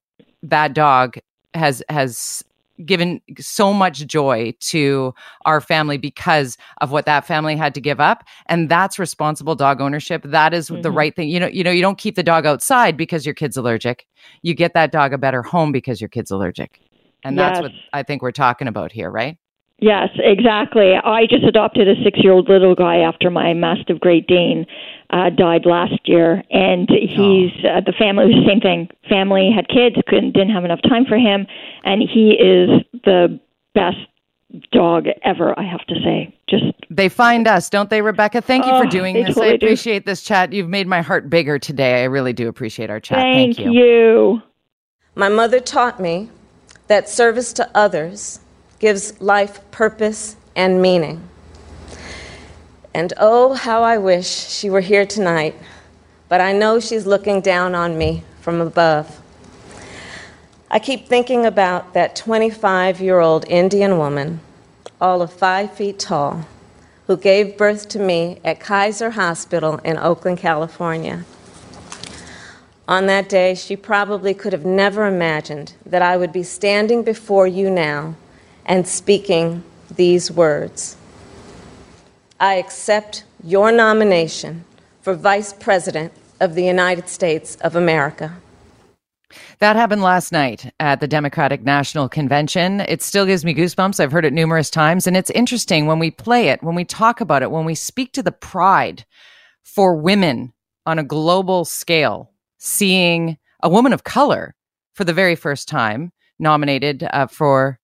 that 0.42 0.74
dog 0.74 1.18
has 1.54 1.82
has 1.88 2.44
given 2.84 3.20
so 3.40 3.72
much 3.72 4.06
joy 4.06 4.54
to 4.60 5.12
our 5.44 5.60
family 5.60 5.98
because 5.98 6.56
of 6.80 6.92
what 6.92 7.06
that 7.06 7.26
family 7.26 7.56
had 7.56 7.74
to 7.74 7.80
give 7.80 7.98
up 7.98 8.22
and 8.46 8.68
that's 8.68 9.00
responsible 9.00 9.56
dog 9.56 9.80
ownership. 9.80 10.22
That 10.24 10.54
is 10.54 10.70
mm-hmm. 10.70 10.82
the 10.82 10.90
right 10.92 11.14
thing. 11.14 11.28
You 11.28 11.40
know 11.40 11.48
you 11.48 11.64
know 11.64 11.70
you 11.70 11.82
don't 11.82 11.98
keep 11.98 12.14
the 12.14 12.22
dog 12.22 12.46
outside 12.46 12.96
because 12.96 13.26
your 13.26 13.34
kid's 13.34 13.56
allergic. 13.56 14.06
You 14.42 14.54
get 14.54 14.74
that 14.74 14.92
dog 14.92 15.12
a 15.12 15.18
better 15.18 15.42
home 15.42 15.72
because 15.72 16.00
your 16.00 16.08
kid's 16.08 16.30
allergic. 16.30 16.80
And 17.24 17.36
yes. 17.36 17.50
that's 17.50 17.62
what 17.62 17.72
i 17.92 18.02
think 18.02 18.22
we're 18.22 18.30
talking 18.30 18.68
about 18.68 18.92
here 18.92 19.10
right 19.10 19.38
Yes, 19.80 20.08
exactly. 20.16 20.94
I 20.96 21.26
just 21.26 21.44
adopted 21.44 21.88
a 21.88 21.94
six 22.02 22.18
year 22.22 22.32
old 22.32 22.48
little 22.48 22.74
guy 22.74 22.98
after 22.98 23.30
my 23.30 23.54
Mastiff 23.54 24.00
Great 24.00 24.26
Dane 24.26 24.66
uh, 25.10 25.30
died 25.30 25.66
last 25.66 26.00
year, 26.04 26.42
and 26.50 26.88
he's 26.88 27.52
oh. 27.64 27.68
uh, 27.68 27.80
the 27.80 27.92
family 27.96 28.26
was 28.26 28.44
the 28.44 28.48
same 28.48 28.60
thing. 28.60 28.88
Family 29.08 29.52
had 29.54 29.68
kids, 29.68 29.94
couldn't 30.08 30.32
didn't 30.32 30.50
have 30.50 30.64
enough 30.64 30.82
time 30.82 31.04
for 31.06 31.16
him, 31.16 31.46
and 31.84 32.02
he 32.02 32.32
is 32.32 32.82
the 33.04 33.38
best 33.74 33.98
dog 34.72 35.06
ever. 35.22 35.56
I 35.56 35.62
have 35.62 35.86
to 35.86 35.94
say, 36.02 36.36
just 36.48 36.64
they 36.90 37.08
find 37.08 37.46
us, 37.46 37.70
don't 37.70 37.88
they, 37.88 38.02
Rebecca? 38.02 38.40
Thank 38.40 38.66
you 38.66 38.72
oh, 38.72 38.82
for 38.82 38.88
doing 38.88 39.14
this. 39.14 39.28
Totally 39.28 39.50
I 39.50 39.52
appreciate 39.52 40.04
do. 40.04 40.10
this 40.10 40.22
chat. 40.22 40.52
You've 40.52 40.68
made 40.68 40.88
my 40.88 41.02
heart 41.02 41.30
bigger 41.30 41.56
today. 41.56 42.02
I 42.02 42.06
really 42.06 42.32
do 42.32 42.48
appreciate 42.48 42.90
our 42.90 42.98
chat. 42.98 43.18
Thank, 43.18 43.56
Thank 43.56 43.66
you. 43.66 43.72
you. 43.72 44.42
My 45.14 45.28
mother 45.28 45.60
taught 45.60 46.00
me 46.00 46.30
that 46.88 47.08
service 47.08 47.52
to 47.52 47.70
others 47.76 48.40
gives 48.78 49.20
life 49.20 49.60
purpose 49.70 50.36
and 50.54 50.80
meaning. 50.80 51.22
And 52.94 53.12
oh, 53.18 53.54
how 53.54 53.82
I 53.82 53.98
wish 53.98 54.26
she 54.26 54.70
were 54.70 54.80
here 54.80 55.06
tonight, 55.06 55.54
but 56.28 56.40
I 56.40 56.52
know 56.52 56.80
she's 56.80 57.06
looking 57.06 57.40
down 57.40 57.74
on 57.74 57.96
me 57.96 58.24
from 58.40 58.60
above. 58.60 59.20
I 60.70 60.78
keep 60.78 61.06
thinking 61.06 61.46
about 61.46 61.94
that 61.94 62.16
25 62.16 63.00
year 63.00 63.20
old 63.20 63.46
Indian 63.48 63.98
woman, 63.98 64.40
all 65.00 65.22
of 65.22 65.32
five 65.32 65.72
feet 65.72 65.98
tall, 65.98 66.46
who 67.06 67.16
gave 67.16 67.56
birth 67.56 67.88
to 67.90 67.98
me 67.98 68.40
at 68.44 68.60
Kaiser 68.60 69.10
Hospital 69.10 69.78
in 69.78 69.96
Oakland, 69.96 70.38
California. 70.38 71.24
On 72.86 73.06
that 73.06 73.28
day, 73.28 73.54
she 73.54 73.76
probably 73.76 74.34
could 74.34 74.52
have 74.52 74.64
never 74.64 75.06
imagined 75.06 75.74
that 75.84 76.02
I 76.02 76.16
would 76.16 76.32
be 76.32 76.42
standing 76.42 77.02
before 77.02 77.46
you 77.46 77.70
now 77.70 78.14
and 78.68 78.86
speaking 78.86 79.64
these 79.96 80.30
words 80.30 80.96
I 82.38 82.54
accept 82.54 83.24
your 83.42 83.72
nomination 83.72 84.64
for 85.02 85.14
Vice 85.14 85.52
President 85.52 86.12
of 86.38 86.54
the 86.54 86.62
United 86.62 87.08
States 87.08 87.56
of 87.56 87.74
America. 87.74 88.36
That 89.58 89.74
happened 89.74 90.02
last 90.02 90.30
night 90.30 90.72
at 90.78 91.00
the 91.00 91.08
Democratic 91.08 91.62
National 91.62 92.08
Convention. 92.08 92.80
It 92.82 93.02
still 93.02 93.26
gives 93.26 93.44
me 93.44 93.54
goosebumps. 93.54 93.98
I've 93.98 94.12
heard 94.12 94.24
it 94.24 94.32
numerous 94.32 94.70
times. 94.70 95.08
And 95.08 95.16
it's 95.16 95.30
interesting 95.30 95.86
when 95.86 95.98
we 95.98 96.12
play 96.12 96.48
it, 96.48 96.62
when 96.62 96.76
we 96.76 96.84
talk 96.84 97.20
about 97.20 97.42
it, 97.42 97.50
when 97.50 97.64
we 97.64 97.74
speak 97.74 98.12
to 98.12 98.22
the 98.22 98.30
pride 98.30 99.04
for 99.64 99.96
women 99.96 100.52
on 100.86 101.00
a 101.00 101.04
global 101.04 101.64
scale, 101.64 102.30
seeing 102.58 103.36
a 103.62 103.68
woman 103.68 103.92
of 103.92 104.04
color 104.04 104.54
for 104.94 105.02
the 105.02 105.12
very 105.12 105.34
first 105.34 105.68
time 105.68 106.12
nominated 106.38 107.06
uh, 107.12 107.26
for 107.26 107.77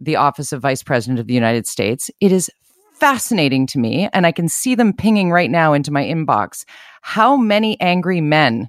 the 0.00 0.16
office 0.16 0.52
of 0.52 0.62
Vice 0.62 0.82
President 0.82 1.20
of 1.20 1.26
the 1.26 1.34
United 1.34 1.66
States. 1.66 2.10
It 2.20 2.32
is 2.32 2.50
fascinating 2.94 3.66
to 3.68 3.78
me, 3.78 4.08
and 4.12 4.26
I 4.26 4.32
can 4.32 4.48
see 4.48 4.74
them 4.74 4.92
pinging 4.92 5.30
right 5.30 5.50
now 5.50 5.72
into 5.72 5.92
my 5.92 6.04
inbox. 6.04 6.64
How 7.02 7.36
many 7.36 7.80
angry 7.80 8.20
men 8.20 8.68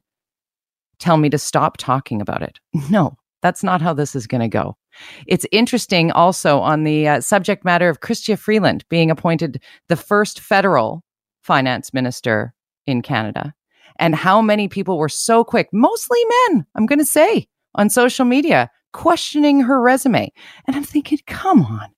tell 1.00 1.18
me 1.18 1.30
to 1.30 1.38
stop 1.38 1.78
talking 1.78 2.22
about 2.22 2.42
it? 2.42 2.60
No, 2.90 3.18
that's 3.42 3.64
not 3.64 3.82
how 3.82 3.94
this 3.94 4.16
is 4.16 4.28
going 4.28 4.42
to 4.42 4.48
go. 4.48 4.78
It's 5.26 5.46
interesting 5.52 6.12
also 6.12 6.60
on 6.60 6.84
the 6.84 7.08
uh, 7.08 7.22
subject 7.22 7.66
matter 7.66 7.90
of 7.90 8.02
Chrystia 8.02 8.38
Freeland 8.38 8.86
being 8.90 9.10
appointed 9.10 9.62
the 9.88 9.96
first 9.96 10.40
federal 10.40 11.04
finance 11.42 11.94
minister 11.94 12.54
in 12.86 13.02
Canada 13.02 13.54
and 13.98 14.16
how 14.16 14.42
many 14.42 14.68
people 14.68 14.98
were 14.98 15.10
so 15.10 15.44
quick, 15.44 15.70
mostly 15.72 16.20
men, 16.48 16.66
I'm 16.76 16.86
going 16.86 17.00
to 17.00 17.06
say, 17.06 17.48
on 17.76 17.90
social 17.90 18.26
media, 18.26 18.70
questioning 18.92 19.62
her 19.62 19.82
resume. 19.82 20.32
And 20.66 20.76
I'm 20.76 20.84
thinking, 20.84 21.20
come 21.28 21.64
on. 21.64 21.89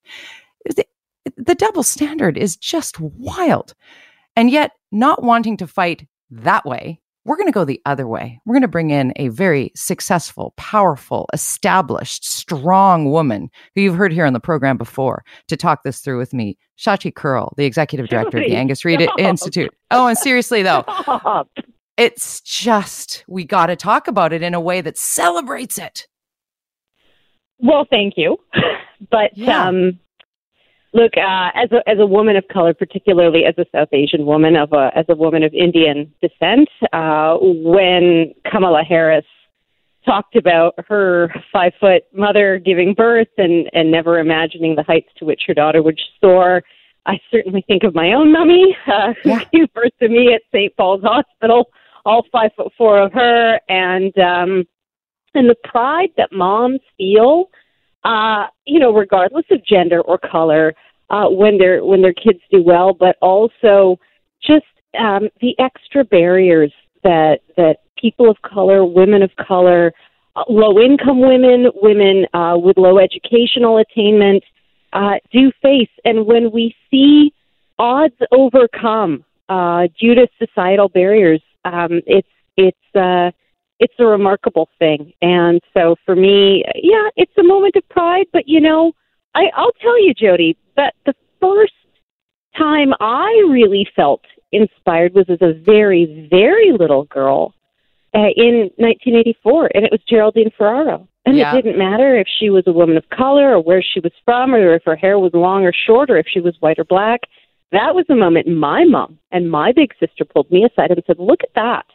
The, 0.66 0.86
the 1.38 1.56
double 1.56 1.84
standard 1.84 2.38
is 2.38 2.56
just 2.56 3.00
wild. 3.00 3.74
And 4.36 4.50
yet, 4.50 4.72
not 4.92 5.24
wanting 5.24 5.58
to 5.58 5.68
fight 5.68 6.08
that 6.30 6.66
way, 6.66 7.00
we're 7.26 7.38
going 7.38 7.48
to 7.48 7.54
go 7.54 7.64
the 7.64 7.82
other 7.86 8.08
way. 8.08 8.40
We're 8.46 8.56
going 8.56 8.64
to 8.64 8.68
bring 8.68 8.90
in 8.90 9.14
a 9.16 9.30
very 9.30 9.72
successful, 9.76 10.54
powerful, 10.58 11.28
established, 11.34 12.26
strong 12.26 13.10
woman 13.12 13.50
who 13.76 13.82
you've 13.82 13.96
heard 13.96 14.12
here 14.12 14.26
on 14.26 14.34
the 14.34 14.40
program 14.40 14.78
before 14.78 15.24
to 15.48 15.56
talk 15.56 15.84
this 15.84 16.00
through 16.00 16.18
with 16.18 16.34
me. 16.34 16.58
Shachi 16.78 17.14
Kurl, 17.14 17.54
the 17.56 17.66
executive 17.66 18.08
director 18.10 18.40
of 18.40 18.46
the 18.46 18.56
Angus 18.56 18.84
Reid 18.84 19.08
Institute. 19.18 19.74
Oh, 19.92 20.08
and 20.08 20.18
seriously 20.18 20.64
though, 20.64 20.84
Stop. 21.02 21.50
it's 21.98 22.42
just 22.42 23.24
we 23.28 23.46
got 23.46 23.68
to 23.68 23.76
talk 23.76 24.08
about 24.08 24.34
it 24.34 24.42
in 24.42 24.54
a 24.54 24.60
way 24.60 24.82
that 24.82 24.98
celebrates 24.98 25.78
it. 25.78 26.08
Well, 27.64 27.88
thank 27.90 28.14
you. 28.18 28.38
But 29.12 29.38
yeah. 29.38 29.68
um, 29.68 30.00
look, 30.94 31.12
uh, 31.18 31.50
as 31.56 31.70
a 31.74 31.90
as 31.90 32.00
a 32.00 32.06
woman 32.06 32.38
of 32.38 32.46
color, 32.48 32.74
particularly 32.74 33.44
as 33.44 33.54
a 33.58 33.66
South 33.76 33.90
Asian 33.92 34.26
woman 34.26 34.56
of 34.56 34.72
a 34.72 34.92
as 34.96 35.06
a 35.10 35.16
woman 35.16 35.44
of 35.44 35.54
Indian 35.54 36.14
descent, 36.22 36.70
uh, 36.94 37.36
when 37.42 38.34
Kamala 38.50 38.84
Harris 38.88 39.26
talked 40.06 40.38
about 40.38 40.74
her 40.88 41.34
five 41.52 41.74
foot 41.82 42.04
mother 42.14 42.60
giving 42.64 42.94
birth 42.94 43.28
and 43.38 43.70
and 43.74 43.92
never 43.92 44.20
imagining 44.20 44.76
the 44.78 44.84
heights 44.84 45.10
to 45.18 45.26
which 45.26 45.42
her 45.48 45.54
daughter 45.54 45.84
would 45.84 46.00
soar. 46.22 46.64
I 47.06 47.20
certainly 47.30 47.62
think 47.68 47.84
of 47.84 47.94
my 47.94 48.14
own 48.14 48.32
mummy 48.32 48.78
uh, 48.88 49.14
who 49.22 49.38
gave 49.52 49.74
birth 49.74 49.92
to 50.00 50.08
me 50.08 50.34
at 50.34 50.44
St. 50.54 50.74
Paul's 50.78 51.04
Hospital, 51.04 51.70
all 52.06 52.26
five 52.32 52.52
foot 52.56 52.72
four 52.78 53.02
of 53.02 53.12
her, 53.12 53.60
and 53.68 54.18
um, 54.18 54.64
and 55.34 55.50
the 55.50 55.56
pride 55.64 56.10
that 56.18 56.32
moms 56.32 56.80
feel, 56.98 57.50
uh, 58.04 58.48
you 58.66 58.80
know, 58.80 58.94
regardless 58.94 59.46
of 59.52 59.66
gender 59.66 60.02
or 60.02 60.18
color, 60.18 60.74
uh, 61.10 61.28
when 61.30 61.58
their 61.58 61.84
when 61.84 62.02
their 62.02 62.14
kids 62.14 62.40
do 62.52 62.64
well, 62.64 62.94
but 62.94 63.16
also 63.22 63.98
just 64.42 64.66
um, 65.00 65.30
the 65.42 65.56
extra 65.60 66.04
barriers 66.04 66.74
that 67.04 67.42
that 67.58 67.78
people 67.98 68.30
of 68.30 68.38
color, 68.42 68.86
women 68.86 69.22
of 69.22 69.32
color, 69.36 69.94
uh, 70.36 70.44
low 70.50 70.80
income 70.80 71.22
women, 71.22 71.68
women 71.76 72.26
uh, 72.34 72.56
with 72.58 72.78
low 72.78 72.98
educational 72.98 73.78
attainment 73.78 74.44
uh, 74.94 75.16
do 75.32 75.52
face, 75.62 75.90
and 76.06 76.26
when 76.26 76.52
we 76.52 76.76
see 76.90 77.34
odds 77.80 78.16
overcome 78.32 79.24
uh, 79.50 79.88
due 80.00 80.16
to 80.16 80.28
societal 80.40 80.90
barriers, 80.90 81.42
um, 81.66 82.02
it's 82.06 82.28
it's 82.58 82.96
uh, 82.96 83.32
it's 83.84 83.94
a 84.00 84.06
remarkable 84.06 84.70
thing. 84.80 85.12
And 85.22 85.60
so 85.74 85.96
for 86.06 86.16
me, 86.16 86.64
yeah, 86.76 87.10
it's 87.18 87.38
a 87.38 87.44
moment 87.44 87.76
of 87.76 87.88
pride. 87.90 88.26
But 88.32 88.48
you 88.48 88.62
know, 88.62 88.94
I, 89.36 89.52
I'll 89.56 89.74
tell 89.82 90.02
you, 90.02 90.14
Jody, 90.14 90.58
that 90.78 90.94
the 91.06 91.14
first 91.42 91.74
time 92.58 92.94
I 93.02 93.28
really 93.50 93.86
felt 93.96 94.22
inspired 94.54 95.14
was 95.14 95.26
as 95.30 95.42
a 95.42 95.54
very, 95.54 96.28
very 96.32 96.72
little 96.72 97.04
girl 97.06 97.54
uh, 98.16 98.32
in 98.36 98.70
1984, 98.78 99.72
and 99.74 99.84
it 99.84 99.92
was 99.92 100.00
Geraldine 100.08 100.52
Ferraro. 100.58 101.08
And 101.26 101.38
yeah. 101.38 101.54
it 101.54 101.62
didn't 101.62 101.78
matter 101.78 102.18
if 102.18 102.28
she 102.40 102.50
was 102.50 102.64
a 102.68 102.72
woman 102.72 102.98
of 102.98 103.10
color 103.10 103.56
or 103.56 103.62
where 103.62 103.82
she 103.82 104.00
was 104.00 104.12
from 104.24 104.54
or 104.54 104.76
if 104.76 104.84
her 104.86 104.96
hair 104.96 105.20
was 105.20 105.32
long 105.34 105.64
or 105.64 105.74
short 105.74 106.10
or 106.10 106.18
if 106.18 106.28
she 106.32 106.40
was 106.40 106.56
white 106.60 106.80
or 106.80 106.84
black. 106.86 107.22
That 107.72 107.96
was 107.96 108.06
the 108.08 108.16
moment 108.16 108.48
my 108.48 108.84
mom 108.84 109.18
and 109.32 109.50
my 109.50 109.72
big 109.72 109.94
sister 110.00 110.26
pulled 110.26 110.52
me 110.52 110.66
aside 110.66 110.92
and 110.92 111.02
said, 111.08 111.18
Look 111.18 111.42
at 111.42 111.54
that. 111.56 111.86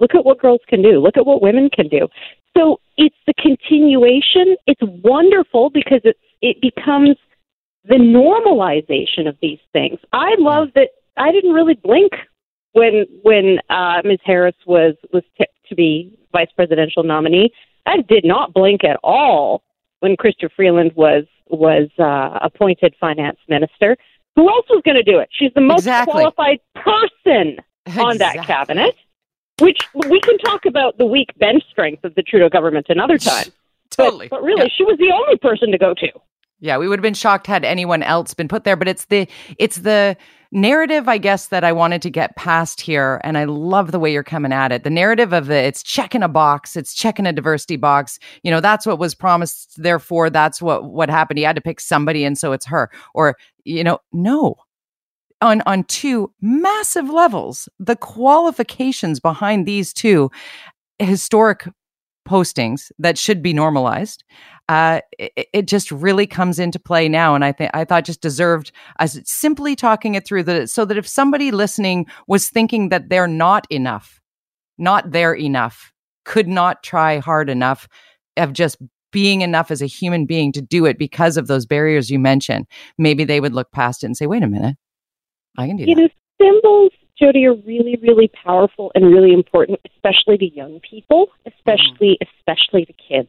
Look 0.00 0.14
at 0.14 0.24
what 0.24 0.40
girls 0.40 0.60
can 0.68 0.82
do. 0.82 1.00
Look 1.00 1.16
at 1.16 1.26
what 1.26 1.42
women 1.42 1.70
can 1.70 1.88
do. 1.88 2.08
So 2.56 2.80
it's 2.96 3.16
the 3.26 3.34
continuation. 3.34 4.56
It's 4.66 4.80
wonderful 5.04 5.70
because 5.70 6.00
it's, 6.04 6.18
it 6.42 6.60
becomes 6.60 7.16
the 7.84 7.96
normalization 7.96 9.28
of 9.28 9.36
these 9.40 9.58
things. 9.72 9.98
I 10.12 10.34
love 10.38 10.68
that 10.74 10.88
I 11.16 11.32
didn't 11.32 11.52
really 11.52 11.74
blink 11.74 12.12
when 12.72 13.06
when 13.22 13.58
uh, 13.68 14.02
Ms. 14.04 14.18
Harris 14.24 14.56
was 14.66 14.94
was 15.12 15.22
tipped 15.38 15.56
to 15.68 15.74
be 15.74 16.18
vice 16.32 16.50
presidential 16.54 17.02
nominee. 17.02 17.50
I 17.86 18.02
did 18.08 18.24
not 18.24 18.52
blink 18.52 18.84
at 18.84 18.98
all 19.02 19.62
when 20.00 20.16
Chrystia 20.16 20.50
Freeland 20.54 20.92
was 20.94 21.24
was 21.48 21.88
uh, 21.98 22.38
appointed 22.42 22.94
finance 23.00 23.38
minister. 23.48 23.96
Who 24.36 24.48
else 24.48 24.66
was 24.70 24.82
going 24.84 24.96
to 24.96 25.02
do 25.02 25.18
it? 25.18 25.28
She's 25.32 25.52
the 25.54 25.60
most 25.60 25.80
exactly. 25.80 26.12
qualified 26.12 26.60
person 26.74 27.56
on 27.98 28.12
exactly. 28.12 28.16
that 28.16 28.46
cabinet. 28.46 28.94
Which 29.60 29.78
we 29.94 30.20
can 30.20 30.38
talk 30.38 30.66
about 30.66 30.98
the 30.98 31.06
weak 31.06 31.30
bench 31.38 31.62
strength 31.70 32.04
of 32.04 32.14
the 32.14 32.22
Trudeau 32.22 32.48
government 32.48 32.86
another 32.88 33.18
time. 33.18 33.46
totally. 33.90 34.28
But, 34.28 34.38
but 34.38 34.42
really, 34.42 34.62
yeah. 34.62 34.68
she 34.76 34.84
was 34.84 34.98
the 34.98 35.12
only 35.12 35.38
person 35.38 35.70
to 35.70 35.78
go 35.78 35.94
to. 35.94 36.08
Yeah, 36.62 36.76
we 36.76 36.88
would 36.88 36.98
have 36.98 37.02
been 37.02 37.14
shocked 37.14 37.46
had 37.46 37.64
anyone 37.64 38.02
else 38.02 38.34
been 38.34 38.48
put 38.48 38.64
there, 38.64 38.76
but 38.76 38.86
it's 38.86 39.06
the 39.06 39.26
it's 39.58 39.76
the 39.76 40.16
narrative 40.52 41.08
I 41.08 41.16
guess 41.16 41.46
that 41.48 41.64
I 41.64 41.72
wanted 41.72 42.02
to 42.02 42.10
get 42.10 42.36
past 42.36 42.80
here 42.80 43.20
and 43.24 43.38
I 43.38 43.44
love 43.44 43.92
the 43.92 43.98
way 43.98 44.12
you're 44.12 44.22
coming 44.22 44.52
at 44.52 44.72
it. 44.72 44.84
The 44.84 44.90
narrative 44.90 45.32
of 45.32 45.46
the 45.46 45.54
it's 45.54 45.82
checking 45.82 46.22
a 46.22 46.28
box, 46.28 46.76
it's 46.76 46.92
checking 46.92 47.26
a 47.26 47.32
diversity 47.32 47.76
box. 47.76 48.18
You 48.42 48.50
know, 48.50 48.60
that's 48.60 48.84
what 48.84 48.98
was 48.98 49.14
promised 49.14 49.82
therefore 49.82 50.28
that's 50.28 50.60
what 50.60 50.84
what 50.84 51.08
happened. 51.08 51.38
He 51.38 51.44
had 51.44 51.56
to 51.56 51.62
pick 51.62 51.80
somebody 51.80 52.24
and 52.24 52.36
so 52.36 52.52
it's 52.52 52.66
her. 52.66 52.90
Or 53.14 53.36
you 53.64 53.82
know, 53.82 53.98
no 54.12 54.56
on 55.40 55.62
on 55.66 55.84
two 55.84 56.32
massive 56.40 57.08
levels 57.08 57.68
the 57.78 57.96
qualifications 57.96 59.20
behind 59.20 59.66
these 59.66 59.92
two 59.92 60.30
historic 60.98 61.68
postings 62.28 62.92
that 62.98 63.18
should 63.18 63.42
be 63.42 63.52
normalized 63.52 64.24
uh, 64.68 65.00
it, 65.18 65.48
it, 65.52 65.66
just 65.66 65.90
really 65.90 66.28
comes 66.28 66.60
into 66.60 66.78
play 66.78 67.08
now 67.08 67.34
and 67.34 67.44
i 67.44 67.50
think 67.50 67.70
i 67.74 67.84
thought 67.84 68.04
just 68.04 68.20
deserved 68.20 68.70
as 68.98 69.20
simply 69.24 69.74
talking 69.74 70.14
it 70.14 70.24
through 70.24 70.42
that 70.42 70.70
so 70.70 70.84
that 70.84 70.96
if 70.98 71.08
somebody 71.08 71.50
listening 71.50 72.06
was 72.28 72.48
thinking 72.48 72.88
that 72.90 73.08
they're 73.08 73.26
not 73.26 73.66
enough 73.70 74.20
not 74.78 75.10
there 75.10 75.34
enough 75.34 75.92
could 76.24 76.46
not 76.46 76.82
try 76.82 77.18
hard 77.18 77.48
enough 77.48 77.88
of 78.36 78.52
just 78.52 78.76
being 79.10 79.40
enough 79.40 79.72
as 79.72 79.82
a 79.82 79.86
human 79.86 80.24
being 80.24 80.52
to 80.52 80.62
do 80.62 80.84
it 80.84 80.98
because 80.98 81.36
of 81.36 81.48
those 81.48 81.66
barriers 81.66 82.10
you 82.10 82.18
mentioned 82.18 82.66
maybe 82.98 83.24
they 83.24 83.40
would 83.40 83.54
look 83.54 83.72
past 83.72 84.04
it 84.04 84.06
and 84.06 84.16
say 84.16 84.26
wait 84.26 84.42
a 84.42 84.46
minute 84.46 84.76
I 85.56 85.66
can 85.66 85.76
do 85.76 85.84
you 85.84 85.94
that. 85.94 86.00
know, 86.00 86.08
symbols, 86.40 86.92
Jody, 87.18 87.46
are 87.46 87.54
really, 87.54 87.98
really 88.02 88.28
powerful 88.28 88.92
and 88.94 89.06
really 89.06 89.32
important, 89.32 89.78
especially 89.94 90.38
to 90.38 90.46
young 90.46 90.80
people, 90.80 91.28
especially, 91.46 92.18
mm. 92.20 92.26
especially 92.38 92.84
to 92.86 92.92
kids. 92.92 93.28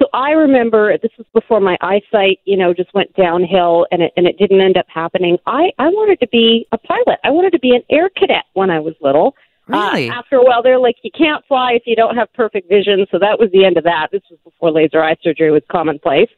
So 0.00 0.08
I 0.14 0.30
remember 0.30 0.96
this 0.96 1.10
was 1.18 1.26
before 1.34 1.60
my 1.60 1.76
eyesight, 1.82 2.38
you 2.46 2.56
know, 2.56 2.72
just 2.72 2.92
went 2.94 3.14
downhill 3.14 3.86
and 3.90 4.02
it 4.02 4.12
and 4.16 4.26
it 4.26 4.38
didn't 4.38 4.60
end 4.62 4.78
up 4.78 4.86
happening. 4.88 5.36
I 5.46 5.72
I 5.78 5.88
wanted 5.88 6.20
to 6.20 6.28
be 6.28 6.66
a 6.72 6.78
pilot. 6.78 7.20
I 7.22 7.30
wanted 7.30 7.52
to 7.52 7.58
be 7.58 7.72
an 7.76 7.82
air 7.90 8.08
cadet 8.08 8.44
when 8.54 8.70
I 8.70 8.80
was 8.80 8.94
little. 9.02 9.34
Really? 9.66 10.08
Uh, 10.08 10.14
after 10.14 10.36
a 10.36 10.42
while, 10.42 10.62
they're 10.62 10.80
like, 10.80 10.96
you 11.02 11.10
can't 11.16 11.44
fly 11.46 11.72
if 11.74 11.82
you 11.86 11.94
don't 11.94 12.16
have 12.16 12.32
perfect 12.32 12.68
vision. 12.68 13.06
So 13.10 13.18
that 13.18 13.38
was 13.38 13.50
the 13.52 13.64
end 13.64 13.76
of 13.76 13.84
that. 13.84 14.08
This 14.10 14.22
was 14.30 14.40
before 14.42 14.72
laser 14.72 15.02
eye 15.02 15.16
surgery 15.22 15.50
was 15.50 15.62
commonplace. 15.70 16.30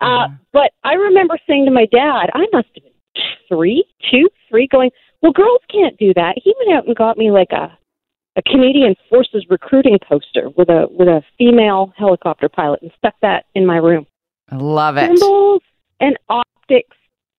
Uh, 0.00 0.26
mm-hmm. 0.26 0.34
but 0.52 0.72
I 0.82 0.94
remember 0.94 1.38
saying 1.46 1.66
to 1.66 1.70
my 1.70 1.86
dad, 1.86 2.30
I 2.34 2.46
must 2.52 2.68
have 2.74 2.82
been 2.82 2.92
three, 3.48 3.84
two, 4.10 4.28
three, 4.48 4.66
going, 4.70 4.90
well, 5.22 5.32
girls 5.32 5.60
can't 5.70 5.96
do 5.98 6.12
that. 6.14 6.34
He 6.42 6.54
went 6.58 6.76
out 6.76 6.86
and 6.86 6.96
got 6.96 7.16
me 7.16 7.30
like 7.30 7.50
a 7.52 7.76
a 8.36 8.42
Canadian 8.42 8.96
Forces 9.08 9.46
recruiting 9.48 9.98
poster 10.08 10.50
with 10.56 10.68
a 10.68 10.86
with 10.90 11.08
a 11.08 11.22
female 11.38 11.92
helicopter 11.96 12.48
pilot 12.48 12.82
and 12.82 12.90
stuck 12.98 13.14
that 13.22 13.46
in 13.54 13.64
my 13.64 13.76
room. 13.76 14.06
I 14.50 14.56
love 14.56 14.96
it. 14.96 15.06
Symbols 15.06 15.62
and 16.00 16.18
optics 16.28 16.96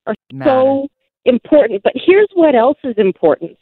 are 0.08 0.16
Matter. 0.32 0.50
so 0.50 0.88
important. 1.26 1.84
But 1.84 1.94
here's 1.96 2.30
what 2.34 2.56
else 2.56 2.78
is 2.84 2.96
important. 2.98 3.58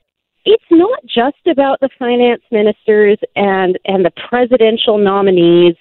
It's 0.46 0.64
not 0.70 1.00
just 1.06 1.48
about 1.50 1.80
the 1.80 1.90
finance 1.98 2.42
ministers 2.52 3.18
and 3.36 3.80
and 3.86 4.06
the 4.06 4.12
presidential 4.30 4.98
nominees. 4.98 5.76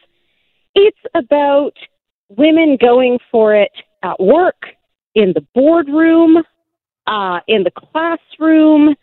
It's 0.74 0.98
about 1.14 1.72
women 2.30 2.78
going 2.80 3.18
for 3.30 3.54
it 3.54 3.72
at 4.02 4.18
work, 4.18 4.66
in 5.14 5.32
the 5.34 5.44
boardroom, 5.54 6.38
uh, 7.06 7.40
in 7.48 7.64
the 7.64 7.70
classroom, 7.70 8.94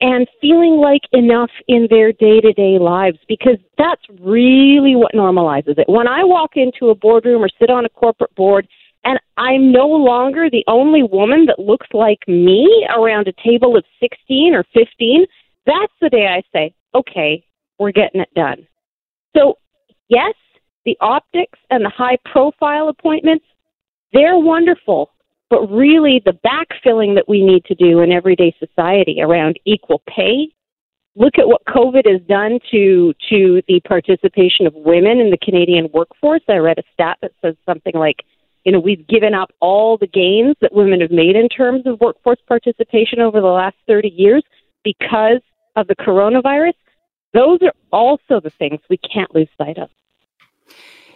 and 0.00 0.26
feeling 0.40 0.76
like 0.76 1.02
enough 1.12 1.50
in 1.68 1.86
their 1.90 2.12
day 2.12 2.40
to 2.40 2.52
day 2.52 2.78
lives 2.78 3.18
because 3.28 3.58
that's 3.76 4.02
really 4.20 4.96
what 4.96 5.12
normalizes 5.12 5.78
it. 5.78 5.88
When 5.88 6.08
I 6.08 6.24
walk 6.24 6.52
into 6.56 6.88
a 6.88 6.94
boardroom 6.94 7.42
or 7.42 7.48
sit 7.58 7.70
on 7.70 7.84
a 7.84 7.88
corporate 7.90 8.34
board 8.34 8.66
and 9.04 9.18
I'm 9.36 9.72
no 9.72 9.86
longer 9.86 10.48
the 10.50 10.64
only 10.66 11.02
woman 11.02 11.46
that 11.46 11.58
looks 11.58 11.86
like 11.92 12.20
me 12.26 12.86
around 12.96 13.28
a 13.28 13.32
table 13.42 13.76
of 13.76 13.84
16 14.00 14.54
or 14.54 14.64
15, 14.74 15.26
that's 15.66 15.92
the 16.00 16.08
day 16.08 16.26
I 16.26 16.42
say, 16.52 16.74
okay, 16.94 17.44
we're 17.78 17.92
getting 17.92 18.20
it 18.20 18.32
done. 18.34 18.66
So, 19.36 19.58
yes, 20.08 20.34
the 20.84 20.96
optics 21.00 21.58
and 21.70 21.84
the 21.84 21.90
high 21.90 22.18
profile 22.30 22.88
appointments, 22.88 23.44
they're 24.12 24.38
wonderful. 24.38 25.10
But 25.50 25.66
really, 25.66 26.22
the 26.24 26.38
backfilling 26.44 27.16
that 27.16 27.28
we 27.28 27.44
need 27.44 27.64
to 27.66 27.74
do 27.74 28.00
in 28.00 28.12
everyday 28.12 28.54
society 28.58 29.20
around 29.20 29.58
equal 29.64 30.00
pay, 30.06 30.48
look 31.16 31.38
at 31.38 31.48
what 31.48 31.64
COVID 31.66 32.08
has 32.10 32.22
done 32.28 32.60
to 32.70 33.12
to 33.28 33.60
the 33.66 33.80
participation 33.80 34.68
of 34.68 34.74
women 34.74 35.18
in 35.18 35.30
the 35.30 35.38
Canadian 35.38 35.88
workforce. 35.92 36.42
I 36.48 36.56
read 36.56 36.78
a 36.78 36.84
stat 36.92 37.18
that 37.22 37.32
says 37.42 37.56
something 37.66 37.94
like, 37.94 38.22
you 38.64 38.70
know, 38.70 38.78
we've 38.78 39.06
given 39.08 39.34
up 39.34 39.50
all 39.58 39.98
the 39.98 40.06
gains 40.06 40.54
that 40.60 40.72
women 40.72 41.00
have 41.00 41.10
made 41.10 41.34
in 41.34 41.48
terms 41.48 41.84
of 41.84 42.00
workforce 42.00 42.38
participation 42.46 43.20
over 43.20 43.40
the 43.40 43.46
last 43.48 43.76
30 43.88 44.08
years 44.08 44.44
because 44.84 45.40
of 45.74 45.88
the 45.88 45.96
coronavirus. 45.96 46.74
Those 47.34 47.58
are 47.62 47.74
also 47.92 48.40
the 48.40 48.50
things 48.50 48.80
we 48.88 48.98
can't 48.98 49.34
lose 49.34 49.48
sight 49.58 49.78
of. 49.78 49.90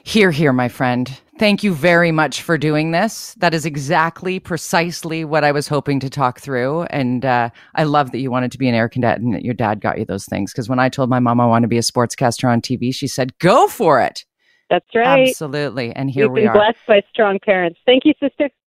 Here, 0.07 0.31
here, 0.31 0.53
my 0.53 0.69
friend. 0.69 1.11
Thank 1.39 1.65
you 1.65 1.75
very 1.75 2.13
much 2.13 2.43
for 2.43 2.59
doing 2.59 2.91
this. 2.91 3.35
That 3.39 3.55
is 3.55 3.65
exactly, 3.65 4.39
precisely 4.39 5.25
what 5.25 5.45
I 5.45 5.51
was 5.51 5.67
hoping 5.67 5.99
to 6.01 6.11
talk 6.11 6.41
through. 6.41 6.83
And 6.85 7.25
uh, 7.25 7.49
I 7.75 7.85
love 7.85 8.13
that 8.13 8.19
you 8.19 8.31
wanted 8.31 8.53
to 8.53 8.59
be 8.59 8.69
an 8.69 8.75
air 8.75 8.89
cadet 8.89 9.19
and 9.21 9.35
that 9.35 9.47
your 9.47 9.55
dad 9.55 9.81
got 9.81 9.99
you 9.99 10.05
those 10.05 10.27
things. 10.27 10.53
Because 10.53 10.69
when 10.69 10.79
I 10.79 10.91
told 10.91 11.09
my 11.09 11.21
mom 11.21 11.41
I 11.41 11.47
want 11.47 11.63
to 11.63 11.69
be 11.69 11.79
a 11.79 11.83
sportscaster 11.83 12.49
on 12.49 12.61
TV, 12.61 12.95
she 12.95 13.09
said, 13.09 13.37
"Go 13.39 13.67
for 13.67 13.99
it." 13.99 14.27
That's 14.69 14.87
right. 14.95 15.29
Absolutely. 15.29 15.93
And 15.93 16.11
here 16.11 16.29
We've 16.29 16.43
we 16.43 16.49
are. 16.49 16.53
blessed 16.53 16.79
by 16.87 17.03
strong 17.11 17.39
parents. 17.43 17.81
Thank 17.87 18.05
you, 18.05 18.13
sister. 18.21 18.51